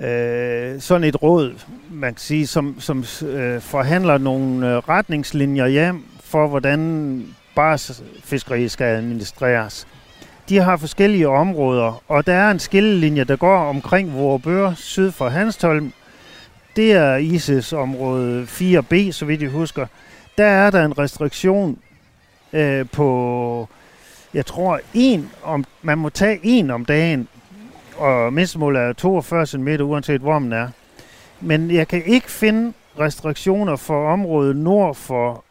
øh, 0.00 0.80
sådan 0.80 1.04
et 1.04 1.22
råd, 1.22 1.54
man 1.90 2.14
kan 2.14 2.20
sige, 2.20 2.46
som, 2.46 2.76
som 2.80 3.04
øh, 3.28 3.60
forhandler 3.60 4.18
nogle 4.18 4.70
øh, 4.70 4.76
retningslinjer 4.76 5.66
hjem 5.66 6.04
for, 6.24 6.46
hvordan 6.46 7.22
barsfiskeri 7.54 8.68
skal 8.68 8.84
administreres. 8.84 9.86
De 10.48 10.58
har 10.58 10.76
forskellige 10.76 11.28
områder, 11.28 12.02
og 12.08 12.26
der 12.26 12.34
er 12.34 12.50
en 12.50 12.58
skillelinje, 12.58 13.24
der 13.24 13.36
går 13.36 13.56
omkring 13.56 14.14
Vorebør 14.14 14.72
syd 14.76 15.10
for 15.10 15.28
Hanstholm. 15.28 15.92
Det 16.76 16.92
er 16.92 17.16
ISIS 17.16 17.72
område 17.72 18.42
4B, 18.42 19.10
så 19.12 19.24
vidt 19.24 19.42
jeg 19.42 19.50
husker. 19.50 19.86
Der 20.38 20.46
er 20.46 20.70
der 20.70 20.84
en 20.84 20.98
restriktion 20.98 21.78
øh, 22.52 22.86
på 22.92 23.68
jeg 24.34 24.46
tror, 24.46 24.80
en 24.94 25.30
om, 25.42 25.64
man 25.82 25.98
må 25.98 26.08
tage 26.08 26.40
en 26.42 26.70
om 26.70 26.84
dagen, 26.84 27.28
og 27.96 28.32
mindstemålet 28.32 28.82
er 28.82 28.92
42 28.92 29.46
cm, 29.46 29.68
uanset 29.80 30.20
hvor 30.20 30.38
man 30.38 30.52
er. 30.52 30.68
Men 31.40 31.70
jeg 31.70 31.88
kan 31.88 32.02
ikke 32.06 32.30
finde 32.30 32.72
restriktioner 33.00 33.76
for 33.76 34.08
området 34.12 34.56
nord 34.56 34.94
for 34.94 35.44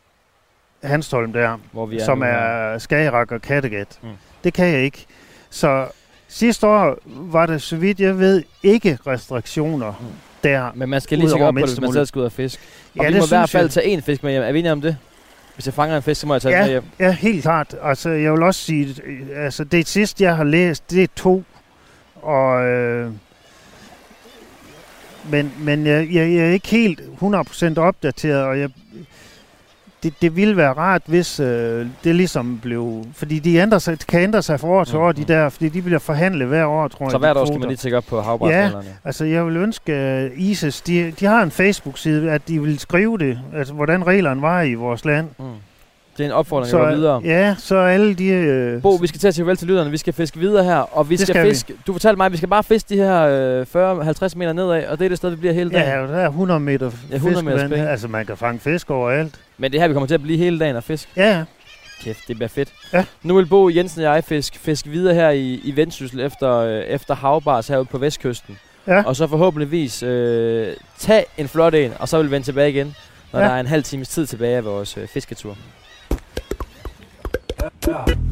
Hanstholm 0.83 1.33
der, 1.33 1.57
hvor 1.71 1.85
vi 1.85 1.97
er 1.97 2.05
som 2.05 2.17
nu 2.17 2.25
er 2.27 2.77
Skagerak 2.77 3.31
og 3.31 3.41
Kattegat. 3.41 3.99
Mm. 4.03 4.09
Det 4.43 4.53
kan 4.53 4.67
jeg 4.67 4.81
ikke. 4.81 5.05
Så 5.49 5.85
sidste 6.27 6.67
år 6.67 6.97
var 7.05 7.45
der, 7.45 7.57
så 7.57 7.75
vidt 7.75 7.99
jeg 7.99 8.19
ved, 8.19 8.43
ikke 8.63 8.97
restriktioner 9.07 9.93
Mm. 9.99 10.05
der. 10.43 10.71
Men 10.75 10.89
man 10.89 11.01
skal 11.01 11.17
lige 11.17 11.29
tjekke 11.29 11.45
op 11.45 11.53
på 11.53 11.59
det, 11.59 11.69
hvis 11.69 11.81
man 11.81 11.93
selv 11.93 12.05
skal 12.05 12.19
ud 12.19 12.25
og 12.25 12.31
fisk. 12.31 12.59
Og 12.59 13.03
Ja, 13.03 13.07
vi 13.09 13.13
det 13.13 13.21
må 13.21 13.25
i 13.25 13.27
hvert 13.29 13.49
fald 13.49 13.63
jeg. 13.65 13.71
tage 13.71 13.85
en 13.87 14.01
fisk 14.01 14.23
med 14.23 14.31
hjem. 14.31 14.43
Er 14.43 14.51
vi 14.51 14.59
enige 14.59 14.71
om 14.71 14.81
det? 14.81 14.97
Hvis 15.55 15.65
jeg 15.65 15.73
fanger 15.73 15.95
en 15.97 16.03
fisk, 16.03 16.21
så 16.21 16.27
må 16.27 16.33
jeg 16.33 16.41
tage 16.41 16.55
den 16.55 16.61
med 16.63 16.69
hjem. 16.69 16.83
Ja, 16.99 17.11
helt 17.11 17.41
klart. 17.41 17.75
Altså, 17.83 18.09
jeg 18.09 18.31
vil 18.33 18.43
også 18.43 18.61
sige, 18.61 18.95
altså, 19.35 19.63
det 19.63 19.87
sidste, 19.87 20.23
jeg 20.23 20.35
har 20.35 20.43
læst, 20.43 20.91
det 20.91 21.03
er 21.03 21.07
to. 21.15 21.43
Og, 22.23 22.65
øh, 22.65 23.11
men 25.29 25.53
men 25.59 25.87
jeg, 25.87 26.07
jeg, 26.11 26.33
jeg 26.33 26.45
er 26.45 26.51
ikke 26.51 26.67
helt 26.67 27.01
100% 27.21 27.79
opdateret, 27.79 28.43
og 28.43 28.59
jeg, 28.59 28.69
det, 30.03 30.13
det 30.21 30.35
ville 30.35 30.57
være 30.57 30.73
rart, 30.73 31.01
hvis 31.05 31.39
øh, 31.39 31.87
det 32.03 32.15
ligesom 32.15 32.59
blev... 32.61 33.05
Fordi 33.13 33.39
de 33.39 33.55
ændrer 33.55 33.79
sig, 33.79 33.99
kan 33.99 34.21
ændre 34.21 34.41
sig 34.41 34.59
fra 34.59 34.67
år 34.67 34.83
til 34.83 34.97
år, 34.97 35.11
de 35.11 35.23
der, 35.23 35.49
fordi 35.49 35.69
de 35.69 35.81
bliver 35.81 35.99
forhandlet 35.99 36.47
hver 36.47 36.65
år, 36.65 36.87
tror 36.87 37.05
jeg. 37.05 37.11
Så 37.11 37.17
hvert 37.17 37.37
år 37.37 37.45
skal 37.45 37.59
man 37.59 37.67
lige 37.67 37.77
tjekke 37.77 37.97
op 37.97 38.03
på 38.09 38.21
havbrætsreglerne. 38.21 38.95
Altså, 39.03 39.25
jeg 39.25 39.45
vil 39.45 39.57
ønske, 39.57 39.93
at 39.93 40.31
ISIS, 40.35 40.81
de, 40.81 41.11
de 41.19 41.25
har 41.25 41.43
en 41.43 41.51
Facebook-side, 41.51 42.31
at 42.31 42.47
de 42.47 42.61
vil 42.61 42.79
skrive 42.79 43.17
det, 43.17 43.39
altså, 43.55 43.73
hvordan 43.73 44.07
reglerne 44.07 44.41
var 44.41 44.61
i 44.61 44.73
vores 44.73 45.05
land. 45.05 45.27
Mm. 45.39 45.45
Det 46.17 46.23
er 46.23 46.25
en 46.25 46.31
opfordring, 46.31 46.69
så, 46.71 46.83
jeg 46.87 46.97
videre. 46.97 47.21
Ja, 47.25 47.55
så 47.59 47.75
alle 47.77 48.13
de... 48.13 48.27
Øh, 48.27 48.81
Bo, 48.81 48.89
vi 48.95 49.07
skal 49.07 49.19
til 49.19 49.27
at 49.27 49.35
sige 49.35 49.55
til 49.55 49.67
lytterne. 49.67 49.91
Vi 49.91 49.97
skal 49.97 50.13
fiske 50.13 50.39
videre 50.39 50.63
her, 50.63 50.75
og 50.77 51.09
vi 51.09 51.17
skal, 51.17 51.27
skal 51.27 51.43
vi. 51.45 51.49
fiske... 51.49 51.73
Du 51.87 51.93
fortalte 51.93 52.17
mig, 52.17 52.25
at 52.25 52.31
vi 52.31 52.37
skal 52.37 52.49
bare 52.49 52.63
fiske 52.63 52.89
de 52.89 52.95
her 52.97 53.21
øh, 53.21 53.61
40-50 53.61 54.37
meter 54.37 54.53
nedad, 54.53 54.85
og 54.87 54.99
det 54.99 55.05
er 55.05 55.09
det 55.09 55.17
sted, 55.17 55.29
vi 55.29 55.35
bliver 55.35 55.53
hele 55.53 55.69
dagen. 55.71 55.87
ja, 55.87 56.13
der 56.13 56.19
er 56.19 56.27
100 56.27 56.59
meter 56.59 56.91
Ja, 57.11 57.15
100 57.15 57.43
meters 57.45 57.53
fiskevand. 57.61 57.73
spænd. 57.73 57.89
Altså, 57.89 58.07
man 58.07 58.25
kan 58.25 58.37
fange 58.37 58.59
fisk 58.59 58.89
overalt. 58.91 59.35
Men 59.57 59.71
det 59.71 59.77
er 59.77 59.81
her, 59.81 59.87
vi 59.87 59.93
kommer 59.93 60.07
til 60.07 60.13
at 60.15 60.21
blive 60.21 60.37
hele 60.37 60.59
dagen 60.59 60.75
og 60.75 60.83
fiske. 60.83 61.11
Ja, 61.17 61.37
ja. 61.37 61.43
Kæft, 62.03 62.27
det 62.27 62.35
bliver 62.35 62.49
fedt. 62.49 62.69
Ja. 62.93 63.05
Nu 63.23 63.35
vil 63.35 63.45
Bo 63.45 63.69
Jensen 63.69 64.03
og 64.05 64.15
jeg 64.15 64.23
fiske, 64.23 64.59
fiske 64.59 64.89
videre 64.89 65.13
her 65.15 65.29
i, 65.29 65.61
i 65.63 65.75
Vendsyssel 65.75 66.19
efter, 66.19 66.57
øh, 66.57 66.79
efter 66.79 67.15
havbars 67.15 67.67
herude 67.67 67.85
på 67.85 67.97
vestkysten. 67.97 68.57
Ja. 68.87 69.03
Og 69.03 69.15
så 69.15 69.27
forhåbentligvis 69.27 70.03
øh, 70.03 70.67
tage 70.99 71.25
en 71.37 71.47
flot 71.47 71.73
en, 71.75 71.93
og 71.99 72.09
så 72.09 72.17
vil 72.17 72.25
vi 72.25 72.31
vende 72.31 72.47
tilbage 72.47 72.69
igen, 72.69 72.95
når 73.33 73.39
Ja. 73.39 73.45
der 73.45 73.51
er 73.51 73.59
en 73.59 73.67
halv 73.67 73.83
times 73.83 74.07
tid 74.09 74.25
tilbage 74.25 74.57
af 74.57 74.65
vores 74.65 74.97
øh, 74.97 75.07
fisketur. 75.07 75.57
Men 77.63 78.23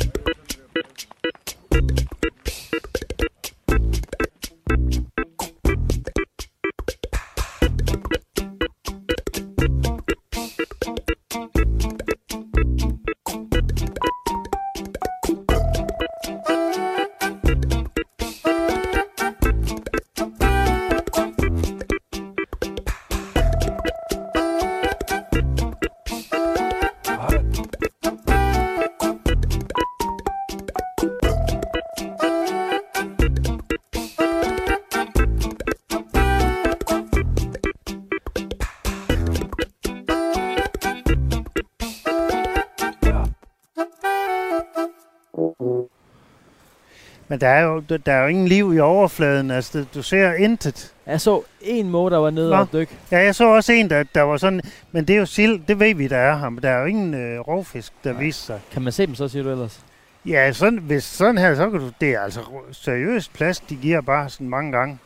der 47.41 47.47
er, 47.47 47.63
jo, 47.63 47.79
der, 47.79 48.13
er 48.13 48.21
jo 48.21 48.27
ingen 48.27 48.47
liv 48.47 48.73
i 48.75 48.79
overfladen. 48.79 49.51
Altså, 49.51 49.85
du 49.95 50.01
ser 50.03 50.33
intet. 50.33 50.93
Jeg 51.05 51.21
så 51.21 51.41
en 51.61 51.89
måge, 51.89 52.11
der 52.11 52.17
var 52.17 52.29
nede 52.29 52.53
og 52.59 52.67
dyk. 52.73 52.89
Ja, 53.11 53.17
jeg 53.17 53.35
så 53.35 53.45
også 53.47 53.73
en, 53.73 53.89
der, 53.89 54.03
der 54.15 54.21
var 54.21 54.37
sådan... 54.37 54.61
Men 54.91 55.05
det 55.07 55.13
er 55.15 55.17
jo 55.19 55.25
sild, 55.25 55.59
det 55.67 55.79
ved 55.79 55.95
vi, 55.95 56.07
der 56.07 56.17
er. 56.17 56.49
Men 56.49 56.63
der 56.63 56.69
er 56.69 56.79
jo 56.79 56.85
ingen 56.85 57.13
øh, 57.13 57.39
rovfisk, 57.39 57.93
der 58.03 58.13
viser 58.13 58.45
sig. 58.45 58.59
Kan 58.73 58.81
man 58.81 58.93
se 58.93 59.05
dem 59.07 59.15
så, 59.15 59.27
siger 59.27 59.43
du 59.43 59.49
ellers? 59.51 59.79
Ja, 60.25 60.51
sådan, 60.51 60.79
hvis 60.79 61.03
sådan 61.03 61.37
her, 61.37 61.55
så 61.55 61.69
kan 61.69 61.79
du... 61.79 61.91
Det 62.01 62.09
er 62.09 62.21
altså 62.21 62.39
seriøst 62.71 63.33
plads, 63.33 63.59
de 63.59 63.75
giver 63.75 64.01
bare 64.01 64.29
sådan 64.29 64.49
mange 64.49 64.71
gange. 64.71 64.97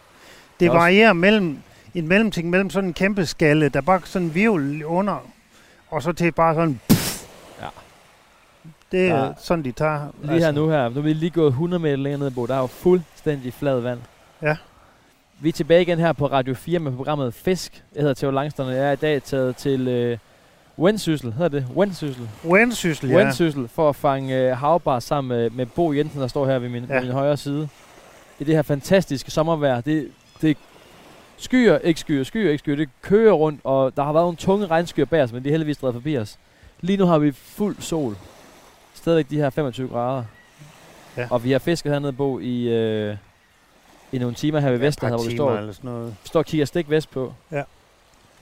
Det 0.59 0.69
også- 0.69 0.79
varierer 0.79 1.13
mellem 1.13 1.57
en 1.95 2.07
mellemting 2.07 2.49
mellem 2.49 2.69
sådan 2.69 2.87
en 2.89 2.93
kæmpe 2.93 3.25
skalle, 3.25 3.69
der 3.69 3.81
bare 3.81 4.01
sådan 4.03 4.35
virvel 4.35 4.85
under, 4.85 5.27
og 5.89 6.01
så 6.03 6.11
til 6.11 6.31
bare 6.31 6.55
sådan... 6.55 6.79
Det 8.95 9.07
er 9.09 9.23
Ja. 9.25 9.31
sådan, 9.37 9.63
de 9.65 9.71
tager. 9.71 10.07
Lige 10.23 10.39
her 10.39 10.51
nu 10.51 10.69
her, 10.69 10.89
nu 10.89 10.97
er 10.97 11.01
vi 11.03 11.13
lige 11.13 11.29
gået 11.29 11.47
100 11.47 11.81
meter 11.83 11.95
længere 11.95 12.19
ned, 12.19 12.31
Bo. 12.31 12.45
Der 12.45 12.55
er 12.55 12.59
jo 12.59 12.67
fuldstændig 12.67 13.53
flad 13.53 13.79
vand. 13.79 13.99
Ja. 14.41 14.55
Vi 15.39 15.49
er 15.49 15.53
tilbage 15.53 15.81
igen 15.81 15.99
her 15.99 16.13
på 16.13 16.25
Radio 16.27 16.53
4 16.53 16.79
med 16.79 16.91
programmet 16.91 17.33
Fisk. 17.33 17.83
Jeg 17.95 18.01
hedder 18.01 18.13
Theo 18.13 18.31
Langstrøm, 18.31 18.67
og 18.67 18.73
jeg 18.75 18.87
er 18.87 18.91
i 18.91 18.95
dag 18.95 19.23
taget 19.23 19.55
til 19.55 19.87
øh, 19.87 20.17
Vendsyssel. 20.77 21.33
Hedder 21.33 21.49
det? 21.49 21.65
Vendsyssel. 21.75 22.27
Vendsyssel, 22.43 23.09
ja. 23.09 23.17
Vendsyssel 23.17 23.67
for 23.67 23.89
at 23.89 23.95
fange 23.95 24.37
øh, 24.49 24.57
havbar 24.57 24.99
sammen 24.99 25.37
med, 25.37 25.49
med 25.49 25.65
Bo 25.65 25.93
Jensen, 25.93 26.21
der 26.21 26.27
står 26.27 26.45
her 26.45 26.59
ved 26.59 26.69
min, 26.69 26.83
ja. 26.83 26.93
Ja. 26.93 26.99
ved 26.99 27.05
min 27.07 27.13
højre 27.13 27.37
side. 27.37 27.67
I 28.39 28.43
det 28.43 28.55
her 28.55 28.61
fantastiske 28.61 29.31
sommervejr. 29.31 29.81
Det, 29.81 30.07
det 30.41 30.57
skyer, 31.37 31.77
ikke 31.77 31.99
skyer, 31.99 32.23
skyer, 32.23 32.49
ikke 32.51 32.57
skyer. 32.59 32.75
Det 32.75 32.89
kører 33.01 33.33
rundt, 33.33 33.59
og 33.63 33.97
der 33.97 34.03
har 34.03 34.13
været 34.13 34.23
nogle 34.23 34.37
tunge 34.37 34.67
regnskyer 34.67 35.05
bag 35.05 35.23
os, 35.23 35.31
men 35.33 35.43
de 35.43 35.49
er 35.49 35.53
heldigvis 35.53 35.77
drevet 35.77 35.93
forbi 35.93 36.17
os. 36.17 36.37
Lige 36.81 36.97
nu 36.97 37.05
har 37.05 37.17
vi 37.19 37.31
fuld 37.31 37.75
sol. 37.79 38.15
Stadigvæk 39.05 39.29
de 39.29 39.37
her 39.37 39.49
25 39.49 39.87
grader. 39.89 40.23
Ja. 41.17 41.27
Og 41.29 41.43
vi 41.43 41.51
har 41.51 41.59
fisket 41.59 41.91
hernede, 41.91 42.13
Bo, 42.13 42.39
i, 42.39 42.69
øh, 42.69 43.17
i 44.11 44.17
nogle 44.17 44.35
timer 44.35 44.59
her 44.59 44.69
ved 44.71 44.79
Ja, 44.79 44.91
par 45.01 45.09
hvor 45.09 45.23
vi 45.29 45.35
står, 45.35 45.55
eller 45.57 45.73
sådan 45.73 45.89
noget. 45.89 46.15
står 46.23 46.39
og 46.39 46.45
kigger 46.45 46.65
stik 46.65 46.89
vest 46.89 47.11
på. 47.11 47.33
Ja. 47.51 47.63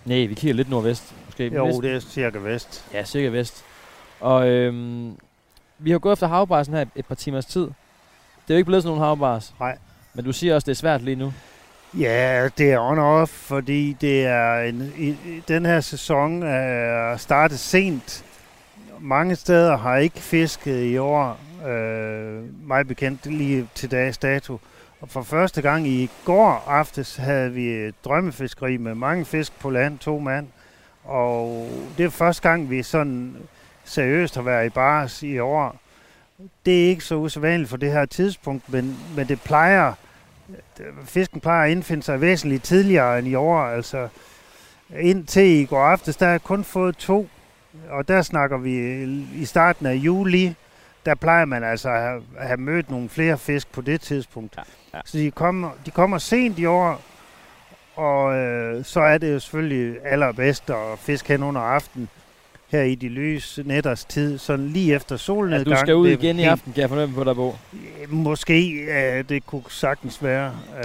Nej, 0.05 0.17
vi 0.25 0.33
kigger 0.33 0.53
lidt 0.53 0.69
nordvest. 0.69 1.13
Måske 1.25 1.47
Jo, 1.47 1.65
næsten- 1.65 1.83
det 1.83 1.95
er 1.95 1.99
cirka 1.99 2.37
vest. 2.37 2.85
Ja, 2.93 3.03
cirka 3.05 3.27
vest. 3.27 3.63
Og 4.19 4.47
øhm, 4.47 5.17
vi 5.79 5.91
har 5.91 5.99
gået 5.99 6.13
efter 6.13 6.27
havbarsen 6.27 6.73
her 6.73 6.85
et, 6.95 7.05
par 7.05 7.15
timers 7.15 7.45
tid. 7.45 7.61
Det 7.61 7.69
er 8.49 8.53
jo 8.53 8.57
ikke 8.57 8.65
blevet 8.65 8.83
sådan 8.83 8.97
nogle 8.97 9.05
havbars. 9.07 9.53
Nej. 9.59 9.77
Men 10.13 10.25
du 10.25 10.31
siger 10.33 10.55
også, 10.55 10.65
det 10.65 10.71
er 10.71 10.75
svært 10.75 11.01
lige 11.01 11.15
nu. 11.15 11.33
Ja, 11.99 12.49
det 12.57 12.71
er 12.71 12.79
on-off, 12.79 13.31
fordi 13.31 13.97
det 14.01 14.25
er 14.25 14.59
en, 14.59 14.93
i, 14.97 15.15
den 15.47 15.65
her 15.65 15.81
sæson 15.81 16.43
er 16.43 17.17
startet 17.17 17.59
sent. 17.59 18.25
Mange 18.99 19.35
steder 19.35 19.77
har 19.77 19.97
ikke 19.97 20.19
fisket 20.19 20.83
i 20.83 20.97
år, 20.97 21.39
øh, 21.67 22.67
mig 22.67 22.87
bekendt 22.87 23.25
lige 23.25 23.69
til 23.75 23.91
dags 23.91 24.17
dato. 24.17 24.59
Og 25.01 25.09
for 25.09 25.21
første 25.21 25.61
gang 25.61 25.87
i 25.87 26.09
går 26.25 26.63
aftes 26.67 27.15
havde 27.15 27.51
vi 27.51 27.91
drømmefiskeri 27.91 28.77
med 28.77 28.95
mange 28.95 29.25
fisk 29.25 29.59
på 29.59 29.69
land, 29.69 29.99
to 29.99 30.19
mand. 30.19 30.47
Og 31.03 31.69
det 31.97 32.05
er 32.05 32.09
første 32.09 32.49
gang, 32.49 32.69
vi 32.69 32.83
sådan 32.83 33.35
seriøst 33.83 34.35
har 34.35 34.41
været 34.41 34.65
i 34.65 34.69
bars 34.69 35.23
i 35.23 35.39
år. 35.39 35.75
Det 36.65 36.83
er 36.83 36.89
ikke 36.89 37.03
så 37.03 37.15
usædvanligt 37.15 37.69
for 37.69 37.77
det 37.77 37.91
her 37.91 38.05
tidspunkt, 38.05 38.69
men, 38.69 38.97
men 39.15 39.27
det 39.27 39.41
plejer 39.41 39.93
fisken 41.05 41.41
plejer 41.41 41.65
at 41.65 41.71
indfinde 41.71 42.03
sig 42.03 42.21
væsentligt 42.21 42.63
tidligere 42.63 43.19
end 43.19 43.27
i 43.27 43.35
år. 43.35 43.59
Altså 43.59 44.07
indtil 44.99 45.43
i 45.43 45.65
går 45.65 45.83
aftes, 45.83 46.15
der 46.15 46.25
har 46.25 46.31
jeg 46.31 46.43
kun 46.43 46.63
fået 46.63 46.97
to. 46.97 47.29
Og 47.89 48.07
der 48.07 48.21
snakker 48.21 48.57
vi 48.57 49.03
i 49.35 49.45
starten 49.45 49.85
af 49.85 49.93
juli. 49.93 50.55
Der 51.05 51.15
plejer 51.15 51.45
man 51.45 51.63
altså 51.63 51.89
at 51.89 52.01
have, 52.01 52.21
at 52.37 52.47
have 52.47 52.57
mødt 52.57 52.91
nogle 52.91 53.09
flere 53.09 53.37
fisk 53.37 53.71
på 53.71 53.81
det 53.81 54.01
tidspunkt. 54.01 54.55
Ja, 54.57 54.61
ja. 54.93 55.01
Så 55.05 55.17
de 55.17 55.31
kommer, 55.31 55.69
de 55.85 55.91
kommer 55.91 56.17
sent 56.17 56.59
i 56.59 56.65
år. 56.65 57.01
Og 57.95 58.35
øh, 58.35 58.85
så 58.85 58.99
er 58.99 59.17
det 59.17 59.33
jo 59.33 59.39
selvfølgelig 59.39 59.95
allerbedst 60.05 60.69
at 60.69 60.99
fiske 60.99 61.27
hen 61.27 61.43
under 61.43 61.61
aften 61.61 62.09
her 62.69 62.81
i 62.81 62.95
de 62.95 63.09
lyse 63.09 63.63
nætters 63.63 64.05
tid, 64.05 64.37
sådan 64.37 64.67
lige 64.67 64.95
efter 64.95 65.17
solnedgang. 65.17 65.65
du 65.77 65.79
skal 65.79 65.95
ud 65.95 66.07
Det 66.07 66.23
igen 66.23 66.39
i 66.39 66.43
aften, 66.43 66.73
kan 66.73 66.81
jeg 66.81 66.89
fornemme 66.89 67.15
på 67.15 67.23
dig, 67.23 67.35
Bo. 67.35 67.55
Øh, 67.73 68.13
Måske, 68.13 68.69
øh, 68.69 69.23
det 69.29 69.45
kunne 69.45 69.63
sagtens 69.69 70.23
være. 70.23 70.51
Øh, 70.77 70.83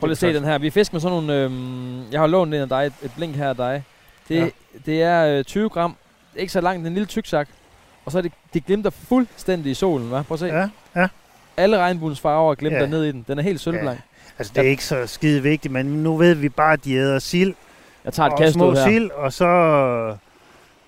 Prøv 0.00 0.06
lige 0.06 0.10
at 0.10 0.18
se 0.18 0.34
den 0.34 0.44
her. 0.44 0.58
Vi 0.58 0.70
fisker 0.70 0.94
med 0.94 1.00
sådan 1.00 1.16
nogle... 1.16 1.42
Øhm, 1.44 2.12
jeg 2.12 2.20
har 2.20 2.26
lånt 2.26 2.54
en 2.54 2.60
af 2.60 2.68
dig, 2.68 2.86
et, 2.86 2.92
et 3.02 3.10
blink 3.16 3.36
her 3.36 3.48
af 3.48 3.56
dig. 3.56 3.84
Det, 4.28 4.34
ja. 4.36 4.40
Ja. 4.44 4.48
det 4.86 5.02
er 5.02 5.38
øh, 5.38 5.44
20 5.44 5.68
gram. 5.68 5.96
Ikke 6.36 6.52
så 6.52 6.60
langt, 6.60 6.86
en 6.86 6.94
lille 6.94 7.06
tyksak. 7.06 7.48
Og 8.04 8.12
så 8.12 8.18
er 8.18 8.22
det, 8.22 8.32
det 8.54 8.66
glimter 8.66 8.90
fuldstændig 8.90 9.70
i 9.70 9.74
solen, 9.74 10.08
hva'? 10.12 10.22
Prøv 10.22 10.34
at 10.34 10.38
se. 10.38 10.46
Ja, 10.46 10.68
ja. 10.96 11.08
Alle 11.56 11.78
regnbuens 11.78 12.20
farver 12.20 12.54
glimter 12.54 12.80
Ja. 12.80 12.86
ned 12.86 13.04
i 13.04 13.12
den. 13.12 13.24
Den 13.28 13.38
er 13.38 13.42
helt 13.42 13.60
sølvblank. 13.60 14.00
Altså, 14.38 14.52
det 14.56 14.66
er 14.66 14.70
ikke 14.70 14.84
så 14.84 15.06
skide 15.06 15.42
vigtigt, 15.42 15.72
men 15.72 15.86
nu 15.86 16.16
ved 16.16 16.34
vi 16.34 16.48
bare, 16.48 16.72
at 16.72 16.84
de 16.84 16.94
æder 16.94 17.18
sild 17.18 17.54
Jeg 18.04 18.12
tager 18.12 18.26
et 18.26 18.32
og 18.32 18.38
kast 18.38 18.52
små 18.54 18.74
her. 18.74 18.84
sild, 18.88 19.10
og 19.10 19.32
så, 19.32 20.16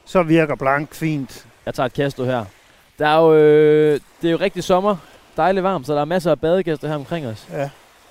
så 0.05 0.23
virker 0.23 0.55
blank 0.55 0.95
fint. 0.95 1.47
Jeg 1.67 1.75
tager 1.75 1.87
et 1.87 1.93
kast 1.93 2.19
ud 2.19 2.27
her. 2.27 2.45
Der 2.99 3.09
er 3.09 3.19
jo, 3.21 3.35
øh, 3.35 4.01
det 4.23 4.29
er 4.29 4.33
jo 4.33 4.39
rigtig 4.41 4.65
sommer. 4.65 4.97
Dejligt 5.37 5.65
varmt, 5.65 5.87
så 5.87 5.95
der 5.95 6.01
er 6.01 6.05
masser 6.05 6.31
af 6.31 6.41
badegæster 6.41 6.89
her 6.89 6.95
omkring 6.95 7.27
os. 7.27 7.49
Ja. 7.53 7.71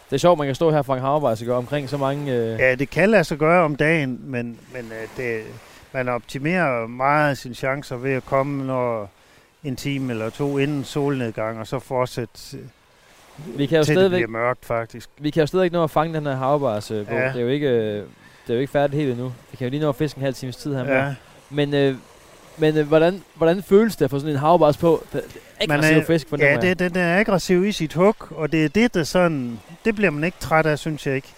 Det 0.09 0.15
er 0.15 0.17
sjovt, 0.17 0.37
man 0.37 0.47
kan 0.47 0.55
stå 0.55 0.71
her 0.71 0.77
og 0.77 0.85
fange 0.85 1.01
havarbejds 1.01 1.41
og 1.41 1.47
gøre 1.47 1.57
omkring 1.57 1.89
så 1.89 1.97
mange... 1.97 2.33
Øh, 2.33 2.59
ja, 2.59 2.75
det 2.75 2.89
kan 2.89 3.09
lade 3.09 3.23
sig 3.23 3.37
gøre 3.37 3.63
om 3.63 3.75
dagen, 3.75 4.19
men, 4.23 4.59
men 4.73 4.85
øh, 4.85 5.07
det, 5.17 5.43
man 5.91 6.09
optimerer 6.09 6.87
meget 6.87 7.37
sine 7.37 7.55
chancer 7.55 7.95
ved 7.95 8.13
at 8.13 8.25
komme 8.25 8.65
når 8.65 9.09
en 9.63 9.75
time 9.75 10.13
eller 10.13 10.29
to 10.29 10.57
inden 10.57 10.83
solnedgang, 10.83 11.59
og 11.59 11.67
så 11.67 11.79
fortsætte 11.79 12.59
vi 13.37 13.65
kan 13.65 13.77
jo 13.77 13.83
til 13.83 13.95
det 13.95 14.11
bliver 14.11 14.27
mørkt, 14.27 14.65
faktisk. 14.65 15.09
vi 15.17 15.29
kan 15.29 15.41
jo 15.41 15.47
stadigvæk 15.47 15.71
nå 15.71 15.83
at 15.83 15.89
fange 15.89 16.13
den 16.13 16.25
her 16.25 16.35
havarbejds. 16.35 16.91
Øh, 16.91 17.05
ja. 17.09 17.27
Det 17.27 17.35
er 17.35 17.41
jo 17.41 17.47
ikke... 17.47 17.67
Øh, 17.67 18.03
det 18.47 18.53
er 18.53 18.53
jo 18.53 18.59
ikke 18.59 18.71
færdigt 18.71 19.01
helt 19.01 19.11
endnu. 19.11 19.33
Vi 19.51 19.57
kan 19.57 19.65
jo 19.65 19.69
lige 19.69 19.81
nå 19.81 19.89
at 19.89 19.95
fiske 19.95 20.17
en 20.17 20.23
halv 20.23 20.35
times 20.35 20.55
tid 20.55 20.75
her 20.75 20.83
med. 20.83 20.93
Ja. 20.93 21.15
Men, 21.49 21.73
øh, 21.73 21.95
men 22.57 22.77
øh, 22.77 22.87
hvordan, 22.87 23.23
hvordan 23.35 23.63
føles 23.63 23.95
det 23.95 24.05
at 24.05 24.11
få 24.11 24.19
sådan 24.19 24.33
en 24.33 24.39
havarbejds 24.39 24.77
på? 24.77 25.03
Aggressiv 25.61 25.97
er- 25.97 26.05
fisk, 26.05 26.29
fornemmer 26.29 26.65
Ja, 26.67 26.73
det, 26.73 26.79
den 26.79 26.95
er 27.01 27.19
aggressiv 27.19 27.65
i 27.65 27.71
sit 27.71 27.93
hug, 27.93 28.15
og 28.29 28.51
det 28.51 28.65
er 28.65 28.69
det, 28.69 28.93
der 28.93 29.03
sådan, 29.03 29.59
det 29.85 29.95
bliver 29.95 30.11
man 30.11 30.23
ikke 30.23 30.37
træt 30.39 30.65
af, 30.65 30.79
synes 30.79 31.07
jeg 31.07 31.15
ikke. 31.15 31.33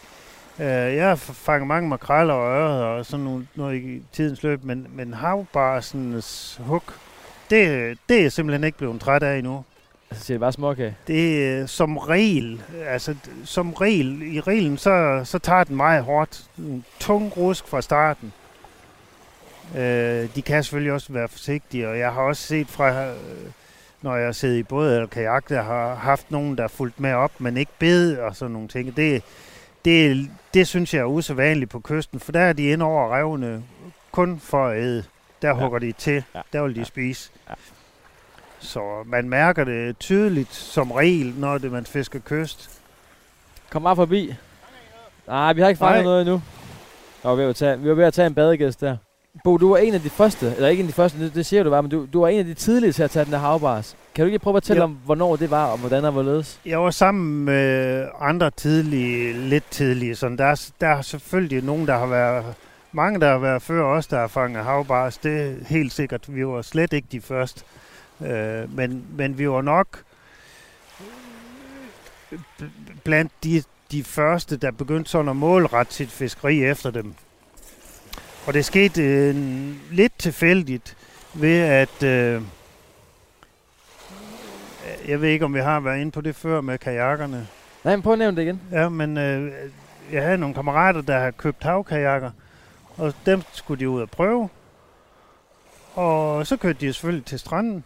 Øh, 0.59 0.65
jeg 0.95 1.07
har 1.07 1.15
fanget 1.15 1.67
mange 1.67 1.89
makreller 1.89 2.33
og 2.33 2.57
ører 2.57 2.85
og 2.85 3.05
sådan 3.05 3.25
noget, 3.25 3.47
noget 3.55 3.75
i 3.81 4.01
tidens 4.13 4.43
løb, 4.43 4.63
men, 4.63 4.87
men 4.93 5.13
havbarsens 5.13 6.59
hug, 6.63 6.83
det, 7.49 7.97
det 8.09 8.25
er 8.25 8.29
simpelthen 8.29 8.63
ikke 8.63 8.77
blevet 8.77 9.01
træt 9.01 9.23
af 9.23 9.37
endnu. 9.37 9.63
Altså 10.11 10.25
siger 10.25 10.35
det 10.35 10.39
bare 10.41 10.51
småkage? 10.51 10.95
Det 11.07 11.47
er 11.47 11.65
som 11.65 11.97
regel, 11.97 12.61
altså 12.87 13.15
som 13.45 13.73
regel, 13.73 14.35
i 14.35 14.39
reglen, 14.39 14.77
så, 14.77 15.21
så 15.23 15.39
tager 15.39 15.63
den 15.63 15.75
meget 15.75 16.03
hårdt. 16.03 16.43
En 16.57 16.85
tung 16.99 17.37
rusk 17.37 17.67
fra 17.67 17.81
starten. 17.81 18.33
Øh, 19.77 20.27
de 20.35 20.41
kan 20.45 20.63
selvfølgelig 20.63 20.93
også 20.93 21.13
være 21.13 21.27
forsigtige, 21.27 21.89
og 21.89 21.99
jeg 21.99 22.13
har 22.13 22.21
også 22.21 22.41
set 22.43 22.67
fra, 22.67 23.05
øh, 23.05 23.15
når 24.01 24.15
jeg 24.15 24.35
sidder 24.35 24.57
i 24.57 24.63
båd 24.63 24.93
eller 24.93 25.07
kajak, 25.07 25.49
der 25.49 25.61
har 25.61 25.95
haft 25.95 26.31
nogen, 26.31 26.55
der 26.55 26.63
har 26.63 26.67
fulgt 26.67 26.99
med 26.99 27.13
op, 27.13 27.31
men 27.39 27.57
ikke 27.57 27.71
bed 27.79 28.17
og 28.17 28.35
sådan 28.35 28.51
nogle 28.51 28.67
ting. 28.67 28.97
Det, 28.97 29.23
det, 29.85 30.29
det 30.53 30.67
synes 30.67 30.93
jeg 30.93 30.99
er 30.99 31.05
usædvanligt 31.05 31.71
på 31.71 31.79
kysten, 31.79 32.19
for 32.19 32.31
der 32.31 32.39
er 32.39 32.53
de 32.53 32.63
ind 32.63 32.81
over 32.81 33.15
revne 33.15 33.63
kun 34.11 34.39
for 34.39 34.67
at 34.67 34.77
æde. 34.77 35.03
Der 35.41 35.47
ja. 35.47 35.53
hugger 35.53 35.79
de 35.79 35.91
til, 35.91 36.23
ja. 36.35 36.41
der 36.53 36.61
vil 36.63 36.75
de 36.75 36.79
ja. 36.79 36.85
spise. 36.85 37.31
Ja. 37.49 37.53
Så 38.59 39.03
man 39.05 39.29
mærker 39.29 39.63
det 39.63 39.99
tydeligt 39.99 40.53
som 40.53 40.91
regel, 40.91 41.33
når 41.37 41.57
det 41.57 41.71
man 41.71 41.85
fisker 41.85 42.19
kyst. 42.19 42.81
Kom 43.69 43.83
bare 43.83 43.95
forbi. 43.95 44.35
Nej, 45.27 45.53
vi 45.53 45.61
har 45.61 45.67
ikke 45.67 45.79
fanget 45.79 46.03
noget 46.03 46.21
endnu. 46.21 46.41
Nå, 47.23 47.35
vi, 47.35 47.41
var 47.41 47.43
ved 47.43 47.49
at 47.49 47.55
tage, 47.55 47.79
vi 47.79 47.89
var 47.89 47.95
ved 47.95 48.05
at 48.05 48.13
tage 48.13 48.27
en 48.27 48.33
badegæst 48.33 48.81
der. 48.81 48.97
Bo, 49.43 49.57
du 49.57 49.69
var 49.69 49.77
en 49.77 49.93
af 49.93 50.01
de 50.01 50.09
første, 50.09 50.53
eller 50.55 50.67
ikke 50.69 50.81
en 50.81 50.87
af 50.87 50.93
de 50.93 50.95
første, 50.95 51.19
det, 51.19 51.35
det 51.35 51.45
siger 51.45 51.63
du 51.63 51.69
bare, 51.69 51.81
men 51.81 51.91
du, 51.91 52.07
du 52.13 52.19
var 52.21 52.27
en 52.27 52.39
af 52.39 52.45
de 52.45 52.53
tidlige 52.53 52.91
til 52.91 53.03
at 53.03 53.11
tage 53.11 53.25
den 53.25 53.33
der 53.33 53.39
havbars. 53.39 53.95
Kan 54.15 54.23
du 54.23 54.25
ikke 54.25 54.39
prøve 54.39 54.57
at 54.57 54.63
fortælle 54.63 54.81
ja. 54.81 54.83
om, 54.83 54.97
hvornår 55.05 55.35
det 55.35 55.51
var, 55.51 55.65
og 55.65 55.77
hvordan 55.77 56.05
og 56.05 56.11
hvorledes? 56.11 56.59
Jeg 56.65 56.79
var 56.79 56.91
sammen 56.91 57.45
med 57.45 58.07
andre 58.19 58.51
tidlige, 58.51 59.33
lidt 59.33 59.63
tidlige. 59.71 60.15
Sådan 60.15 60.37
der, 60.37 60.69
der 60.81 60.87
er 60.87 61.01
selvfølgelig 61.01 61.63
nogen, 61.63 61.87
der 61.87 61.97
har 61.97 62.07
været, 62.07 62.45
mange 62.91 63.19
der 63.19 63.31
har 63.31 63.37
været 63.37 63.61
før 63.61 63.83
os, 63.83 64.07
der 64.07 64.19
har 64.19 64.27
fanget 64.27 64.63
havbars. 64.63 65.17
Det 65.17 65.41
er 65.41 65.53
helt 65.67 65.93
sikkert. 65.93 66.35
Vi 66.35 66.47
var 66.47 66.61
slet 66.61 66.93
ikke 66.93 67.07
de 67.11 67.21
første. 67.21 67.63
Øh, 68.21 68.75
men, 68.75 69.05
men 69.17 69.37
vi 69.37 69.49
var 69.49 69.61
nok 69.61 69.87
blandt 73.03 73.31
de, 73.43 73.63
de 73.91 74.03
første, 74.03 74.57
der 74.57 74.71
begyndte 74.71 75.11
sådan 75.11 75.29
at 75.29 75.35
målrette 75.35 75.93
sit 75.93 76.11
fiskeri 76.11 76.63
efter 76.63 76.91
dem. 76.91 77.13
Og 78.47 78.53
det 78.53 78.65
skete 78.65 79.03
øh, 79.03 79.35
lidt 79.91 80.13
tilfældigt 80.17 80.97
ved, 81.33 81.59
at... 81.59 82.03
Øh, 82.03 82.41
jeg 85.07 85.21
ved 85.21 85.29
ikke, 85.29 85.45
om 85.45 85.53
vi 85.53 85.59
har 85.59 85.79
været 85.79 86.01
inde 86.01 86.11
på 86.11 86.21
det 86.21 86.35
før 86.35 86.61
med 86.61 86.77
kajakkerne. 86.77 87.47
Nej, 87.83 87.95
men 87.95 88.03
prøv 88.03 88.13
at 88.13 88.19
nævne 88.19 88.37
det 88.37 88.43
igen. 88.43 88.61
Ja, 88.71 88.89
men 88.89 89.17
øh, 89.17 89.51
jeg 90.11 90.23
havde 90.23 90.37
nogle 90.37 90.55
kammerater, 90.55 91.01
der 91.01 91.19
har 91.19 91.31
købt 91.31 91.63
havkajakker, 91.63 92.31
og 92.97 93.13
dem 93.25 93.41
skulle 93.51 93.79
de 93.79 93.89
ud 93.89 94.01
og 94.01 94.09
prøve. 94.09 94.49
Og 95.95 96.47
så 96.47 96.57
kørte 96.57 96.79
de 96.79 96.93
selvfølgelig 96.93 97.25
til 97.25 97.39
stranden. 97.39 97.83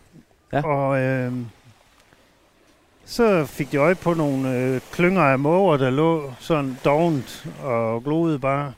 Ja. 0.54 0.66
Og 0.66 1.00
øh, 1.00 1.34
så 3.06 3.46
fik 3.46 3.72
de 3.72 3.78
øje 3.78 3.96
på 3.96 4.14
nogle 4.14 4.56
øh, 4.56 4.82
klynger 4.92 5.22
af 5.22 5.40
måger, 5.40 5.78
der 5.78 5.90
lå 5.90 6.34
sådan 6.40 6.78
dovent 6.86 7.48
og 7.64 8.04
gloede 8.04 8.40
bare. 8.40 8.74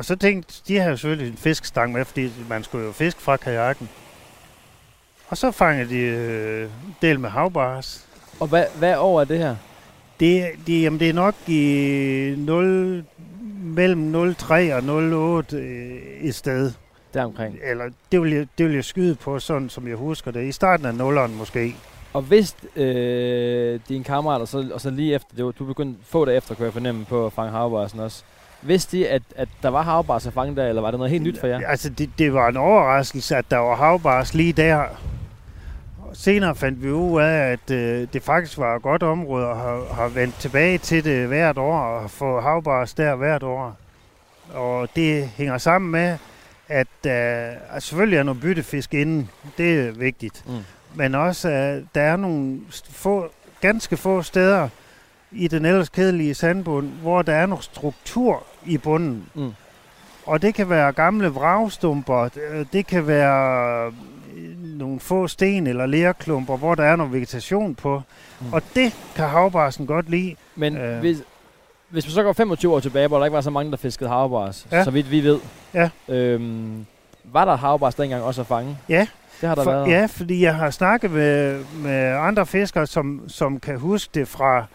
Og 0.00 0.04
så 0.04 0.16
tænkte 0.16 0.62
de 0.68 0.78
har 0.78 0.90
selvfølgelig 0.90 1.30
en 1.30 1.36
fiskestang 1.36 1.92
med, 1.92 2.04
fordi 2.04 2.30
man 2.48 2.64
skulle 2.64 2.86
jo 2.86 2.92
fiske 2.92 3.22
fra 3.22 3.36
kajakken. 3.36 3.88
Og 5.28 5.36
så 5.36 5.50
fangede 5.50 5.90
de 5.90 5.98
øh, 5.98 6.68
del 7.02 7.20
med 7.20 7.30
havbars. 7.30 8.08
Og 8.40 8.46
hvad, 8.46 8.64
hvad 8.78 8.96
år 8.96 9.20
er 9.20 9.24
det 9.24 9.38
her? 9.38 9.56
Det, 10.20 10.50
det, 10.66 10.82
jamen 10.82 11.00
det 11.00 11.08
er 11.08 11.12
nok 11.12 11.34
i 11.46 12.34
0, 12.38 13.04
mellem 13.62 14.34
03 14.34 14.74
og 14.74 14.82
08 14.84 15.56
øh, 15.56 15.92
et 16.20 16.34
sted. 16.34 16.72
Deromkring? 17.14 17.58
Eller 17.62 17.84
det 18.12 18.22
vil, 18.22 18.32
jeg, 18.32 18.46
det 18.58 18.66
vil 18.66 18.74
jeg 18.74 18.84
skyde 18.84 19.14
på, 19.14 19.38
sådan 19.38 19.68
som 19.68 19.88
jeg 19.88 19.96
husker 19.96 20.30
det. 20.30 20.44
I 20.44 20.52
starten 20.52 20.86
af 20.86 20.94
nulleren 20.94 21.36
måske. 21.36 21.76
Og 22.12 22.22
hvis 22.22 22.56
øh, 22.76 23.80
dine 23.88 24.04
kammerater, 24.04 24.44
så, 24.44 24.70
og 24.72 24.80
så 24.80 24.90
lige 24.90 25.14
efter, 25.14 25.36
det 25.36 25.58
du 25.58 25.64
begyndte 25.64 26.00
få 26.04 26.24
dage 26.24 26.36
efter, 26.36 26.54
kunne 26.54 26.64
jeg 26.64 26.72
fornemme 26.72 27.04
på 27.04 27.26
at 27.26 27.32
fange 27.32 27.50
havbarsen 27.50 28.00
også, 28.00 28.24
Vidste 28.62 28.96
de, 28.96 29.08
at, 29.08 29.22
at 29.36 29.48
der 29.62 29.68
var 29.68 29.82
havbars 29.82 30.26
at 30.26 30.32
fange 30.32 30.56
der, 30.56 30.68
eller 30.68 30.82
var 30.82 30.90
det 30.90 30.98
noget 30.98 31.10
helt 31.10 31.24
nyt 31.24 31.40
for 31.40 31.46
jer? 31.46 31.60
Altså, 31.68 31.88
det, 31.88 32.10
det 32.18 32.34
var 32.34 32.48
en 32.48 32.56
overraskelse, 32.56 33.36
at 33.36 33.44
der 33.50 33.56
var 33.56 33.76
havbars 33.76 34.34
lige 34.34 34.52
der. 34.52 34.84
Senere 36.12 36.54
fandt 36.54 36.82
vi 36.82 36.90
ud 36.90 37.20
af, 37.20 37.52
at 37.52 37.70
øh, 37.70 38.08
det 38.12 38.22
faktisk 38.22 38.58
var 38.58 38.76
et 38.76 38.82
godt 38.82 39.02
område, 39.02 39.46
og 39.46 39.56
har, 39.56 39.94
har 39.94 40.08
vendt 40.08 40.34
tilbage 40.34 40.78
til 40.78 41.04
det 41.04 41.28
hvert 41.28 41.58
år, 41.58 41.78
og 41.78 42.10
få 42.10 42.40
havbars 42.40 42.94
der 42.94 43.14
hvert 43.14 43.42
år. 43.42 43.76
Og 44.54 44.88
det 44.96 45.28
hænger 45.28 45.58
sammen 45.58 45.90
med, 45.90 46.18
at 46.68 47.06
øh, 47.06 47.80
selvfølgelig 47.80 48.18
er 48.18 48.22
noget 48.22 48.40
byttefisk 48.40 48.94
inden. 48.94 49.30
Det 49.58 49.88
er 49.88 49.92
vigtigt. 49.92 50.44
Mm. 50.46 50.52
Men 50.94 51.14
også, 51.14 51.48
at 51.48 51.82
der 51.94 52.02
er 52.02 52.16
nogle 52.16 52.60
få, 52.90 53.30
ganske 53.60 53.96
få 53.96 54.22
steder, 54.22 54.68
i 55.32 55.48
den 55.48 55.64
ellers 55.64 55.88
kedelige 55.88 56.34
sandbund, 56.34 56.88
hvor 57.02 57.22
der 57.22 57.32
er 57.32 57.46
noget 57.46 57.64
struktur 57.64 58.42
i 58.66 58.78
bunden. 58.78 59.24
Mm. 59.34 59.52
Og 60.26 60.42
det 60.42 60.54
kan 60.54 60.70
være 60.70 60.92
gamle 60.92 61.28
vragstumper, 61.28 62.28
det 62.72 62.86
kan 62.86 63.06
være 63.06 63.86
øh, 64.36 64.78
nogle 64.78 65.00
få 65.00 65.28
sten 65.28 65.66
eller 65.66 65.86
lærklumper, 65.86 66.56
hvor 66.56 66.74
der 66.74 66.84
er 66.84 66.96
noget 66.96 67.12
vegetation 67.12 67.74
på. 67.74 68.02
Mm. 68.40 68.52
Og 68.52 68.62
det 68.74 68.96
kan 69.16 69.28
havbarsen 69.28 69.86
godt 69.86 70.10
lide. 70.10 70.36
Men 70.56 70.76
øh. 70.76 70.98
hvis, 71.00 71.22
hvis 71.88 72.06
man 72.06 72.10
så 72.10 72.22
går 72.22 72.32
25 72.32 72.74
år 72.74 72.80
tilbage, 72.80 73.08
hvor 73.08 73.18
der 73.18 73.24
ikke 73.24 73.34
var 73.34 73.40
så 73.40 73.50
mange, 73.50 73.70
der 73.70 73.76
fiskede 73.76 74.10
havbars, 74.10 74.66
ja. 74.72 74.84
så 74.84 74.90
vidt 74.90 75.10
vi 75.10 75.20
ved, 75.20 75.38
ja. 75.74 75.90
øhm, 76.08 76.86
var 77.24 77.44
der 77.44 77.56
havbars 77.56 77.94
dengang 77.94 78.22
også 78.22 78.40
at 78.40 78.46
fange? 78.46 78.78
Ja, 78.88 79.06
det 79.40 79.48
har 79.48 79.54
der 79.54 79.64
For, 79.64 79.72
været. 79.72 79.88
Ja, 79.88 80.06
fordi 80.06 80.42
jeg 80.42 80.54
har 80.54 80.70
snakket 80.70 81.10
med, 81.10 81.64
med 81.74 82.16
andre 82.16 82.46
fiskere, 82.46 82.86
som, 82.86 83.22
som 83.28 83.60
kan 83.60 83.78
huske 83.78 84.10
det 84.14 84.28
fra 84.28 84.66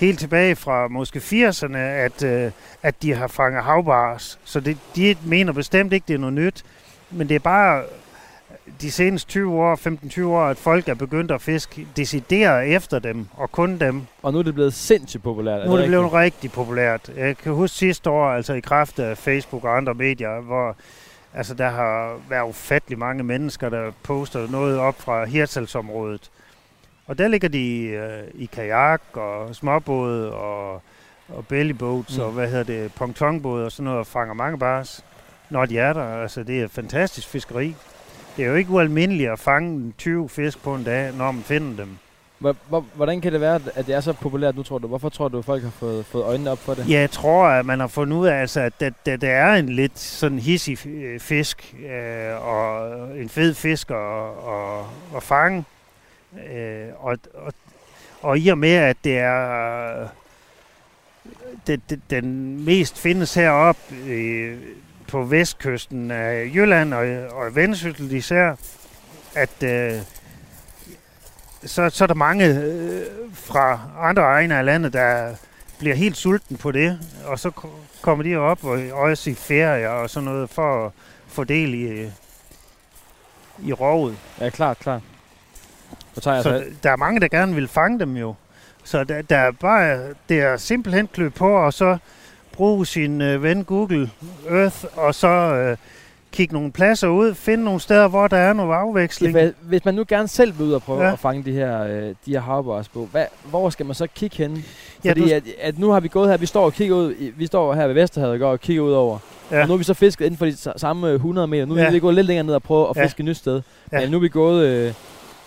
helt 0.00 0.18
tilbage 0.18 0.56
fra 0.56 0.88
måske 0.88 1.18
80'erne, 1.18 1.76
at, 1.78 2.22
øh, 2.22 2.50
at 2.82 3.02
de 3.02 3.14
har 3.14 3.26
fanget 3.26 3.62
havbars. 3.62 4.38
Så 4.44 4.60
det, 4.60 4.78
de 4.96 5.16
mener 5.24 5.52
bestemt 5.52 5.92
ikke, 5.92 6.04
det 6.08 6.14
er 6.14 6.18
noget 6.18 6.34
nyt. 6.34 6.64
Men 7.10 7.28
det 7.28 7.34
er 7.34 7.38
bare 7.38 7.82
de 8.80 8.90
seneste 8.90 9.28
20 9.28 9.54
år, 9.54 9.76
15-20 9.76 10.24
år, 10.24 10.42
at 10.42 10.56
folk 10.56 10.88
er 10.88 10.94
begyndt 10.94 11.30
at 11.30 11.42
fiske 11.42 11.86
decidere 11.96 12.68
efter 12.68 12.98
dem, 12.98 13.26
og 13.36 13.52
kun 13.52 13.78
dem. 13.78 14.06
Og 14.22 14.32
nu 14.32 14.38
er 14.38 14.42
det 14.42 14.54
blevet 14.54 14.74
sindssygt 14.74 15.22
populært. 15.22 15.66
Nu 15.66 15.72
er 15.72 15.76
det, 15.76 15.82
det 15.82 15.90
blevet 15.90 16.12
rigtig 16.12 16.52
populært. 16.52 17.12
Jeg 17.16 17.36
kan 17.36 17.52
huske 17.52 17.76
sidste 17.76 18.10
år, 18.10 18.30
altså 18.30 18.52
i 18.52 18.60
kraft 18.60 18.98
af 18.98 19.18
Facebook 19.18 19.64
og 19.64 19.76
andre 19.76 19.94
medier, 19.94 20.40
hvor 20.40 20.76
altså, 21.34 21.54
der 21.54 21.68
har 21.68 22.16
været 22.28 22.48
ufattelig 22.48 22.98
mange 22.98 23.24
mennesker, 23.24 23.68
der 23.68 23.90
poster 24.02 24.50
noget 24.50 24.78
op 24.78 25.00
fra 25.00 25.24
Hirtshals-området. 25.24 26.30
Og 27.06 27.18
der 27.18 27.28
ligger 27.28 27.48
de 27.48 27.82
øh, 27.82 28.22
i 28.34 28.44
kajak 28.44 29.02
og 29.12 29.54
småbåde 29.54 30.32
og, 30.32 30.82
og 31.28 31.46
bellyboats 31.48 32.18
mm. 32.18 32.24
og 32.24 32.30
hvad 32.30 32.48
hedder 32.48 32.64
det, 32.64 32.94
pontonbåde 32.94 33.64
og 33.64 33.72
sådan 33.72 33.84
noget 33.84 33.98
og 33.98 34.06
fanger 34.06 34.34
mange 34.34 34.58
bars, 34.58 35.04
når 35.50 35.66
de 35.66 35.78
er 35.78 35.92
der. 35.92 36.22
Altså 36.22 36.42
det 36.42 36.60
er 36.60 36.68
fantastisk 36.68 37.28
fiskeri. 37.28 37.74
Det 38.36 38.44
er 38.44 38.48
jo 38.48 38.54
ikke 38.54 38.70
ualmindeligt 38.70 39.30
at 39.30 39.38
fange 39.38 39.92
20 39.98 40.28
fisk 40.28 40.62
på 40.62 40.74
en 40.74 40.84
dag, 40.84 41.12
når 41.14 41.32
man 41.32 41.42
finder 41.42 41.84
dem. 41.84 41.98
Hvordan 42.94 43.20
kan 43.20 43.32
det 43.32 43.40
være, 43.40 43.60
at 43.74 43.86
det 43.86 43.94
er 43.94 44.00
så 44.00 44.12
populært 44.12 44.56
nu, 44.56 44.62
tror 44.62 44.78
du? 44.78 44.86
Hvorfor 44.86 45.08
tror 45.08 45.28
du, 45.28 45.38
at 45.38 45.44
folk 45.44 45.62
har 45.62 45.70
fået, 45.70 46.06
fået 46.06 46.24
øjnene 46.24 46.50
op 46.50 46.58
for 46.58 46.74
det? 46.74 46.88
Jeg 46.88 47.10
tror, 47.10 47.46
at 47.46 47.66
man 47.66 47.80
har 47.80 47.86
fundet 47.86 48.16
ud 48.16 48.26
af, 48.26 48.40
altså, 48.40 48.60
at 48.60 48.80
det, 48.80 48.94
det, 49.06 49.20
det 49.20 49.30
er 49.30 49.54
en 49.54 49.68
lidt 49.68 49.98
sådan 49.98 50.38
hissig 50.38 50.78
fisk, 51.18 51.74
øh, 51.90 52.48
og 52.48 52.90
en 53.18 53.28
fed 53.28 53.54
fisk 53.54 53.90
at, 53.90 53.96
at, 54.48 54.84
at 55.16 55.22
fange. 55.22 55.64
Øh, 56.50 56.88
og, 56.98 57.18
og, 57.34 57.52
og 58.22 58.38
i 58.38 58.48
og 58.48 58.58
med, 58.58 58.74
at 58.74 58.96
det 59.04 59.18
er 59.18 60.02
øh, 60.02 60.08
det, 61.66 61.80
det, 61.90 62.00
den 62.10 62.64
mest 62.64 62.98
findes 62.98 63.34
heroppe 63.34 63.94
øh, 64.06 64.58
på 65.08 65.24
vestkysten 65.24 66.10
af 66.10 66.50
Jylland 66.54 66.94
og, 66.94 67.06
og 67.36 67.56
Vendsyssel 67.56 68.12
især, 68.12 68.54
at 69.34 69.62
øh, 69.62 70.00
så, 71.64 71.90
så 71.90 72.04
er 72.04 72.06
der 72.06 72.14
mange 72.14 72.46
øh, 72.46 73.06
fra 73.32 73.80
andre 73.98 74.22
egne 74.22 74.58
af 74.58 74.64
landet, 74.64 74.92
der 74.92 75.34
bliver 75.78 75.94
helt 75.94 76.16
sulten 76.16 76.56
på 76.56 76.72
det, 76.72 76.98
og 77.24 77.38
så 77.38 77.50
kommer 78.00 78.24
de 78.24 78.36
op 78.36 78.64
og 78.64 78.78
også 78.92 79.30
i 79.30 79.34
ferie 79.34 79.90
og 79.90 80.10
sådan 80.10 80.24
noget 80.24 80.50
for 80.50 80.86
at 80.86 80.92
få 81.28 81.44
del 81.44 81.74
i, 81.74 82.10
i 83.62 83.72
rovet. 83.72 84.16
Ja, 84.40 84.50
klart, 84.50 84.78
klart. 84.78 85.02
Jeg 86.26 86.42
så, 86.42 86.62
der 86.82 86.90
er 86.90 86.96
mange, 86.96 87.20
der 87.20 87.28
gerne 87.28 87.54
vil 87.54 87.68
fange 87.68 87.98
dem 88.00 88.16
jo. 88.16 88.34
Så 88.84 89.04
der, 89.04 89.22
der 89.22 89.36
er 89.36 89.50
bare, 89.50 89.98
det 90.28 90.40
er 90.40 90.56
simpelthen 90.56 91.08
klø 91.14 91.28
på, 91.28 91.56
og 91.56 91.72
så 91.72 91.98
bruge 92.52 92.86
sin 92.86 93.20
øh, 93.20 93.42
ven 93.42 93.64
Google 93.64 94.10
Earth, 94.50 94.84
og 94.96 95.14
så 95.14 95.28
øh, 95.28 95.76
kigge 96.32 96.54
nogle 96.54 96.72
pladser 96.72 97.08
ud, 97.08 97.34
finde 97.34 97.64
nogle 97.64 97.80
steder, 97.80 98.08
hvor 98.08 98.28
der 98.28 98.36
er 98.36 98.52
noget 98.52 98.74
afveksling. 98.74 99.36
Ja, 99.36 99.50
hvis 99.62 99.84
man 99.84 99.94
nu 99.94 100.04
gerne 100.08 100.28
selv 100.28 100.58
vil 100.58 100.66
ud 100.66 100.72
og 100.72 100.82
prøve 100.82 101.00
Ja. 101.00 101.06
ja. 101.06 101.12
at 101.12 101.18
fange 101.18 101.44
de 101.44 101.52
her, 101.52 101.82
øh, 101.84 102.02
de 102.26 102.30
her 102.32 102.40
havbars 102.40 102.88
på, 102.88 103.08
hvad, 103.12 103.24
hvor 103.44 103.70
skal 103.70 103.86
man 103.86 103.94
så 103.94 104.06
kigge 104.14 104.36
hen? 104.36 104.64
Ja, 105.04 105.10
Fordi 105.10 105.20
du- 105.28 105.34
at, 105.34 105.42
at, 105.60 105.78
nu 105.78 105.90
har 105.90 106.00
vi 106.00 106.08
gået 106.08 106.30
her, 106.30 106.36
vi 106.36 106.46
står 106.46 106.64
og 106.64 106.72
kigger 106.72 106.96
ud, 106.96 107.14
vi 107.36 107.46
står 107.46 107.74
her 107.74 107.86
ved 107.86 107.94
Vesterhavet 107.94 108.42
og 108.42 108.60
kigger 108.60 108.82
ud 108.82 108.92
over. 108.92 109.18
Ja. 109.50 109.56
Ja. 109.56 109.62
Og 109.62 109.68
nu 109.68 109.74
er 109.74 109.78
vi 109.78 109.84
så 109.84 109.94
fisket 109.94 110.24
inden 110.24 110.38
for 110.38 110.46
de 110.46 110.52
sa- 110.52 110.72
samme 110.78 111.08
øh, 111.08 111.14
100 111.14 111.46
meter. 111.46 111.64
Nu 111.66 111.74
er 111.74 111.82
Ja. 111.82 111.90
vi 111.90 111.98
gået 111.98 112.14
lidt 112.14 112.26
længere 112.26 112.46
ned 112.46 112.54
og 112.54 112.62
prøve 112.62 112.90
at 112.90 112.96
Ja. 112.96 113.04
fiske 113.04 113.20
et 113.20 113.24
nyt 113.26 113.36
sted. 113.36 113.62
Ja. 113.92 114.00
Men 114.00 114.10
nu 114.10 114.16
er 114.16 114.20
vi 114.20 114.28
gået, 114.28 114.66
øh, 114.66 114.92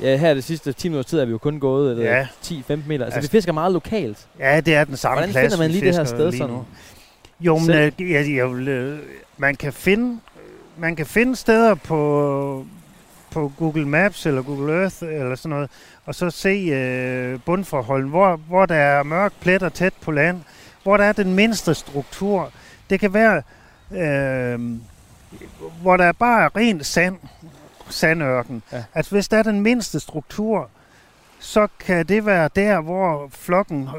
ja 0.02 0.18
her 0.18 0.34
det 0.34 0.44
sidste 0.44 0.74
10 0.74 0.90
minutters 0.90 1.10
tid 1.10 1.20
er 1.20 1.26
vi 1.26 1.32
jo 1.32 1.38
kun 1.38 1.60
gået 1.60 1.92
eller 1.92 2.04
Ja. 2.18 2.28
10-15 2.44 2.88
meter. 2.88 3.06
Altså, 3.06 3.18
Altså- 3.18 3.22
vi 3.22 3.38
fisker 3.38 3.52
meget 3.52 3.74
lokalt. 3.74 4.28
Ja, 4.40 4.60
det 4.60 4.76
er 4.76 4.84
den 4.84 4.98
samme 4.98 5.16
Hvordan 5.16 5.32
plads, 5.32 5.44
finder 5.54 5.58
man 5.64 5.72
lige 5.72 5.86
det 5.86 5.96
her 5.96 6.04
sted 6.04 6.32
sådan? 6.32 6.58
Jo, 7.40 7.58
men 7.58 7.70
øh, 7.70 7.92
jeg, 8.12 8.36
jeg 8.36 8.50
vil, 8.52 8.68
øh, 8.68 9.00
man 9.38 9.56
kan 9.56 9.74
finde 9.74 10.20
man 10.78 10.96
kan 10.96 11.06
finde 11.06 11.36
steder 11.36 11.76
på 11.76 12.66
på 13.32 13.52
Google 13.58 13.88
Maps 13.88 14.26
eller 14.26 14.42
Google 14.42 14.74
Earth 14.82 14.96
eller 15.04 15.36
sådan 15.36 15.50
noget, 15.50 15.70
og 16.06 16.16
så 16.16 16.30
se 16.30 16.50
øh, 16.50 17.40
bundforholden, 17.46 18.10
hvor, 18.10 18.36
hvor 18.48 18.66
der 18.66 18.76
er 18.76 19.04
mørk 19.04 19.34
pletter 19.42 19.70
tæt 19.70 19.94
på 20.02 20.12
land, 20.12 20.42
hvor 20.84 20.98
der 20.98 21.04
er 21.04 21.12
den 21.14 21.36
mindste 21.36 21.74
struktur. 21.74 22.52
Det 22.90 23.00
kan 23.00 23.14
være, 23.14 23.42
øh, 23.92 24.60
hvor 25.82 25.98
der 25.98 26.06
er 26.06 26.12
bare 26.12 26.50
rent 26.56 26.86
sand, 26.86 27.16
sandørken. 27.90 28.64
Ja. 28.72 28.84
Altså 28.94 29.12
hvis 29.12 29.28
der 29.28 29.38
er 29.38 29.44
den 29.44 29.62
mindste 29.62 30.00
struktur, 30.00 30.70
så 31.40 31.68
kan 31.80 32.06
det 32.06 32.26
være 32.26 32.50
der, 32.56 32.82
hvor 32.82 33.28
flokken 33.32 33.90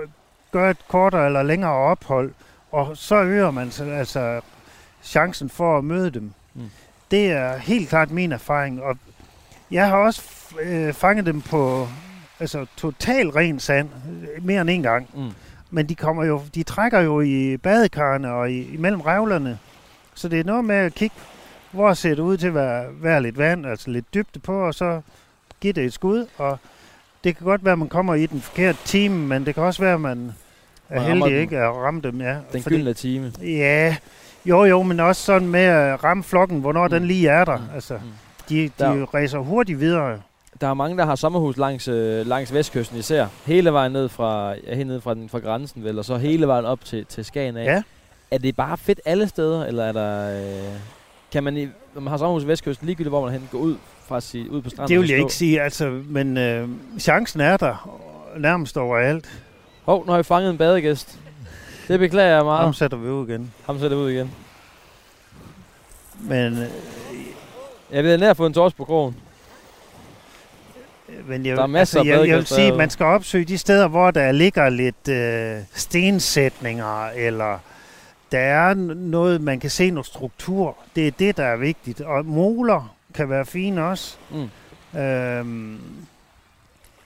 gør 0.52 0.70
et 0.70 0.88
kortere 0.88 1.26
eller 1.26 1.42
længere 1.42 1.72
ophold, 1.72 2.32
og 2.72 2.96
så 2.96 3.22
øger 3.22 3.50
man 3.50 3.70
så, 3.70 3.84
altså 3.84 4.40
chancen 5.02 5.50
for 5.50 5.78
at 5.78 5.84
møde 5.84 6.10
dem. 6.10 6.22
Mm. 6.22 6.62
Mm. 6.62 6.70
Det 7.10 7.32
er 7.32 7.56
helt 7.56 7.88
klart 7.88 8.10
min 8.10 8.32
erfaring, 8.32 8.82
og 8.82 8.98
jeg 9.70 9.88
har 9.88 9.96
også 9.96 10.22
øh, 10.62 10.92
fanget 10.92 11.26
dem 11.26 11.40
på 11.40 11.88
altså 12.40 12.66
total 12.76 13.28
ren 13.28 13.60
sand, 13.60 13.88
øh, 14.36 14.44
mere 14.44 14.60
end 14.60 14.70
en 14.70 14.82
gang. 14.82 15.08
Mm. 15.14 15.30
Men 15.70 15.88
de 15.88 15.94
kommer 15.94 16.24
jo, 16.24 16.42
de 16.54 16.62
trækker 16.62 17.00
jo 17.00 17.20
i 17.20 17.56
badekarne 17.56 18.32
og 18.32 18.50
i, 18.50 18.74
imellem 18.74 19.00
revlerne. 19.00 19.58
Så 20.14 20.28
det 20.28 20.40
er 20.40 20.44
noget 20.44 20.64
med 20.64 20.76
at 20.76 20.94
kigge, 20.94 21.16
hvor 21.74 21.94
ser 21.94 22.10
det 22.10 22.18
ud 22.18 22.36
til 22.36 22.46
at 22.46 22.54
være, 22.54 22.84
være 23.02 23.22
lidt 23.22 23.38
vand, 23.38 23.66
altså 23.66 23.90
lidt 23.90 24.14
dybde 24.14 24.38
på, 24.38 24.66
og 24.66 24.74
så 24.74 25.00
give 25.60 25.72
det 25.72 25.84
et 25.84 25.92
skud. 25.92 26.26
Og 26.38 26.58
det 27.24 27.36
kan 27.36 27.44
godt 27.44 27.64
være, 27.64 27.72
at 27.72 27.78
man 27.78 27.88
kommer 27.88 28.14
i 28.14 28.26
den 28.26 28.40
forkerte 28.40 28.78
time, 28.84 29.26
men 29.26 29.46
det 29.46 29.54
kan 29.54 29.62
også 29.62 29.82
være, 29.82 29.94
at 29.94 30.00
man 30.00 30.32
er 30.90 30.94
Man 31.00 31.04
heldig 31.04 31.30
den. 31.32 31.40
ikke 31.40 31.58
at 31.58 31.74
ramme 31.74 32.00
dem. 32.00 32.20
Ja. 32.20 32.36
Den 32.52 32.62
Fordi- 32.62 32.76
gyldne 32.76 32.94
time. 32.94 33.32
Ja, 33.42 33.96
jo 34.46 34.64
jo, 34.64 34.82
men 34.82 35.00
også 35.00 35.22
sådan 35.22 35.48
med 35.48 35.60
at 35.60 36.04
ramme 36.04 36.22
flokken, 36.22 36.60
hvornår 36.60 36.84
Mm. 36.84 36.90
den 36.90 37.04
lige 37.06 37.28
er 37.28 37.44
der. 37.44 37.56
Mm. 37.56 37.62
Altså, 37.74 37.94
Mm. 37.94 38.00
de, 38.48 38.62
de 38.64 38.70
Der- 38.78 39.14
ræser 39.14 39.38
hurtigt 39.38 39.80
videre. 39.80 40.20
Der 40.60 40.68
er 40.68 40.74
mange, 40.74 40.96
der 40.96 41.04
har 41.04 41.14
sommerhus 41.14 41.56
langs, 41.56 41.88
øh, 41.88 42.26
langs 42.26 42.52
vestkysten 42.54 42.98
især. 42.98 43.26
Hele 43.46 43.72
vejen 43.72 43.92
ned 43.92 44.08
fra, 44.08 44.54
ja, 44.66 44.74
helt 44.74 44.86
ned 44.88 45.00
fra, 45.00 45.14
den, 45.14 45.28
fra 45.28 45.38
grænsen, 45.38 45.84
vel, 45.84 45.98
og 45.98 46.04
så 46.04 46.16
hele 46.16 46.46
vejen 46.46 46.64
op 46.64 46.84
til, 46.84 47.06
til 47.06 47.24
Skagen 47.24 47.56
af. 47.56 47.64
Ja. 47.64 47.82
Er 48.30 48.38
det 48.38 48.56
bare 48.56 48.76
fedt 48.78 49.00
alle 49.04 49.28
steder, 49.28 49.64
eller 49.66 49.84
er 49.84 49.92
der... 49.92 50.40
Øh, 50.40 50.74
kan 51.34 51.44
man, 51.44 51.72
når 51.94 52.00
man 52.00 52.10
har 52.10 52.16
sommerhus 52.18 52.42
i 52.42 52.46
vestkysten, 52.46 52.86
ligegyldigt 52.86 53.10
hvor 53.10 53.24
man 53.24 53.32
hen, 53.32 53.48
gå 53.52 53.58
ud, 53.58 53.76
fra 54.06 54.20
sig, 54.20 54.50
ud 54.50 54.62
på 54.62 54.70
stranden 54.70 54.92
Det 54.92 55.00
vil 55.00 55.08
jeg 55.08 55.18
ikke 55.18 55.32
sige, 55.32 55.62
altså, 55.62 56.00
men 56.08 56.36
øh, 56.36 56.68
chancen 56.98 57.40
er 57.40 57.56
der 57.56 57.98
og 58.34 58.40
nærmest 58.40 58.76
overalt. 58.76 59.42
Hov, 59.84 60.06
nu 60.06 60.10
har 60.12 60.18
vi 60.18 60.22
fanget 60.24 60.50
en 60.50 60.58
badegæst. 60.58 61.18
Det 61.88 61.98
beklager 61.98 62.34
jeg 62.34 62.44
meget. 62.44 62.64
Ham 62.64 62.72
sætter 62.72 62.96
vi 62.96 63.08
ud 63.08 63.28
igen. 63.28 63.52
Ham 63.66 63.78
sætter 63.78 63.96
vi 63.96 64.02
ud 64.02 64.10
igen. 64.10 64.30
Men, 66.20 66.52
øh, 66.52 66.68
Jeg 67.90 68.04
ved 68.04 68.18
nær 68.18 68.34
få 68.34 68.46
en 68.46 68.54
torsk 68.54 68.76
på 68.76 68.84
krogen. 68.84 69.16
men 71.26 71.46
jeg, 71.46 71.56
Der 71.56 71.62
er 71.62 71.66
masser 71.66 72.00
af 72.00 72.04
altså, 72.04 72.20
jeg, 72.20 72.28
jeg 72.28 72.36
vil 72.36 72.46
sige, 72.46 72.68
at 72.68 72.76
man 72.76 72.90
skal 72.90 73.06
opsøge 73.06 73.44
de 73.44 73.58
steder, 73.58 73.88
hvor 73.88 74.10
der 74.10 74.32
ligger 74.32 74.68
lidt 74.68 75.08
øh, 75.08 75.62
stensætninger, 75.74 77.08
eller 77.08 77.58
der 78.34 78.40
er 78.40 78.74
noget, 78.94 79.40
man 79.40 79.60
kan 79.60 79.70
se 79.70 79.90
noget 79.90 80.06
struktur. 80.06 80.76
Det 80.96 81.06
er 81.06 81.10
det, 81.10 81.36
der 81.36 81.44
er 81.44 81.56
vigtigt. 81.56 82.00
Og 82.00 82.26
moler 82.26 82.96
kan 83.14 83.30
være 83.30 83.46
fine 83.46 83.84
også. 83.84 84.16
Mm. 84.30 85.00
Øhm, 85.00 85.80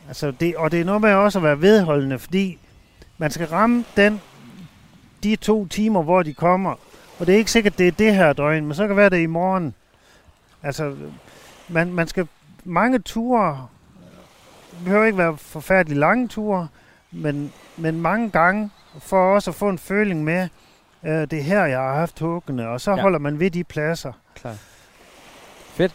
altså 0.08 0.30
det, 0.30 0.56
og 0.56 0.72
det 0.72 0.80
er 0.80 0.84
noget 0.84 1.00
med 1.00 1.12
også 1.12 1.38
at 1.38 1.42
være 1.42 1.60
vedholdende, 1.60 2.18
fordi 2.18 2.58
man 3.18 3.30
skal 3.30 3.46
ramme 3.46 3.84
den, 3.96 4.20
de 5.22 5.36
to 5.36 5.66
timer, 5.66 6.02
hvor 6.02 6.22
de 6.22 6.34
kommer. 6.34 6.74
Og 7.18 7.26
det 7.26 7.32
er 7.34 7.38
ikke 7.38 7.50
sikkert, 7.50 7.78
det 7.78 7.88
er 7.88 7.92
det 7.92 8.14
her 8.14 8.32
døgn, 8.32 8.66
men 8.66 8.74
så 8.74 8.82
kan 8.82 8.88
det 8.88 8.96
være 8.96 9.10
det 9.10 9.22
i 9.22 9.26
morgen. 9.26 9.74
Altså, 10.62 10.96
man, 11.68 11.92
man 11.92 12.08
skal 12.08 12.28
mange 12.64 12.98
ture, 12.98 13.66
det 14.70 14.84
behøver 14.84 15.04
ikke 15.04 15.18
være 15.18 15.36
forfærdeligt 15.36 15.98
lange 15.98 16.28
ture, 16.28 16.68
men, 17.12 17.52
men 17.76 18.00
mange 18.00 18.30
gange, 18.30 18.70
for 18.98 19.34
også 19.34 19.50
at 19.50 19.54
få 19.54 19.68
en 19.68 19.78
føling 19.78 20.24
med, 20.24 20.48
øh, 21.04 21.10
det 21.12 21.32
er 21.32 21.42
her, 21.42 21.64
jeg 21.64 21.78
har 21.78 21.94
haft 21.94 22.18
huggene, 22.20 22.68
og 22.68 22.80
så 22.80 22.90
Ja. 22.90 23.00
holder 23.02 23.18
man 23.18 23.40
ved 23.40 23.50
de 23.50 23.64
pladser. 23.64 24.12
Klar. 24.34 24.56
Fedt. 25.74 25.94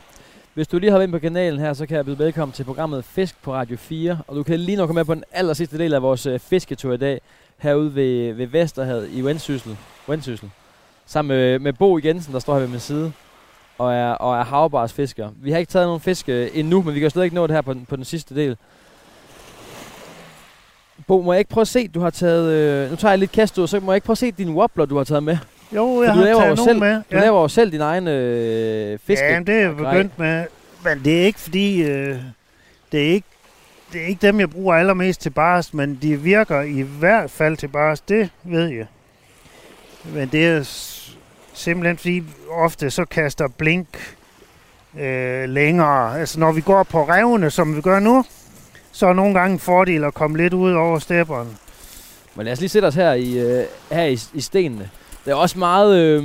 Hvis 0.54 0.68
du 0.68 0.78
lige 0.80 0.91
har 0.91 1.01
ind 1.01 1.12
på 1.12 1.20
kanalen 1.20 1.60
her, 1.60 1.74
så 1.74 1.86
kan 1.86 1.97
jeg 1.97 2.06
byde 2.06 2.20
velkommen 2.20 2.54
til 2.54 2.64
programmet 2.64 3.06
Fisk 3.06 3.41
på 3.43 3.54
Radio 3.54 3.78
4. 3.78 4.20
Og 4.28 4.36
du 4.36 4.43
kan 4.43 4.60
lige 4.60 4.76
nu 4.76 4.86
komme 4.86 4.99
med 4.99 5.06
på 5.06 5.16
den 5.16 5.24
aller 5.32 5.54
sidste 5.54 5.78
del 5.78 5.93
af 5.93 6.01
vores 6.01 6.26
øh, 6.26 6.39
fisketur 6.39 6.93
i 6.93 6.97
dag, 6.97 7.22
herude 7.58 7.95
ved, 7.95 8.34
ved 8.34 8.47
Vesterhavet 8.47 9.10
i 9.12 9.22
Vendsyssel. 9.22 9.78
Vendsyssel. 10.08 10.49
Sammen 11.06 11.38
med, 11.38 11.60
med 11.60 11.74
Bo 11.74 11.99
Jensen, 12.04 12.34
der 12.34 12.39
står 12.39 12.54
her 12.54 12.60
ved 12.62 12.68
min 12.68 12.80
side, 12.80 13.12
og 13.78 13.93
er, 13.93 14.12
og 14.12 14.38
er 14.39 14.43
havbars 14.43 14.93
fisker. 14.93 15.30
Vi 15.41 15.51
har 15.51 15.58
ikke 15.60 15.70
taget 15.72 15.88
nogen 15.88 16.01
fisk 16.01 16.30
øh, 16.30 16.47
endnu, 16.54 16.82
men 16.82 16.95
vi 16.95 16.99
kan 16.99 17.10
slet 17.10 17.24
ikke 17.24 17.36
nå 17.36 17.47
det 17.47 17.56
her 17.56 17.62
på 17.62 17.74
den, 17.74 17.86
på 17.86 17.95
den 17.95 18.06
sidste 18.06 18.36
del. 18.36 18.58
Bo, 21.08 21.22
må 21.22 21.34
jeg 21.34 21.39
ikke 21.39 21.49
prøve 21.51 21.62
at 21.62 21.68
se, 21.68 21.88
du 21.88 21.99
har 21.99 22.10
taget... 22.10 22.51
Øh, 22.51 22.89
nu 22.89 22.95
tager 22.95 23.12
jeg 23.12 23.20
lidt 23.20 23.32
kast 23.32 23.58
ud, 23.58 23.68
så 23.68 23.80
må 23.80 23.91
jeg 23.91 23.95
ikke 23.97 24.06
prøve 24.06 24.14
at 24.14 24.18
se 24.18 24.32
din 24.32 24.49
wobbler, 24.49 24.86
du 24.86 24.97
har 24.97 25.04
taget 25.04 25.24
med. 25.24 25.38
Jo, 25.76 26.04
jeg 26.04 26.14
du 26.14 26.20
har 26.20 26.26
taget 26.26 26.60
selv- 26.60 26.80
med. 26.80 26.95
Du 26.95 27.01
ja. 27.12 27.20
laver 27.20 27.41
jo 27.41 27.47
selv 27.47 27.72
din 27.72 27.82
egen 27.82 28.08
øh, 28.08 28.99
fiske. 29.08 29.26
Ja, 29.26 29.39
det 29.39 29.49
er 29.49 29.60
jeg 29.60 29.76
begyndt 29.78 30.20
med. 30.20 30.45
Men 30.84 31.01
det 31.06 31.22
er 31.22 31.26
ikke 31.26 31.39
fordi, 31.39 31.84
øh, 31.84 32.18
det 32.91 33.01
er 33.08 33.14
ikke 33.14 33.28
det 33.93 34.01
er 34.01 34.06
ikke 34.06 34.28
dem, 34.28 34.39
jeg 34.39 34.49
bruger 34.49 34.76
allermest 34.76 35.22
til 35.22 35.30
bars, 35.30 35.74
men 35.74 35.99
de 36.01 36.22
virker 36.22 36.62
i 36.62 36.82
hvert 36.82 37.32
fald 37.32 37.58
til 37.58 37.68
bars, 37.68 38.01
det 38.01 38.30
ved 38.43 38.68
jeg. 38.68 38.86
Men 40.04 40.28
det 40.32 40.47
er 40.47 40.64
simpelthen 41.54 41.97
fordi, 41.97 42.24
ofte 42.51 42.89
så 42.91 43.06
kaster 43.06 43.47
blink 43.47 44.16
øh, 44.99 45.49
længere. 45.49 46.20
Altså 46.20 46.39
når 46.39 46.51
vi 46.51 46.62
går 46.62 46.84
på 46.84 47.04
revne, 47.04 47.49
som 47.49 47.76
vi 47.76 47.82
gør 47.82 47.99
nu, 47.99 48.26
så 48.93 49.07
er 49.07 49.13
nogle 49.13 49.33
gange 49.39 49.53
en 49.53 49.59
fordel 49.59 50.03
at 50.03 50.13
komme 50.13 50.37
lidt 50.37 50.53
ud 50.53 50.71
over 50.73 50.99
stepperen. 50.99 51.57
Men 52.35 52.45
lad 52.45 52.53
os 52.53 52.59
lige 52.59 52.69
sætte 52.69 52.85
os 52.85 52.95
her 52.95 53.13
i, 53.13 53.39
øh, 53.39 53.63
her 53.91 54.03
i, 54.03 54.19
i 54.33 54.41
stenene. 54.41 54.89
Der 55.25 55.31
er 55.31 55.35
også 55.35 55.59
meget... 55.59 55.97
Øh, 55.97 56.23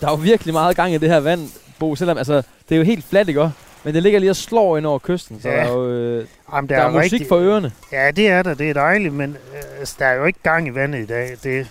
der 0.00 0.06
er 0.06 0.10
jo 0.10 0.16
virkelig 0.16 0.54
meget 0.54 0.76
gang 0.76 0.94
i 0.94 0.98
det 0.98 1.08
her 1.08 1.20
vand, 1.20 1.48
Bo. 1.78 1.96
Selvom, 1.96 2.18
altså, 2.18 2.36
det 2.68 2.74
er 2.74 2.76
jo 2.76 2.82
helt 2.82 3.04
fladt, 3.04 3.28
ikke 3.28 3.40
også? 3.42 3.54
Men 3.84 3.94
det 3.94 4.02
ligger 4.02 4.18
lige 4.20 4.30
og 4.30 4.36
slår 4.36 4.76
ind 4.78 4.86
over 4.86 4.98
kysten, 4.98 5.40
så 5.40 5.48
Ja. 5.48 5.56
der 5.56 5.62
er 5.62 5.72
jo 5.72 5.86
øh, 5.88 6.26
Jamen, 6.52 6.68
der, 6.68 6.76
der 6.76 6.84
er 6.84 6.90
musik 6.90 7.12
rigtig- 7.12 7.28
for 7.28 7.36
ørerne. 7.36 7.72
Ja, 7.92 8.10
det 8.10 8.28
er 8.28 8.42
der. 8.42 8.54
Det 8.54 8.70
er 8.70 8.74
dejligt, 8.74 9.14
men 9.14 9.30
øh, 9.30 9.62
altså, 9.78 9.96
der 9.98 10.06
er 10.06 10.14
jo 10.14 10.24
ikke 10.24 10.38
gang 10.42 10.66
i 10.68 10.74
vandet 10.74 10.98
i 11.02 11.06
dag. 11.06 11.30
Det, 11.42 11.66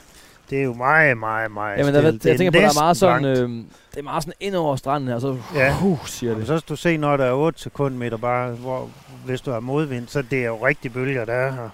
det 0.50 0.60
er 0.60 0.64
jo 0.64 0.74
meget, 0.74 1.18
meget, 1.18 1.52
meget 1.52 1.78
Jamen, 1.78 1.94
der, 1.94 2.00
stille. 2.02 2.20
jeg, 2.26 2.38
tænker 2.38 2.52
på, 2.52 2.58
der 2.64 2.70
er 2.70 2.82
meget 2.82 2.98
sådan... 2.98 3.26
Øh, 3.26 3.50
det 3.92 4.00
er 4.00 4.04
meget 4.04 4.24
sådan 4.24 4.34
ind 4.40 4.56
over 4.56 4.76
stranden 4.76 5.10
her, 5.10 5.20
så 5.20 5.38
Ja. 5.56 5.76
uh, 5.84 6.06
siger 6.08 6.30
Jamen, 6.30 6.40
det. 6.40 6.48
så 6.48 6.58
skal 6.60 6.70
du 6.70 6.76
se, 6.76 6.98
når 6.98 7.18
der 7.18 7.26
er 7.26 7.34
8 7.34 7.60
sekundmeter 7.60 8.18
bare, 8.18 8.52
hvor, 8.52 8.90
hvis 9.26 9.42
du 9.42 9.52
har 9.52 9.60
modvind, 9.60 10.08
så 10.08 10.22
det 10.22 10.40
er 10.40 10.46
jo 10.48 10.66
rigtig 10.66 10.94
bølger, 10.94 11.26
der 11.26 11.34
er 11.34 11.52
her. 11.52 11.70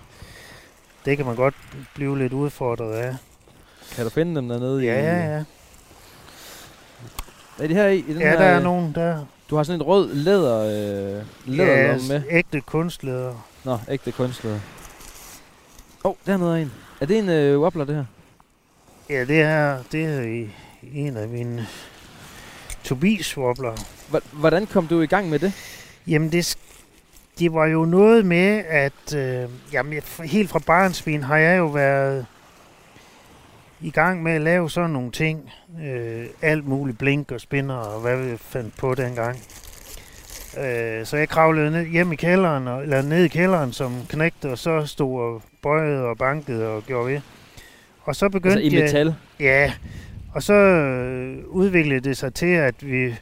Det 1.05 1.17
kan 1.17 1.25
man 1.25 1.35
godt 1.35 1.55
blive 1.95 2.17
lidt 2.17 2.33
udfordret 2.33 2.93
af. 2.93 3.15
Kan 3.95 4.03
du 4.03 4.09
finde 4.09 4.35
dem 4.35 4.49
dernede? 4.49 4.83
i, 4.83 4.87
Ja, 4.87 5.01
ja, 5.01 5.35
ja. 5.35 5.43
Er 7.59 7.67
det 7.67 7.75
her 7.75 7.87
i? 7.87 7.97
i 7.97 8.13
den 8.13 8.21
Ja, 8.21 8.29
her, 8.29 8.37
der 8.37 8.45
er 8.45 8.57
øh, 8.57 8.63
nogen 8.63 8.95
der. 8.95 9.25
Du 9.49 9.55
har 9.55 9.63
sådan 9.63 9.81
et 9.81 9.87
rød 9.87 10.13
læder, 10.13 10.59
øh, 10.59 11.25
læderlomme 11.45 12.07
med. 12.07 12.21
ægte 12.29 12.61
kunstleder. 12.61 13.47
Nå, 13.63 13.77
ægte 13.89 14.11
kunstlæder. 14.11 14.59
Åh, 16.03 16.09
oh, 16.11 16.15
dernede 16.25 16.51
er 16.51 16.61
en. 16.61 16.71
Er 17.01 17.05
det 17.05 17.17
en 17.19 17.29
øh, 17.29 17.59
wobbler, 17.61 17.85
det 17.85 17.95
her? 17.95 18.05
Ja, 19.09 19.25
det 19.25 19.41
er, 19.41 19.83
det 19.91 20.05
er 20.05 20.21
i, 20.21 20.49
en 20.93 21.17
af 21.17 21.27
mine 21.27 21.67
Tobias 22.83 23.37
wobbler. 23.37 23.73
Hvordan 24.31 24.65
kom 24.67 24.87
du 24.87 25.01
i 25.01 25.07
gang 25.07 25.29
med 25.29 25.39
det? 25.39 25.53
Jamen, 26.07 26.31
det, 26.31 26.57
det 27.39 27.53
var 27.53 27.65
jo 27.65 27.86
noget 27.86 28.25
med, 28.25 28.63
at 28.69 29.15
øh, 29.15 29.49
jamen, 29.73 29.93
jeg- 29.93 30.27
helt 30.27 30.49
fra 30.49 30.59
barnsben 30.59 31.23
har 31.23 31.38
jeg 31.38 31.57
jo 31.57 31.65
været 31.67 32.25
i 33.81 33.89
gang 33.91 34.23
med 34.23 34.31
at 34.31 34.41
lave 34.41 34.69
sådan 34.69 34.89
nogle 34.89 35.11
ting. 35.11 35.51
Øh, 35.86 36.25
alt 36.41 36.67
muligt 36.67 36.97
blink 36.97 37.31
og 37.31 37.41
spinner 37.41 37.75
og 37.75 38.01
hvad 38.01 38.17
vi 38.17 38.38
fandt 38.38 38.77
på 38.77 38.95
dengang. 38.95 39.38
Øh, 40.59 41.05
så 41.05 41.17
jeg 41.17 41.29
kravlede 41.29 41.71
ned, 41.71 41.86
hjem 41.86 42.11
i 42.11 42.15
kælderen, 42.15 42.67
og, 42.67 42.83
eller 42.83 43.01
ned 43.01 43.23
i 43.23 43.27
kælderen 43.27 43.73
som 43.73 43.93
knægt, 44.09 44.45
og 44.45 44.57
så 44.57 44.86
stod 44.86 45.21
og 45.21 45.41
bøjede 45.61 46.03
og 46.05 46.17
bankede 46.17 46.67
og 46.67 46.83
gjorde 46.83 47.07
ved. 47.13 47.21
Og 48.03 48.15
så 48.15 48.29
begyndte 48.29 48.57
Altså 48.63 48.75
i 48.75 48.79
jeg... 48.79 48.83
metal? 48.83 49.15
Ja, 49.39 49.73
Og 50.33 50.43
så 50.43 50.53
øh, 50.53 51.38
udviklede 51.47 51.99
det 51.99 52.17
sig 52.17 52.33
til, 52.33 52.45
at 52.53 52.75
vi, 52.81 53.15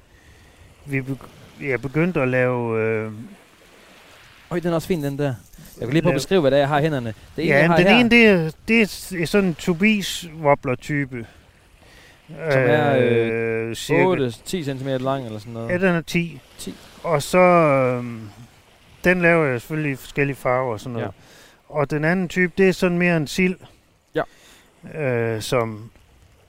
vi 0.86 0.99
begy- 0.99 1.64
ja, 1.66 1.78
begyndte 1.78 2.22
at 2.22 2.28
lave... 2.28 2.80
Øh, 2.82 3.11
Øj, 4.54 4.60
den 4.60 4.72
er 4.72 4.76
også 4.76 4.88
fin, 4.88 5.04
den 5.04 5.18
der. 5.18 5.24
Jeg 5.80 5.88
kan 5.88 5.89
lige 5.89 6.01
prøve 6.01 6.14
at 6.14 6.18
beskrive, 6.18 6.41
hvad 6.41 6.51
det 6.51 6.58
er, 6.58 6.62
jeg 6.62 6.68
har 6.68 6.80
i 6.80 6.82
hænderne. 6.82 7.14
Det 7.36 7.45
ene, 7.45 7.54
ja, 7.54 7.60
jeg 7.60 7.70
har 7.70 7.78
den 7.78 7.88
her, 7.88 7.97
ene, 7.99 8.10
det 8.10 8.28
er, 8.28 8.51
det 8.68 8.82
er 8.82 9.26
sådan 9.26 9.49
en 9.49 9.56
Tobias 9.56 10.28
wobbler-type. 10.41 11.26
Som 12.28 12.62
er, 12.62 12.97
øh, 13.01 13.76
cirka 13.76 14.30
8-10 14.30 14.64
cm 14.64 14.88
lang 14.88 15.26
eller 15.26 15.39
sådan 15.39 15.54
noget. 15.54 15.70
Ja, 15.70 15.78
den 15.78 15.95
er 15.95 16.01
10. 16.01 16.39
10. 16.58 16.76
Og 17.04 17.24
så, 17.24 17.38
øh, 17.38 18.06
den 19.04 19.22
laver 19.22 19.45
jeg 19.45 19.62
selvfølgelig 19.62 19.91
i 19.91 19.95
forskellige 19.95 20.36
farver 20.36 20.74
og 20.74 20.80
sådan 20.80 20.93
noget. 20.93 21.06
Ja. 21.06 21.12
Og 21.70 21.89
den 21.91 22.06
anden 22.06 22.28
type, 22.28 22.54
det 22.58 22.70
er 22.70 22.74
sådan 22.74 22.97
mere 22.97 23.18
en 23.18 23.28
sild. 23.28 23.56
Ja. 24.16 24.24
Øh, 25.01 25.41
som, 25.41 25.91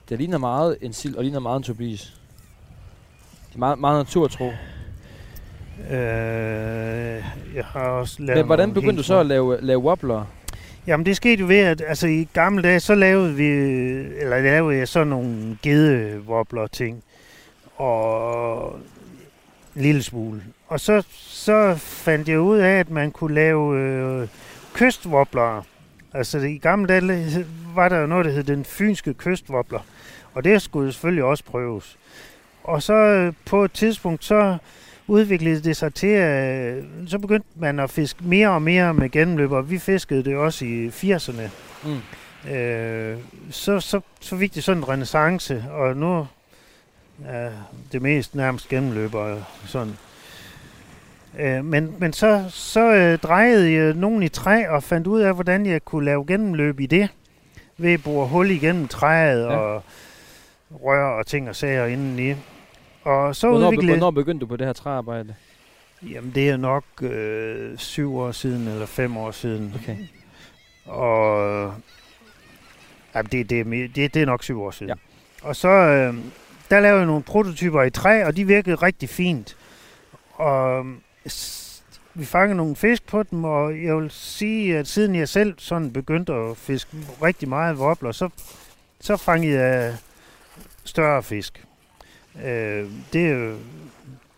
Det 0.09 0.17
ligner 0.17 0.37
meget 0.37 0.77
en 0.81 0.93
sild, 0.93 1.15
og 1.15 1.23
ligner 1.23 1.39
meget 1.39 1.57
en 1.57 1.63
Tobias. 1.63 2.01
Det 3.49 3.55
er 3.55 3.59
meget, 3.59 3.79
meget 3.79 4.05
naturtro. 4.05 4.51
Øh, 5.91 5.97
jeg 7.55 7.65
har 7.65 7.79
også 7.79 8.15
lavet 8.19 8.37
Men 8.37 8.45
hvordan 8.45 8.73
begyndte 8.73 8.97
du 8.97 9.03
så 9.03 9.19
at 9.19 9.25
lave, 9.25 9.61
lave 9.61 9.79
wobbler? 9.79 10.25
Jamen 10.87 11.05
det 11.05 11.15
skete 11.15 11.41
jo 11.41 11.47
ved, 11.47 11.57
at 11.57 11.83
altså, 11.87 12.07
i 12.07 12.27
gamle 12.33 12.63
dage, 12.63 12.79
så 12.79 12.95
lavede 12.95 13.33
vi, 13.33 13.47
eller 14.21 14.41
lavede 14.41 14.77
jeg 14.77 14.87
sådan 14.87 15.07
nogle 15.07 15.57
gedevobler 15.61 16.67
ting, 16.67 17.03
og 17.75 18.79
en 19.75 19.81
lille 19.81 20.03
smule. 20.03 20.43
Og 20.67 20.79
så, 20.79 21.03
så 21.11 21.75
fandt 21.77 22.29
jeg 22.29 22.39
ud 22.39 22.57
af, 22.57 22.79
at 22.79 22.89
man 22.89 23.11
kunne 23.11 23.35
lave 23.35 23.79
øh, 23.79 24.27
kystvobler. 24.73 25.65
Altså 26.13 26.37
i 26.37 26.57
gamle 26.57 26.87
dage 26.87 27.45
var 27.75 27.89
der 27.89 27.99
jo 27.99 28.07
noget, 28.07 28.25
der 28.25 28.31
hed 28.31 28.43
den 28.43 28.65
fynske 28.65 29.13
kystvobler, 29.13 29.79
og 30.33 30.43
det 30.43 30.61
skulle 30.61 30.91
selvfølgelig 30.91 31.23
også 31.23 31.43
prøves. 31.43 31.97
Og 32.63 32.83
så 32.83 32.93
øh, 32.93 33.33
på 33.45 33.63
et 33.63 33.71
tidspunkt, 33.71 34.25
så 34.25 34.57
udviklede 35.07 35.61
det 35.61 35.77
sig 35.77 35.93
til, 35.93 36.07
at 36.07 36.83
så 37.07 37.19
begyndte 37.19 37.47
man 37.55 37.79
at 37.79 37.89
fiske 37.89 38.23
mere 38.23 38.49
og 38.49 38.61
mere 38.61 38.93
med 38.93 39.09
gennemløber. 39.09 39.61
Vi 39.61 39.77
fiskede 39.77 40.23
det 40.23 40.35
også 40.35 40.65
i 40.65 40.87
80'erne. 40.87 41.49
Mm. 41.83 42.51
Øh, 42.51 43.17
så, 43.51 43.79
så, 43.79 44.01
så 44.21 44.37
fik 44.37 44.55
det 44.55 44.63
sådan 44.63 44.83
en 44.83 44.89
renaissance, 44.89 45.65
og 45.71 45.97
nu 45.97 46.27
er 47.25 47.49
det 47.91 48.01
mest 48.01 48.35
nærmest 48.35 48.69
gennemløber. 48.69 49.41
Sådan. 49.65 49.93
Øh, 51.39 51.65
men, 51.65 51.95
men 51.97 52.13
så, 52.13 52.45
så 52.49 52.93
øh, 52.93 53.17
drejede 53.17 53.73
jeg 53.73 53.93
nogen 53.93 54.23
i 54.23 54.27
træ 54.27 54.67
og 54.67 54.83
fandt 54.83 55.07
ud 55.07 55.21
af, 55.21 55.33
hvordan 55.33 55.65
jeg 55.65 55.85
kunne 55.85 56.05
lave 56.05 56.25
gennemløb 56.25 56.79
i 56.79 56.85
det. 56.85 57.09
Ved 57.77 57.93
at 57.93 58.03
bore 58.03 58.27
hul 58.27 58.51
igennem 58.51 58.87
træet 58.87 59.43
ja. 59.43 59.55
og 59.55 59.83
rør 60.71 61.05
og 61.05 61.27
ting 61.27 61.49
og 61.49 61.55
sager 61.55 61.85
indeni. 61.85 62.35
Og 63.05 63.35
så 63.35 63.49
Hvornår, 63.49 63.67
udviklede... 63.67 63.97
hvornår 63.97 64.11
begyndte 64.11 64.41
du 64.41 64.47
på 64.47 64.57
det 64.57 64.65
her 64.67 64.73
træarbejde? 64.73 65.35
Jamen, 66.03 66.31
det 66.35 66.49
er 66.49 66.57
nok 66.57 66.83
øh, 67.01 67.77
syv 67.77 68.15
år 68.17 68.31
siden, 68.31 68.67
eller 68.67 68.85
fem 68.85 69.17
år 69.17 69.31
siden. 69.31 69.73
Okay. 69.81 69.97
Og 70.85 71.73
jamen, 73.15 73.29
det, 73.31 73.49
det, 73.49 73.59
er 73.59 73.63
det, 73.95 74.13
det 74.13 74.21
er 74.21 74.25
nok 74.25 74.43
syv 74.43 74.61
år 74.61 74.71
siden. 74.71 74.89
Ja. 74.89 75.47
Og 75.47 75.55
så, 75.55 75.67
øh, 75.69 76.13
der 76.69 76.79
lavede 76.79 76.97
jeg 76.97 77.05
nogle 77.07 77.23
prototyper 77.23 77.83
i 77.83 77.89
træ, 77.89 78.25
og 78.25 78.35
de 78.35 78.47
virkede 78.47 78.75
rigtig 78.75 79.09
fint. 79.09 79.57
Og 80.33 80.85
s- 81.29 81.83
vi 82.13 82.25
fangede 82.25 82.57
nogle 82.57 82.75
fisk 82.75 83.07
på 83.07 83.23
dem, 83.23 83.43
og 83.43 83.83
jeg 83.83 83.95
vil 83.97 84.11
sige, 84.11 84.77
at 84.77 84.87
siden 84.87 85.15
jeg 85.15 85.29
selv 85.29 85.53
sådan 85.57 85.93
begyndte 85.93 86.33
at 86.33 86.57
fiske 86.57 86.97
rigtig 87.23 87.49
meget 87.49 87.77
wobbler, 87.77 88.11
så, 88.11 88.29
så 89.01 89.17
fangede 89.17 89.59
jeg 89.59 89.95
større 90.83 91.23
fisk. 91.23 91.65
Øh, 92.45 92.85
det 93.13 93.55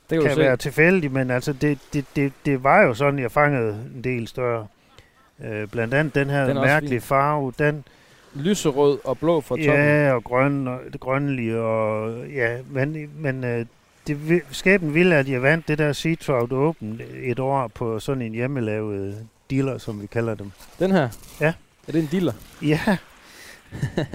Det 0.09 0.21
kan, 0.21 0.29
kan 0.29 0.37
være 0.37 0.57
tilfældigt, 0.57 1.13
men 1.13 1.31
altså 1.31 1.53
det, 1.53 1.79
det, 1.93 2.05
det, 2.15 2.33
det 2.45 2.63
var 2.63 2.81
jo 2.81 2.93
sådan, 2.93 3.19
jeg 3.19 3.31
fangede 3.31 3.85
en 3.95 4.03
del 4.03 4.27
større. 4.27 4.67
Øh, 5.45 5.67
blandt 5.67 5.93
andet 5.93 6.15
den 6.15 6.29
her 6.29 6.45
Den 6.45 6.55
mærkelige 6.55 7.01
farve, 7.01 7.53
den 7.59 7.83
Lyserød 8.33 8.99
og 9.03 9.17
blå 9.17 9.41
fra 9.41 9.55
toppen. 9.55 9.75
ja, 9.75 10.13
og 10.13 10.23
grøn, 10.23 10.67
og 10.67 10.79
det 10.93 10.99
grønlige, 10.99 11.59
og 11.59 12.17
ja, 12.27 12.57
men, 12.69 13.09
men 13.17 13.43
øh, 13.43 13.65
det, 14.07 14.41
skæbnen 14.51 14.93
ville, 14.93 15.15
at 15.15 15.29
jeg 15.29 15.41
vandt 15.41 15.67
det 15.67 15.77
der 15.77 15.93
Sea 15.93 16.15
Trout 16.15 16.51
Open 16.51 17.01
et 17.23 17.39
år 17.39 17.67
på 17.67 17.99
sådan 17.99 18.21
en 18.21 18.33
hjemmelavet 18.33 19.17
dealer, 19.51 19.77
som 19.77 20.01
vi 20.01 20.07
kalder 20.07 20.35
dem. 20.35 20.51
Den 20.79 20.91
her? 20.91 21.09
Ja. 21.41 21.53
Er 21.87 21.91
det 21.91 22.01
en 22.01 22.07
diller? 22.11 22.33
Ja, 22.61 22.79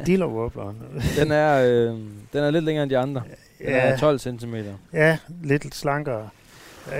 dealer 0.06 0.26
wobbleren. 0.26 0.76
Den 1.18 1.32
er, 1.32 1.62
øh, 1.62 1.98
den 2.32 2.44
er 2.44 2.50
lidt 2.50 2.64
længere 2.64 2.82
end 2.82 2.90
de 2.90 2.98
andre. 2.98 3.22
Ja. 3.64 3.78
er 3.78 3.96
12 3.96 4.18
cm. 4.18 4.54
Ja, 4.92 5.18
lidt 5.42 5.74
slankere. 5.74 6.28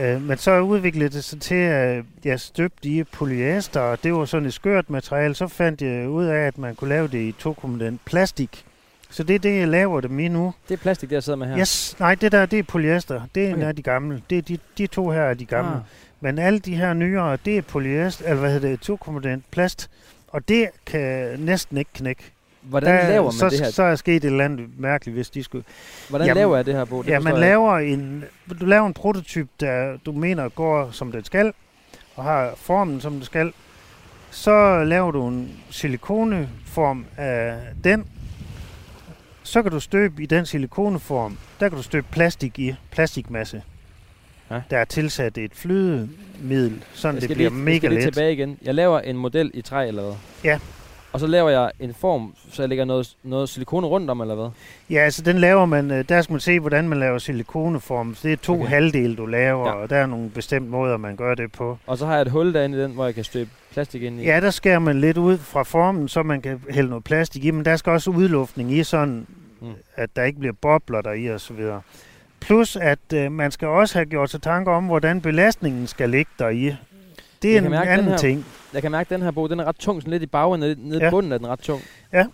Øh, 0.00 0.22
men 0.22 0.38
så 0.38 0.60
udviklede 0.60 1.08
det 1.10 1.24
sig 1.24 1.40
til, 1.40 1.54
at 1.54 2.04
jeg 2.24 2.40
støbte 2.40 2.88
i 2.88 3.04
polyester, 3.04 3.80
og 3.80 4.02
det 4.04 4.14
var 4.14 4.24
sådan 4.24 4.46
et 4.46 4.54
skørt 4.54 4.90
materiale. 4.90 5.34
Så 5.34 5.48
fandt 5.48 5.82
jeg 5.82 6.08
ud 6.08 6.24
af, 6.24 6.38
at 6.46 6.58
man 6.58 6.74
kunne 6.74 6.88
lave 6.88 7.08
det 7.08 7.18
i 7.18 7.34
tokomponent 7.38 8.00
plastik. 8.04 8.64
Så 9.10 9.22
det 9.22 9.34
er 9.34 9.38
det, 9.38 9.58
jeg 9.58 9.68
laver 9.68 10.00
dem 10.00 10.18
i 10.18 10.28
nu. 10.28 10.54
Det 10.68 10.74
er 10.74 10.78
plastik, 10.78 11.10
der 11.10 11.16
jeg 11.16 11.22
sidder 11.22 11.36
med 11.38 11.46
her. 11.46 11.58
Yes, 11.58 11.96
nej, 12.00 12.14
det 12.14 12.32
der, 12.32 12.46
det 12.46 12.58
er 12.58 12.62
polyester. 12.62 13.20
Det 13.34 13.44
er 13.44 13.48
en 13.48 13.54
Okay. 13.54 13.66
af 13.66 13.76
de 13.76 13.82
gamle. 13.82 14.22
Det 14.30 14.38
er 14.38 14.42
de, 14.42 14.58
de 14.78 14.86
to 14.86 15.10
her 15.10 15.22
er 15.22 15.34
de 15.34 15.44
gamle. 15.44 15.70
Ah. 15.74 15.80
Men 16.20 16.38
alle 16.38 16.58
de 16.58 16.74
her 16.76 16.92
nyere, 16.92 17.38
det 17.44 17.58
er 17.58 17.62
polyester, 17.62 18.24
eller 18.24 18.40
hvad 18.40 18.52
hedder 18.52 18.68
det, 18.68 18.80
tokomponent 18.80 19.44
plast. 19.50 19.90
Og 20.28 20.48
det 20.48 20.68
kan 20.86 21.34
næsten 21.40 21.76
ikke 21.76 21.90
knække. 21.94 22.22
Hvordan 22.62 22.94
Der- 23.02 23.08
laver 23.08 23.22
man 23.24 23.32
så, 23.32 23.48
det 23.48 23.60
her? 23.60 23.70
Så 23.70 23.82
er 23.82 23.94
sket 23.96 24.16
et 24.16 24.24
eller 24.24 24.44
andet 24.44 24.66
mærkeligt, 24.78 25.16
hvis 25.16 25.30
de 25.30 25.42
skulle... 25.44 25.64
Hvordan 26.08 26.26
Jamen- 26.26 26.40
laver 26.40 26.56
jeg 26.56 26.66
det 26.66 26.74
her, 26.74 26.84
Bo? 26.84 27.02
Det 27.02 27.08
Ja, 27.08 27.18
man 27.20 27.32
jeg 27.32 27.40
laver 27.40 27.78
en, 27.78 28.24
du 28.60 28.66
laver 28.66 28.86
en 28.86 28.94
prototyp, 28.94 29.48
der 29.60 29.96
du 30.06 30.12
mener 30.12 30.48
går 30.48 30.90
som 30.90 31.12
den 31.12 31.24
skal, 31.24 31.52
og 32.16 32.24
har 32.24 32.52
formen 32.56 33.00
som 33.00 33.12
den 33.12 33.24
skal. 33.24 33.52
Så 34.30 34.84
laver 34.84 35.10
du 35.10 35.28
en 35.28 35.50
silikoneform 35.70 37.04
af 37.16 37.58
den. 37.84 38.06
Så 39.42 39.62
kan 39.62 39.72
du 39.72 39.80
støbe 39.80 40.22
i 40.22 40.26
den 40.26 40.46
silikoneform. 40.46 41.38
Der 41.60 41.68
kan 41.68 41.76
du 41.76 41.82
støbe 41.82 42.06
plastik 42.10 42.58
i, 42.58 42.74
plastikmasse. 42.90 43.62
Ja. 44.50 44.60
Der 44.70 44.78
er 44.78 44.84
tilsat 44.84 45.38
et 45.38 45.50
flydemiddel, 45.54 46.84
sådan 46.94 47.14
Jeg 47.14 47.28
det 47.28 47.36
bliver 47.36 47.50
lige, 47.50 47.58
jeg 47.58 47.64
mega 47.64 47.76
skal 47.78 47.90
lige 47.90 48.04
let. 48.04 48.14
tilbage 48.14 48.32
igen. 48.32 48.58
Jeg 48.62 48.74
laver 48.74 49.00
en 49.00 49.16
model 49.16 49.50
i 49.54 49.62
træ 49.62 49.88
eller 49.88 50.02
hvad? 50.02 50.14
Ja. 50.44 50.58
Og 51.12 51.20
så 51.20 51.26
laver 51.26 51.50
jeg 51.50 51.70
en 51.80 51.94
form, 51.94 52.34
så 52.52 52.62
jeg 52.62 52.68
lægger 52.68 52.84
noget, 52.84 53.16
noget 53.22 53.48
silikone 53.48 53.86
rundt 53.86 54.10
om, 54.10 54.20
eller 54.20 54.34
hvad? 54.34 54.48
Ja, 54.90 54.98
altså 55.00 55.22
den 55.22 55.38
laver 55.38 55.66
man, 55.66 55.90
øh, 55.90 56.04
der 56.08 56.22
skal 56.22 56.32
man 56.32 56.40
se, 56.40 56.60
hvordan 56.60 56.88
man 56.88 56.98
laver 56.98 57.18
silikoneform. 57.18 58.16
Det 58.22 58.32
er 58.32 58.36
to 58.36 58.54
Okay. 58.54 58.66
halvdele, 58.66 59.16
du 59.16 59.26
laver, 59.26 59.68
Ja. 59.68 59.74
og 59.74 59.90
der 59.90 59.96
er 59.96 60.06
nogle 60.06 60.30
bestemte 60.30 60.70
måder, 60.70 60.96
man 60.96 61.16
gør 61.16 61.34
det 61.34 61.52
på. 61.52 61.78
Og 61.86 61.98
så 61.98 62.06
har 62.06 62.12
jeg 62.12 62.22
et 62.22 62.30
hul 62.30 62.54
derinde 62.54 62.78
i 62.78 62.82
den, 62.82 62.92
hvor 62.92 63.04
jeg 63.04 63.14
kan 63.14 63.24
støbe 63.24 63.50
plastik 63.72 64.02
ind 64.02 64.20
i. 64.20 64.24
Ja, 64.24 64.40
der 64.40 64.50
skærer 64.50 64.78
man 64.78 65.00
lidt 65.00 65.16
ud 65.18 65.38
fra 65.38 65.62
formen, 65.62 66.08
så 66.08 66.22
man 66.22 66.40
kan 66.40 66.60
hælde 66.70 66.88
noget 66.88 67.04
plastik 67.04 67.44
i, 67.44 67.50
men 67.50 67.64
der 67.64 67.76
skal 67.76 67.92
også 67.92 68.10
udluftning 68.10 68.72
i, 68.72 68.82
sådan 68.84 69.26
Mm. 69.60 69.68
at 69.96 70.16
der 70.16 70.22
ikke 70.24 70.38
bliver 70.38 70.54
bobler 70.60 71.00
der 71.00 71.12
i 71.12 71.54
videre. 71.56 71.80
Plus, 72.40 72.76
at 72.76 72.98
øh, 73.14 73.32
man 73.32 73.50
skal 73.50 73.68
også 73.68 73.98
have 73.98 74.06
gjort 74.06 74.30
sig 74.30 74.42
tanker 74.42 74.72
om, 74.72 74.84
hvordan 74.86 75.20
belastningen 75.20 75.86
skal 75.86 76.10
ligge 76.10 76.30
der 76.38 76.48
i. 76.48 76.74
Det 77.42 77.50
er 77.50 77.54
Jeg 77.54 77.62
kan 77.62 77.64
en 77.66 77.70
mærke, 77.70 77.90
den 77.90 77.98
anden 77.98 78.10
her- 78.10 78.18
ting. 78.18 78.46
Jeg 78.74 78.82
kan 78.82 78.90
mærke, 78.90 79.06
at 79.06 79.10
den 79.18 79.22
her 79.22 79.30
bog, 79.30 79.50
den 79.50 79.60
er 79.60 79.64
ret 79.64 79.76
tung, 79.76 80.02
sådan 80.02 80.10
lidt 80.10 80.22
i 80.22 80.26
bagenden, 80.26 80.60
nede, 80.70 80.88
nede 80.88 81.00
i 81.00 81.04
Ja. 81.04 81.10
bunden 81.10 81.32
er 81.32 81.38
den 81.38 81.46
ret 81.46 81.58
tung. 81.60 81.82
Ja. 82.12 82.26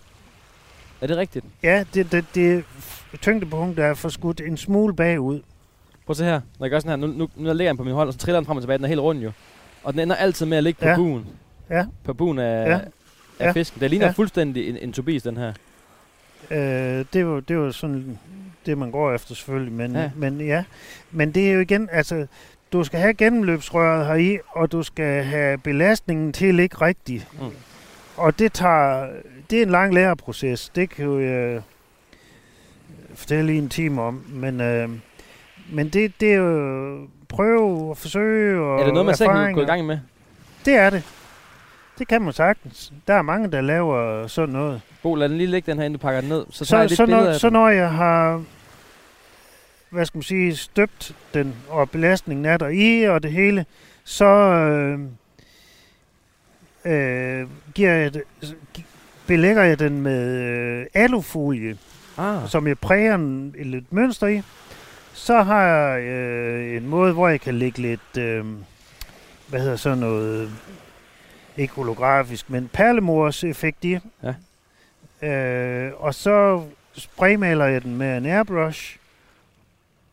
Er 1.01 1.07
det 1.07 1.17
rigtigt? 1.17 1.45
Ja, 1.63 1.85
det, 1.95 2.13
det, 2.13 2.25
det 2.35 2.65
tyngdepunkt 3.21 3.79
er 3.79 3.95
forskudt 3.95 4.41
en 4.41 4.57
smule 4.57 4.95
bagud. 4.97 5.41
Prøv 6.07 6.13
at 6.13 6.17
se 6.17 6.25
her. 6.25 6.41
Når 6.59 6.67
jeg 6.67 6.71
gør 6.71 6.79
sådan 6.81 7.01
her, 7.01 7.07
nu, 7.07 7.13
nu, 7.15 7.29
nu 7.37 7.45
lægger 7.45 7.65
jeg 7.65 7.69
den 7.69 7.77
på 7.77 7.85
min 7.85 7.95
hånd, 7.95 8.07
og 8.09 8.13
så 8.13 8.19
triller 8.19 8.41
den 8.41 8.47
frem 8.47 8.57
og 8.57 8.63
tilbage. 8.63 8.77
Den 8.79 8.85
er 8.85 8.89
helt 8.89 9.01
rund 9.01 9.19
jo. 9.19 9.33
Og 9.85 9.93
den 9.93 10.01
ender 10.01 10.17
altid 10.17 10.47
med 10.47 10.59
at 10.59 10.65
ligge 10.65 10.81
på 10.81 10.89
Ja. 10.89 10.97
buen. 10.97 11.27
Ja. 11.71 11.85
På 12.05 12.15
buen 12.15 12.39
af, 12.39 12.67
Ja. 12.71 12.73
af 12.75 13.47
Ja. 13.47 13.53
fisken. 13.53 13.81
Det 13.81 13.91
ligner 13.91 14.07
Ja. 14.07 14.13
fuldstændig 14.13 14.69
en, 14.69 14.77
en 14.77 14.93
Tobias, 14.93 15.23
den 15.23 15.37
her. 15.37 15.53
Øh, 16.51 16.59
det, 17.13 17.17
er 17.17 17.21
jo, 17.21 17.41
det 17.41 17.51
er 17.55 17.59
jo 17.59 17.73
sådan 17.73 18.19
det, 18.67 18.79
man 18.79 18.91
går 18.91 19.13
efter 19.15 19.35
selvfølgelig. 19.35 19.73
Men 19.73 19.93
Ja. 19.93 20.01
ja. 20.03 20.11
men 20.17 20.41
ja, 20.41 20.65
men 21.11 21.33
det 21.33 21.49
er 21.49 21.53
jo 21.53 21.61
igen, 21.61 21.89
altså, 21.93 22.27
du 22.73 22.85
skal 22.85 23.01
have 23.01 23.15
gennemløbsrøret 23.15 24.07
heri, 24.07 24.39
og 24.49 24.73
du 24.73 24.83
skal 24.83 25.25
have 25.25 25.59
belastningen 25.59 26.33
til 26.33 26.47
at 26.47 26.55
ligge 26.55 26.77
rigtigt. 26.81 27.27
Mm. 27.41 27.51
Og 28.17 28.39
det 28.39 28.53
tager, 28.53 29.09
det 29.51 29.59
er 29.59 29.63
en 29.63 29.71
lang 29.71 29.95
læreproces. 29.95 30.69
Det 30.69 30.91
kan 30.91 31.05
jo 31.05 31.21
jeg 31.21 31.63
fortælle 33.15 33.55
i 33.55 33.59
en 33.59 33.69
time 33.69 34.03
om. 34.03 34.25
Men, 34.29 34.61
øh, 34.61 34.89
men 35.73 35.89
det, 35.89 36.13
det 36.21 36.33
er 36.33 36.37
jo 36.37 37.09
prøve 37.29 37.91
og 37.91 37.97
forsøge 37.97 38.61
og 38.61 38.81
er 38.81 38.85
det 38.85 38.93
noget, 38.93 39.07
man 39.07 39.17
selv 39.17 39.31
kan 39.31 39.53
gå 39.53 39.63
i 39.63 39.65
gang 39.65 39.87
med? 39.87 39.99
Det 40.65 40.75
er 40.75 40.91
det. 40.91 41.03
Det 41.99 42.09
kan 42.09 42.23
man 42.23 42.33
sagtens. 42.33 42.93
Der 43.07 43.15
er 43.15 43.23
mange, 43.23 43.51
der 43.51 43.61
laver 43.61 44.27
sådan 44.27 44.53
noget. 44.53 44.81
Bo, 45.03 45.15
lad 45.15 45.29
den 45.29 45.39
lige 45.39 45.51
ligge 45.51 45.71
den 45.71 45.79
her, 45.79 45.85
inden 45.85 45.99
du 46.01 46.03
pakker 46.03 46.21
den 46.21 46.29
ned. 46.29 46.45
Så 46.51 46.65
Så, 46.65 46.89
så, 46.89 47.07
når, 47.07 47.33
så 47.33 47.51
når 47.51 47.69
jeg 47.69 47.91
har 47.91 48.43
hvad 49.91 50.05
skal 50.05 50.19
man 50.19 50.23
sige, 50.23 50.57
støbt 50.57 51.17
den, 51.35 51.55
og 51.69 51.91
belastningen 51.91 52.45
er 52.45 52.57
der 52.57 52.69
i, 52.69 53.03
og 53.05 53.23
det 53.23 53.33
hele, 53.33 53.67
så 54.05 54.25
øh, 54.25 55.01
øh, 56.85 57.49
giver 57.75 57.93
jeg 57.93 58.13
belægger 59.29 59.63
jeg 59.63 59.79
den 59.79 60.01
med 60.01 60.37
øh, 60.37 60.87
alufolie. 60.95 61.79
Ah, 62.19 62.49
som 62.49 62.67
jeg 62.67 62.79
præger 62.79 63.15
en, 63.15 63.55
et 63.59 63.67
lidt 63.67 63.93
mønster 63.93 64.27
i. 64.27 64.43
Så 65.13 65.43
har 65.43 65.63
jeg 65.63 66.03
øh, 66.03 66.77
en 66.77 66.87
måde, 66.87 67.13
hvor 67.13 67.29
jeg 67.29 67.41
kan 67.41 67.55
lægge 67.55 67.79
lidt, 67.79 68.17
øh, 68.19 68.45
hvad 69.49 69.61
hedder 69.61 69.77
sådan 69.77 69.99
noget, 69.99 70.51
ikke 71.57 71.75
holografisk, 71.75 72.51
men 72.51 72.71
perlemors 72.73 73.45
effekt 73.45 73.85
i. 73.85 73.99
Ja. 74.23 74.35
Øh, 75.29 75.93
og 75.97 76.15
så 76.15 76.63
spraymaler 76.93 77.65
jeg 77.65 77.83
den 77.83 77.97
med 77.97 78.17
en 78.17 78.27
airbrush, 78.27 78.99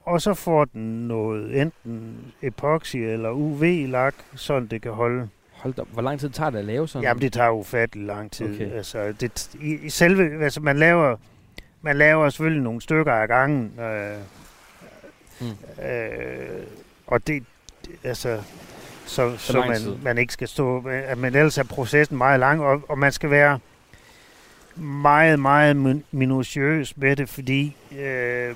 og 0.05 0.21
så 0.21 0.33
får 0.33 0.65
den 0.65 1.07
noget 1.07 1.61
enten 1.61 2.17
epoxy 2.41 2.95
eller 2.97 3.29
UV-lak, 3.31 4.13
sådan 4.35 4.67
det 4.67 4.81
kan 4.81 4.91
holde. 4.91 5.29
hold 5.51 5.73
da, 5.73 5.81
hvor 5.93 6.01
lang 6.01 6.19
tid 6.19 6.29
tager 6.29 6.49
det 6.49 6.59
at 6.59 6.65
lave 6.65 6.87
sådan? 6.87 7.03
Jamen, 7.03 7.21
det 7.21 7.33
tager 7.33 7.49
ufattelig 7.49 8.05
lang 8.05 8.31
tid. 8.31 8.53
Okay. 8.55 8.71
Altså, 8.71 9.13
det, 9.19 9.55
i, 9.61 9.73
i 9.85 9.89
selve, 9.89 10.43
altså, 10.43 10.61
man 10.61 10.77
laver, 10.77 11.15
man 11.81 11.95
laver 11.97 12.29
selvfølgelig 12.29 12.63
nogle 12.63 12.81
stykker 12.81 13.13
af 13.13 13.27
gangen, 13.27 13.79
øh, 13.79 14.17
Mm. 15.41 15.83
øh, 15.85 16.63
og 17.07 17.27
det, 17.27 17.43
altså, 18.03 18.41
så, 19.05 19.37
så 19.37 19.53
lang 19.53 19.67
man, 19.67 19.77
tid. 19.77 19.95
man 20.03 20.17
ikke 20.17 20.33
skal 20.33 20.47
stå, 20.47 20.83
at 20.87 21.17
men 21.17 21.35
ellers 21.35 21.57
er 21.57 21.63
processen 21.63 22.17
meget 22.17 22.39
lang, 22.39 22.61
og, 22.61 22.81
og 22.89 22.97
man 22.97 23.11
skal 23.11 23.29
være 23.29 23.59
meget, 24.75 25.39
meget 25.39 25.75
min- 25.75 26.03
minutiøs 26.11 26.97
med 26.97 27.15
det, 27.15 27.29
fordi 27.29 27.75
øh, 27.99 28.55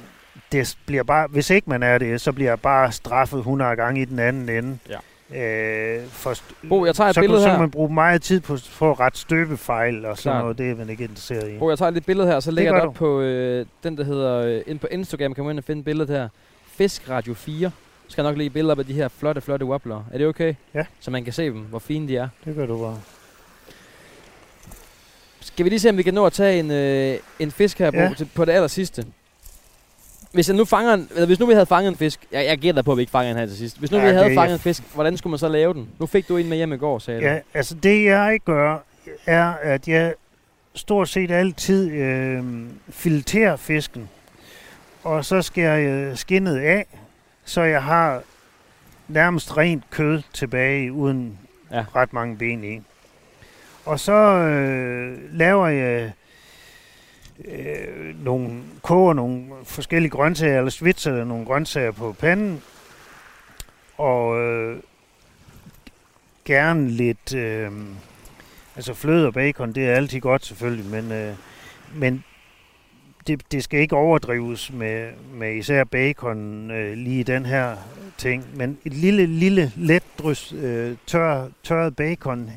det 0.51 0.77
bliver 0.85 1.03
bare, 1.03 1.27
hvis 1.27 1.49
ikke 1.49 1.69
man 1.69 1.83
er 1.83 1.97
det, 1.97 2.21
så 2.21 2.31
bliver 2.31 2.51
jeg 2.51 2.59
bare 2.59 2.91
straffet 2.91 3.37
100 3.37 3.75
gange 3.75 4.01
i 4.01 4.05
den 4.05 4.19
anden 4.19 4.49
ende. 4.49 4.77
Ja. 4.89 4.97
Øh, 5.35 6.05
for, 6.07 6.33
Bo, 6.69 6.85
jeg 6.85 6.95
tager 6.95 7.07
et 7.09 7.15
så, 7.15 7.21
billede 7.21 7.41
så 7.41 7.45
her. 7.47 7.53
kan 7.53 7.59
man 7.59 7.71
bruge 7.71 7.93
meget 7.93 8.21
tid 8.21 8.39
på, 8.39 8.57
på 8.77 8.91
at 8.91 8.99
rette 8.99 9.19
støbefejl 9.19 10.05
og 10.05 10.17
sådan 10.17 10.33
Klart. 10.33 10.43
noget. 10.43 10.57
Det 10.57 10.69
er 10.71 10.75
man 10.75 10.89
ikke 10.89 11.03
interesseret 11.03 11.51
i. 11.51 11.57
Bo, 11.57 11.69
jeg 11.69 11.77
tager 11.77 11.91
lidt 11.91 12.05
billede 12.05 12.27
her, 12.27 12.39
så 12.39 12.51
lægger 12.51 12.71
jeg 12.73 12.81
det 12.81 12.85
du. 12.85 12.89
op 12.89 12.95
på 12.95 13.21
øh, 13.21 13.65
den, 13.83 13.97
der 13.97 14.03
hedder, 14.03 14.35
øh, 14.45 14.61
ind 14.67 14.79
på 14.79 14.87
Instagram, 14.91 15.33
kan 15.33 15.43
man 15.43 15.51
ind 15.51 15.59
og 15.59 15.63
finde 15.63 15.83
billedet 15.83 16.09
her. 16.15 16.29
Fisk 16.67 17.09
Radio 17.09 17.33
4. 17.33 17.71
Så 18.07 18.11
skal 18.13 18.21
jeg 18.23 18.31
nok 18.31 18.37
lægge 18.37 18.49
billeder 18.53 18.71
op 18.71 18.79
af 18.79 18.85
de 18.85 18.93
her 18.93 19.07
flotte, 19.07 19.41
flotte 19.41 19.65
wobbler. 19.65 20.03
Er 20.13 20.17
det 20.17 20.27
okay? 20.27 20.53
Ja. 20.73 20.85
Så 20.99 21.11
man 21.11 21.23
kan 21.23 21.33
se 21.33 21.45
dem, 21.45 21.59
hvor 21.59 21.79
fine 21.79 22.07
de 22.07 22.17
er. 22.17 22.27
Det 22.45 22.55
gør 22.55 22.65
du 22.65 22.77
bare. 22.81 22.99
Skal 25.41 25.63
vi 25.63 25.69
lige 25.69 25.79
se, 25.79 25.89
om 25.89 25.97
vi 25.97 26.03
kan 26.03 26.13
nå 26.13 26.25
at 26.25 26.33
tage 26.33 26.59
en, 26.59 26.71
øh, 26.71 27.17
en 27.39 27.51
fisk 27.51 27.79
her, 27.79 27.91
Bo, 27.91 27.97
Ja. 27.97 28.13
til, 28.17 28.29
på 28.35 28.45
det 28.45 28.51
aller 28.51 28.67
sidste? 28.67 29.05
Hvis, 30.31 30.47
jeg 30.49 30.57
nu 30.57 30.65
fanger 30.65 30.93
en, 30.93 31.07
eller 31.13 31.25
hvis 31.25 31.39
nu 31.39 31.45
vi 31.45 31.53
havde 31.53 31.65
fanget 31.65 31.89
en 31.91 31.97
fisk, 31.97 32.19
jeg, 32.31 32.45
jeg 32.45 32.57
gætter 32.57 32.81
på, 32.81 32.91
at 32.91 32.97
vi 32.97 33.01
ikke 33.01 33.11
fanger 33.11 33.31
en 33.31 33.37
her 33.37 33.45
til 33.45 33.57
sidst. 33.57 33.79
Hvis 33.79 33.91
nu 33.91 33.97
Ja, 33.97 34.05
vi 34.07 34.11
havde 34.13 34.25
det- 34.29 34.35
fanget 34.35 34.53
en 34.53 34.59
fisk, 34.59 34.83
hvordan 34.93 35.17
skulle 35.17 35.31
man 35.31 35.37
så 35.39 35.47
lave 35.47 35.73
den? 35.73 35.89
Nu 35.99 36.05
fik 36.05 36.27
du 36.29 36.37
en 36.37 36.49
med 36.49 36.57
hjem 36.57 36.73
i 36.73 36.77
går, 36.77 36.99
sagde 36.99 37.19
du. 37.21 37.25
Ja, 37.25 37.39
altså 37.53 37.75
det 37.75 38.05
jeg 38.05 38.39
gør, 38.45 38.77
er, 39.25 39.53
at 39.61 39.87
jeg 39.87 40.13
stort 40.75 41.09
set 41.09 41.31
altid 41.31 41.91
øh, 41.91 42.43
fileterer 42.89 43.55
fisken. 43.55 44.09
Og 45.03 45.25
så 45.25 45.41
skærer 45.41 45.77
jeg 45.77 46.17
skinnet 46.17 46.57
af, 46.57 46.85
så 47.45 47.61
jeg 47.61 47.83
har 47.83 48.21
nærmest 49.07 49.57
rent 49.57 49.83
kød 49.89 50.21
tilbage, 50.33 50.93
uden 50.93 51.37
ja. 51.71 51.85
ret 51.95 52.13
mange 52.13 52.37
ben 52.37 52.63
i. 52.63 52.81
Og 53.85 53.99
så 53.99 54.13
øh, 54.13 55.17
laver 55.33 55.67
jeg 55.67 56.11
øh, 57.45 58.23
nogle, 58.23 58.61
koger 58.83 59.13
nogle 59.13 59.43
forskellige 59.63 60.11
grøntsager, 60.11 60.57
eller 60.57 60.71
svitser 60.71 61.23
nogle 61.23 61.45
grøntsager 61.45 61.91
på 61.91 62.15
panden, 62.19 62.61
og 63.97 64.41
øh, 64.41 64.79
gerne 66.45 66.89
lidt, 66.89 67.35
øh, 67.35 67.71
altså 68.75 68.93
fløde 68.93 69.27
og 69.27 69.33
bacon, 69.33 69.73
det 69.73 69.85
er 69.85 69.93
altid 69.93 70.19
godt 70.19 70.45
selvfølgelig, 70.45 70.85
men, 70.85 71.11
øh, 71.11 71.35
men 71.95 72.23
det, 73.27 73.51
det 73.51 73.63
skal 73.63 73.79
ikke 73.79 73.95
overdrives 73.95 74.73
med, 74.73 75.09
med 75.33 75.55
især 75.55 75.83
bacon 75.83 76.71
øh, 76.71 76.97
lige 76.97 77.19
i 77.19 77.23
den 77.23 77.45
her 77.45 77.75
ting, 78.17 78.45
men 78.53 78.77
et 78.85 78.93
lille, 78.93 79.25
lille 79.25 79.71
let 79.75 80.03
drys 80.19 80.53
øh, 80.53 80.95
tør, 81.07 81.47
tørret 81.63 81.95
bacon 81.95 82.51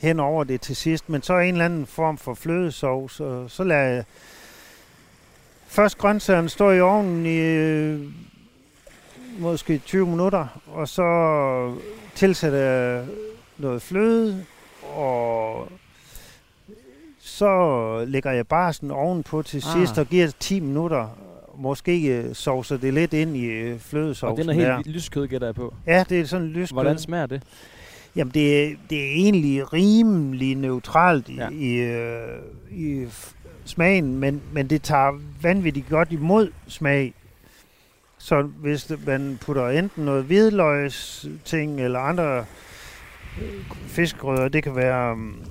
hen 0.00 0.20
over 0.20 0.44
det 0.44 0.60
til 0.60 0.76
sidst, 0.76 1.08
men 1.08 1.22
så 1.22 1.38
en 1.38 1.54
eller 1.54 1.64
anden 1.64 1.86
form 1.86 2.18
for 2.18 2.34
flødesovs, 2.34 3.20
og 3.20 3.50
så 3.50 3.64
lader 3.64 3.82
jeg 3.88 4.04
først 5.66 5.98
grøntsagerne 5.98 6.48
stå 6.48 6.70
i 6.70 6.80
ovnen 6.80 7.26
i 7.26 7.36
øh, 7.38 8.00
måske 9.38 9.78
20 9.78 10.06
minutter, 10.06 10.60
og 10.66 10.88
så 10.88 11.06
tilsætter 12.14 12.58
jeg 12.58 13.04
noget 13.58 13.82
fløde, 13.82 14.44
og 14.94 15.68
så 17.20 18.04
lægger 18.08 18.30
jeg 18.30 18.46
bare 18.46 18.72
sådan 18.72 18.90
ovenpå 18.90 19.42
til 19.42 19.56
Ah. 19.66 19.78
sidst 19.78 19.98
og 19.98 20.06
giver 20.06 20.26
det 20.26 20.36
10 20.40 20.60
minutter. 20.60 21.08
Måske 21.56 22.06
øh, 22.06 22.34
sovser 22.34 22.76
det 22.76 22.94
lidt 22.94 23.12
ind 23.12 23.36
i 23.36 23.44
øh, 23.44 23.74
Og 23.74 23.80
flødesovsen 23.80 24.36
det 24.36 24.42
er 24.42 24.46
noget 24.56 24.68
der. 24.68 24.76
helt 24.76 24.86
lyskød, 24.86 25.26
gætter 25.28 25.46
jeg 25.46 25.54
på. 25.54 25.74
Ja, 25.86 26.04
det 26.08 26.20
er 26.20 26.24
sådan 26.26 26.46
lyst. 26.46 26.72
Hvordan 26.72 26.98
smager 26.98 27.26
det? 27.26 27.42
Jamen, 28.16 28.34
det 28.34 28.64
er, 28.64 28.74
det 28.90 28.98
er 29.00 29.10
egentlig 29.12 29.72
rimelig 29.72 30.54
neutralt 30.56 31.28
i, 31.28 31.34
Ja. 31.34 31.48
i, 31.52 31.74
øh, 31.74 32.38
i 32.70 33.06
smagen, 33.64 34.18
men, 34.18 34.42
men 34.52 34.70
det 34.70 34.82
tager 34.82 35.20
vanvittigt 35.42 35.88
godt 35.88 36.12
imod 36.12 36.50
smag. 36.68 37.14
Så 38.18 38.42
hvis 38.42 38.92
man 39.06 39.38
putter 39.40 39.68
enten 39.68 40.04
noget 40.04 40.24
hvidløgs 40.24 41.26
ting 41.44 41.80
eller 41.80 41.98
andre 42.00 42.38
øh, 43.42 43.48
fiskerødder, 43.86 44.48
det 44.48 44.62
kan 44.62 44.76
være... 44.76 45.12
Um, 45.12 45.42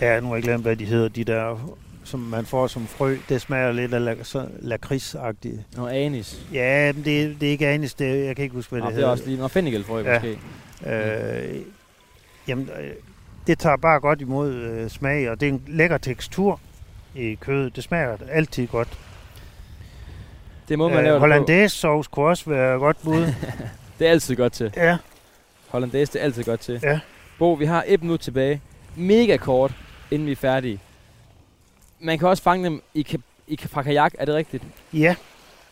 ja, 0.00 0.20
nu 0.20 0.26
har 0.28 0.34
jeg 0.34 0.42
glemt, 0.42 0.62
hvad 0.62 0.76
de 0.76 0.84
hedder, 0.84 1.08
de 1.08 1.24
der, 1.24 1.76
som 2.04 2.20
man 2.20 2.46
får 2.46 2.66
som 2.66 2.86
frø. 2.86 3.16
Det 3.28 3.40
smager 3.40 3.72
lidt 3.72 3.94
af 3.94 4.16
lakridsagtigt. 4.60 5.60
Noget 5.76 5.92
anis. 5.92 6.46
Ja, 6.52 6.92
men 6.92 7.04
det, 7.04 7.40
det 7.40 7.46
er 7.46 7.50
ikke 7.50 7.68
anis, 7.68 7.94
det, 7.94 8.26
jeg 8.26 8.36
kan 8.36 8.42
ikke 8.42 8.54
huske, 8.54 8.70
hvad 8.70 8.80
Nå, 8.80 8.86
det 8.86 8.92
det 8.94 8.96
er 8.96 9.00
hedder. 9.00 9.10
også 9.12 9.24
lige 9.26 9.36
noget 9.36 9.52
fennigelfrø, 9.52 10.02
Ja. 10.02 10.14
måske. 10.14 10.38
Øh, 10.86 11.60
jamen, 12.48 12.68
øh, 12.80 12.90
det 13.46 13.58
tager 13.58 13.76
bare 13.76 14.00
godt 14.00 14.20
imod 14.20 14.52
øh, 14.54 14.90
smag, 14.90 15.30
og 15.30 15.40
det 15.40 15.48
er 15.48 15.52
en 15.52 15.62
lækker 15.66 15.98
tekstur 15.98 16.60
i 17.14 17.34
kødet. 17.34 17.76
Det 17.76 17.84
smager 17.84 18.16
altid 18.30 18.66
godt. 18.66 18.98
Det 20.68 20.78
må 20.78 20.88
man 20.88 20.96
lave 20.96 21.06
Øh, 21.08 21.12
det 21.12 21.16
på. 21.16 21.20
hollandaise 21.20 21.76
sauce 21.76 22.08
kunne 22.12 22.26
også 22.26 22.50
være 22.50 22.78
godt 22.78 22.96
bud. 23.04 23.26
Det 23.98 24.06
er 24.06 24.10
altid 24.10 24.36
godt 24.36 24.52
til. 24.52 24.72
ja, 24.76 24.96
Hollandaise, 25.68 26.12
det 26.12 26.20
er 26.20 26.24
altid 26.24 26.44
godt 26.44 26.60
til. 26.60 26.80
Ja. 26.82 27.00
Bo, 27.38 27.52
vi 27.52 27.64
har 27.64 27.84
et 27.86 28.02
minut 28.02 28.20
tilbage. 28.20 28.60
Mega 28.96 29.36
kort, 29.36 29.72
inden 30.10 30.26
vi 30.26 30.32
er 30.32 30.36
færdige. 30.36 30.80
Man 32.04 32.18
kan 32.18 32.28
også 32.28 32.42
fange 32.42 32.64
dem 32.64 32.82
i, 32.94 33.06
ka- 33.08 33.44
i, 33.48 33.56
fra 33.66 33.82
kajak, 33.82 34.12
er 34.18 34.24
det 34.24 34.34
rigtigt? 34.34 34.62
ja, 34.92 35.14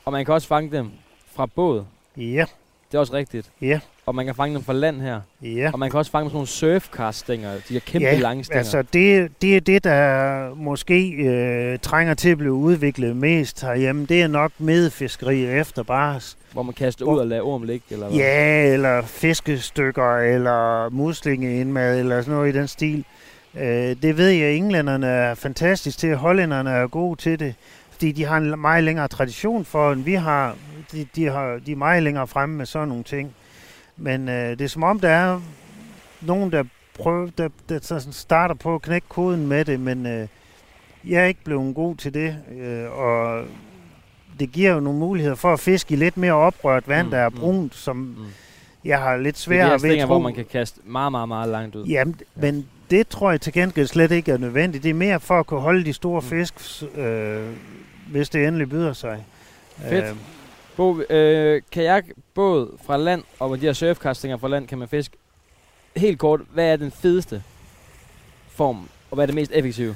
Og 0.04 0.12
man 0.12 0.24
kan 0.24 0.34
også 0.34 0.48
fange 0.48 0.76
dem 0.76 0.90
fra 1.34 1.46
båd. 1.46 1.84
ja, 2.16 2.44
Det 2.90 2.94
er 2.94 2.98
også 2.98 3.12
rigtigt. 3.12 3.50
Ja. 3.60 3.80
Og 4.06 4.14
man 4.14 4.26
kan 4.26 4.34
fange 4.34 4.54
dem 4.54 4.64
fra 4.64 4.72
land 4.72 5.00
her. 5.00 5.20
ja. 5.42 5.70
Og 5.72 5.78
man 5.78 5.90
kan 5.90 5.98
også 5.98 6.10
fange 6.10 6.22
dem 6.24 6.30
sådan 6.30 6.36
nogle 6.36 6.80
surfcast-stænger. 6.80 7.52
De 7.54 7.60
her 7.72 7.80
kæmpe 7.80 8.06
ja, 8.06 8.18
lange 8.18 8.44
stænger. 8.44 8.58
altså 8.58 8.82
det, 8.82 9.42
det 9.42 9.56
er 9.56 9.60
det, 9.60 9.84
der 9.84 10.54
måske 10.54 11.10
øh, 11.10 11.78
trænger 11.78 12.14
til 12.14 12.28
at 12.30 12.38
blive 12.38 12.52
udviklet 12.52 13.16
mest 13.16 13.62
herhjemme. 13.62 14.06
Det 14.06 14.22
er 14.22 14.26
nok 14.28 14.52
medfiskeri 14.58 15.44
efter 15.44 15.82
bars. 15.82 16.38
hvor 16.52 16.62
man 16.62 16.74
kaster 16.74 17.04
ud 17.04 17.18
og 17.18 17.26
lader 17.26 17.42
orm 17.42 17.62
ligge. 17.62 17.84
Eller 17.90 18.06
hvad? 18.08 18.16
Ja, 18.18 18.64
eller 18.72 19.02
fiskestykker, 19.02 20.16
eller 20.18 20.88
muslingeindmad, 20.88 21.98
eller 22.00 22.20
sådan 22.20 22.34
noget 22.34 22.54
i 22.54 22.58
den 22.58 22.68
stil. 22.68 23.04
Øh, 23.56 23.96
det 24.02 24.16
ved 24.16 24.28
jeg, 24.28 24.54
englænderne 24.56 25.06
er 25.06 25.34
fantastisk 25.34 25.98
til. 25.98 26.16
Hollænderne 26.16 26.70
er 26.70 26.86
gode 26.86 27.20
til 27.20 27.38
det. 27.38 27.54
Fordi 27.90 28.12
de 28.12 28.24
har 28.24 28.36
en 28.36 28.60
meget 28.60 28.84
længere 28.84 29.08
tradition 29.08 29.64
for, 29.64 29.92
end 29.92 30.02
vi 30.02 30.14
har. 30.14 30.56
De, 30.92 31.06
de, 31.16 31.24
har, 31.30 31.60
de 31.66 31.72
er 31.72 31.76
meget 31.76 32.02
længere 32.02 32.26
fremme 32.26 32.56
med 32.56 32.66
sådan 32.66 32.88
nogle 32.88 33.04
ting. 33.04 33.34
Men 33.96 34.28
øh, 34.28 34.50
det 34.50 34.60
er 34.60 34.68
som 34.68 34.82
om, 34.82 35.00
der 35.00 35.08
er 35.08 35.40
nogen, 36.20 36.52
der, 36.52 36.64
prøver, 36.98 37.30
der, 37.38 37.48
der 37.68 37.78
sådan 37.80 38.12
starter 38.12 38.54
på 38.54 38.74
at 38.74 38.82
knække 38.82 39.06
koden 39.08 39.46
med 39.46 39.64
det, 39.64 39.80
men 39.80 40.06
øh, 40.06 40.28
jeg 41.08 41.22
er 41.22 41.26
ikke 41.26 41.44
blevet 41.44 41.74
god 41.74 41.96
til 41.96 42.14
det. 42.14 42.36
Øh, 42.60 42.98
og 42.98 43.44
det 44.40 44.52
giver 44.52 44.72
jo 44.74 44.80
nogle 44.80 44.98
muligheder 44.98 45.34
for 45.36 45.52
at 45.52 45.60
fiske 45.60 45.92
i 45.94 45.96
lidt 45.96 46.16
mere 46.16 46.32
oprørt 46.32 46.88
vand, 46.88 47.06
Mm, 47.06 47.10
der 47.10 47.18
er 47.18 47.28
mm. 47.28 47.36
brunt, 47.38 47.74
som 47.74 47.96
Mm. 47.96 48.16
jeg 48.84 48.98
har 48.98 49.16
lidt 49.16 49.46
her 49.48 49.78
ved 49.78 49.90
at 49.98 50.06
hvor 50.06 50.16
tro. 50.16 50.22
man 50.22 50.34
kan 50.34 50.44
kaste 50.52 50.80
meget, 50.84 51.12
meget, 51.12 51.28
meget 51.28 51.48
langt 51.48 51.74
ud. 51.76 51.84
Jamen, 51.86 52.20
men 52.34 52.66
det 52.92 53.08
tror 53.08 53.30
jeg 53.30 53.40
til 53.40 53.52
gengæld 53.52 53.86
slet 53.86 54.10
ikke 54.10 54.32
er 54.32 54.36
nødvendigt. 54.38 54.84
Det 54.84 54.90
er 54.90 54.94
mere 54.94 55.20
for 55.20 55.40
at 55.40 55.46
kunne 55.46 55.60
holde 55.60 55.84
de 55.84 55.92
store 55.92 56.20
Mm. 56.20 56.26
fisk, 56.26 56.82
øh, 56.96 57.48
hvis 58.10 58.28
det 58.30 58.46
endelig 58.46 58.68
byder 58.68 58.92
sig. 58.92 59.24
Fedt. 59.88 60.04
Øh, 60.04 60.16
Bo, 60.76 61.00
øh, 61.00 61.62
kajak, 61.72 62.04
båd 62.34 62.78
fra 62.86 62.96
land, 62.96 63.22
og 63.38 63.50
med 63.50 63.58
de 63.58 63.66
her 63.66 63.72
surfcastinger 63.72 64.36
fra 64.36 64.48
land, 64.48 64.66
kan 64.68 64.78
man 64.78 64.88
fiske. 64.88 65.16
Helt 65.96 66.18
kort, 66.18 66.40
hvad 66.52 66.72
er 66.72 66.76
den 66.76 66.90
fedeste 66.90 67.42
form, 68.54 68.88
og 69.10 69.14
hvad 69.14 69.24
er 69.24 69.26
det 69.26 69.34
mest 69.34 69.52
effektive 69.54 69.94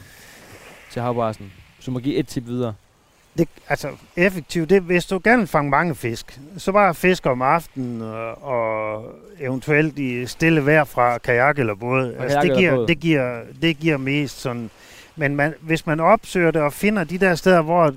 til 0.92 1.02
havbrassen? 1.02 1.52
Så 1.80 1.90
må 1.90 1.98
give 1.98 2.14
et 2.16 2.28
tip 2.28 2.46
videre. 2.46 2.74
Det, 3.38 3.48
altså, 3.68 3.88
effektivt, 4.16 4.70
det, 4.70 4.82
hvis 4.82 5.06
du 5.06 5.20
gerne 5.24 5.38
vil 5.38 5.46
fange 5.46 5.70
mange 5.70 5.94
fisk, 5.94 6.40
så 6.56 6.72
bare 6.72 6.94
fisk 6.94 7.26
om 7.26 7.42
aftenen 7.42 8.02
og, 8.02 8.42
og 8.42 9.04
eventuelt 9.40 9.98
i 9.98 10.26
stille 10.26 10.66
vejr 10.66 10.84
fra 10.84 11.18
kajak 11.18 11.58
eller 11.58 11.74
båd. 11.74 12.14
Altså, 12.18 12.40
kajak 12.40 12.42
det, 12.42 12.58
giver, 12.58 12.74
båd. 12.74 12.86
det, 12.86 13.00
giver, 13.00 13.40
det 13.62 13.78
giver 13.78 13.96
mest 13.96 14.40
sådan 14.40 14.70
Men 15.16 15.36
man, 15.36 15.54
hvis 15.60 15.86
man 15.86 16.00
opsøger 16.00 16.50
det 16.50 16.62
og 16.62 16.72
finder 16.72 17.04
de 17.04 17.18
der 17.18 17.34
steder, 17.34 17.62
hvor, 17.62 17.94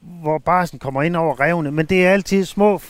hvor 0.00 0.38
barsen 0.38 0.78
kommer 0.78 1.02
ind 1.02 1.16
over 1.16 1.40
revne, 1.40 1.70
men 1.70 1.86
det 1.86 2.06
er 2.06 2.10
altid 2.10 2.44
små, 2.44 2.80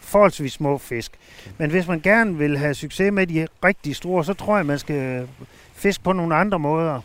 forholdsvis 0.00 0.52
små 0.52 0.78
fisk. 0.78 1.12
Men 1.58 1.70
hvis 1.70 1.88
man 1.88 2.00
gerne 2.00 2.36
vil 2.36 2.58
have 2.58 2.74
succes 2.74 3.12
med 3.12 3.26
de 3.26 3.46
rigtig 3.64 3.96
store, 3.96 4.24
så 4.24 4.34
tror 4.34 4.56
jeg, 4.56 4.66
man 4.66 4.78
skal 4.78 5.28
fiske 5.74 6.04
på 6.04 6.12
nogle 6.12 6.34
andre 6.34 6.58
måder. 6.58 7.00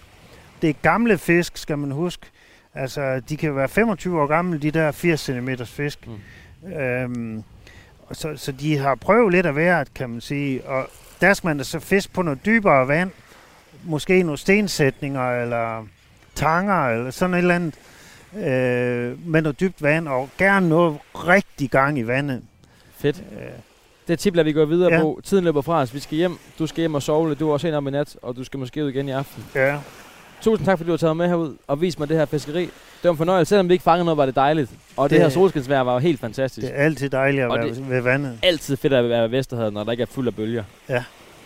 Det 0.61 0.69
er 0.69 0.73
gamle 0.73 1.17
fisk, 1.17 1.57
skal 1.57 1.77
man 1.77 1.91
huske. 1.91 2.25
Altså, 2.75 3.19
de 3.29 3.37
kan 3.37 3.55
være 3.55 3.69
25 3.69 4.21
år 4.21 4.27
gamle, 4.27 4.59
de 4.59 4.71
der 4.71 4.91
80 4.91 5.19
cm 5.19 5.49
fisk. 5.65 6.07
Mm. 6.07 6.73
Øhm, 6.73 7.43
så, 8.11 8.33
så 8.35 8.51
de 8.51 8.77
har 8.77 8.95
prøvet 8.95 9.31
lidt 9.31 9.45
af 9.45 9.53
hvert, 9.53 9.93
kan 9.93 10.09
man 10.09 10.21
sige. 10.21 10.65
Og 10.65 10.87
der 11.21 11.33
skal 11.33 11.47
man 11.47 11.57
da 11.57 11.63
så 11.63 11.79
fiske 11.79 12.13
på 12.13 12.21
noget 12.21 12.45
dybere 12.45 12.87
vand. 12.87 13.11
Måske 13.83 14.23
nogle 14.23 14.37
stensætninger, 14.37 15.41
eller 15.41 15.87
tanger, 16.35 16.89
eller 16.89 17.11
sådan 17.11 17.33
et 17.33 17.37
eller 17.37 17.55
andet. 17.55 17.75
Øh, 18.35 19.27
med 19.27 19.41
noget 19.41 19.59
dybt 19.59 19.81
vand, 19.81 20.07
og 20.07 20.29
gerne 20.37 20.69
noget 20.69 20.97
rigtig 21.13 21.69
gang 21.69 21.99
i 21.99 22.07
vandet. 22.07 22.41
Fedt. 22.97 23.23
Øh, 23.31 23.47
det 24.07 24.19
tip 24.19 24.35
lader 24.35 24.43
vi 24.43 24.53
gå 24.53 24.65
videre 24.65 24.93
ja. 24.93 25.01
på. 25.01 25.21
Tiden 25.23 25.43
løber 25.43 25.61
fra 25.61 25.81
os. 25.81 25.93
Vi 25.93 25.99
skal 25.99 26.17
hjem. 26.17 26.37
Du 26.59 26.67
skal 26.67 26.81
hjem 26.81 26.95
og 26.95 27.01
sove 27.01 27.29
lidt. 27.29 27.39
Du 27.39 27.49
er 27.49 27.53
også 27.53 27.67
en 27.67 27.73
om 27.73 27.87
i 27.87 27.91
nat, 27.91 28.17
og 28.21 28.35
du 28.35 28.43
skal 28.43 28.59
måske 28.59 28.83
ud 28.83 28.89
igen 28.89 29.09
i 29.09 29.11
aften. 29.11 29.45
Ja. 29.55 29.79
Tusind 30.43 30.65
tak, 30.65 30.77
fordi 30.77 30.87
du 30.87 30.91
har 30.91 30.97
taget 30.97 31.17
med 31.17 31.27
herud 31.27 31.55
og 31.67 31.81
vist 31.81 31.99
mig 31.99 32.09
det 32.09 32.17
her 32.17 32.25
fiskeri. 32.25 32.61
Det 32.61 32.71
var 33.03 33.11
en 33.11 33.17
fornøjelse. 33.17 33.49
Selvom 33.49 33.69
vi 33.69 33.73
ikke 33.73 33.83
fangede 33.83 34.05
noget, 34.05 34.17
var 34.17 34.25
det 34.25 34.35
dejligt. 34.35 34.71
Og 34.97 35.09
det, 35.09 35.15
det 35.15 35.23
her 35.23 35.29
solskinsvejr 35.29 35.81
var 35.81 35.93
jo 35.93 35.99
helt 35.99 36.19
fantastisk. 36.19 36.67
Det 36.67 36.79
er 36.79 36.83
altid 36.83 37.09
dejligt 37.09 37.43
at 37.43 37.49
og 37.49 37.57
være 37.57 37.67
det 37.67 37.89
ved 37.89 38.01
vandet. 38.01 38.39
altid 38.43 38.77
fedt 38.77 38.93
at 38.93 39.09
være 39.09 39.21
ved 39.21 39.29
Vesterhavet, 39.29 39.73
når 39.73 39.83
der 39.83 39.91
ikke 39.91 40.01
er 40.01 40.07
fuld 40.07 40.27
af 40.27 40.35
bølger. 40.35 40.63
Ja. 40.89 41.03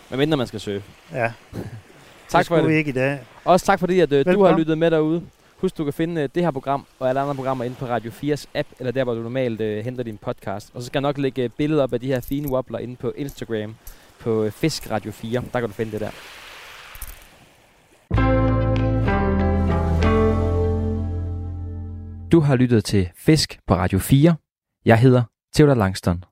Men 0.10 0.20
mindre 0.20 0.38
man 0.38 0.48
skal 0.48 0.60
søge. 0.60 0.82
Ja. 1.14 1.18
tak 2.30 2.39
det 2.39 2.48
for 2.48 2.56
det. 2.56 2.68
vi 2.68 2.76
ikke 2.76 2.89
i 2.89 2.93
dag. 2.93 3.20
Også 3.45 3.66
tak 3.66 3.80
fordi, 3.80 4.00
at 4.00 4.14
uh, 4.14 4.34
du 4.34 4.43
har 4.43 4.58
lyttet 4.58 4.78
med 4.78 4.91
derude. 4.91 5.22
Husk, 5.58 5.78
du 5.78 5.84
kan 5.84 5.93
finde 5.93 6.24
uh, 6.24 6.30
det 6.36 6.43
her 6.43 6.52
program 6.52 6.86
og 7.00 7.10
alle 7.10 7.22
andre 7.22 7.36
programmer 7.36 7.64
inde 7.64 7.76
på 7.80 7.86
Radio 7.86 8.12
4's 8.12 8.45
app, 8.56 8.68
eller 8.80 8.91
der, 8.91 9.04
hvor 9.04 9.14
du 9.14 9.22
normalt 9.22 9.62
uh, 9.62 9.68
henter 9.68 10.04
din 10.04 10.18
podcast. 10.18 10.72
Og 10.74 10.82
så 10.82 10.86
skal 10.88 10.98
jeg 10.98 11.02
nok 11.02 11.18
lægge 11.18 11.45
uh, 11.45 11.52
billeder 11.58 11.84
op 11.84 11.93
af 11.93 12.00
de 12.00 12.08
her 12.08 12.20
fine 12.22 12.50
wobbler 12.50 12.80
inde 12.80 12.95
på 12.95 13.14
Instagram 13.18 13.76
på 14.20 14.43
uh, 14.43 14.52
Fisk 14.52 14.91
Radio 14.91 15.12
4. 15.12 15.43
Der 15.54 15.60
kan 15.60 15.70
du 15.70 15.74
finde 15.74 15.91
det 15.91 16.02
der. 16.02 16.10
Du 22.32 22.39
har 22.39 22.55
lyttet 22.55 22.86
til 22.86 23.09
Fisk 23.15 23.59
på 23.67 23.75
Radio 23.75 23.99
4. 23.99 24.36
Jeg 24.86 24.99
hedder 24.99 25.23
Theodor 25.55 25.73
Langston. 25.73 26.23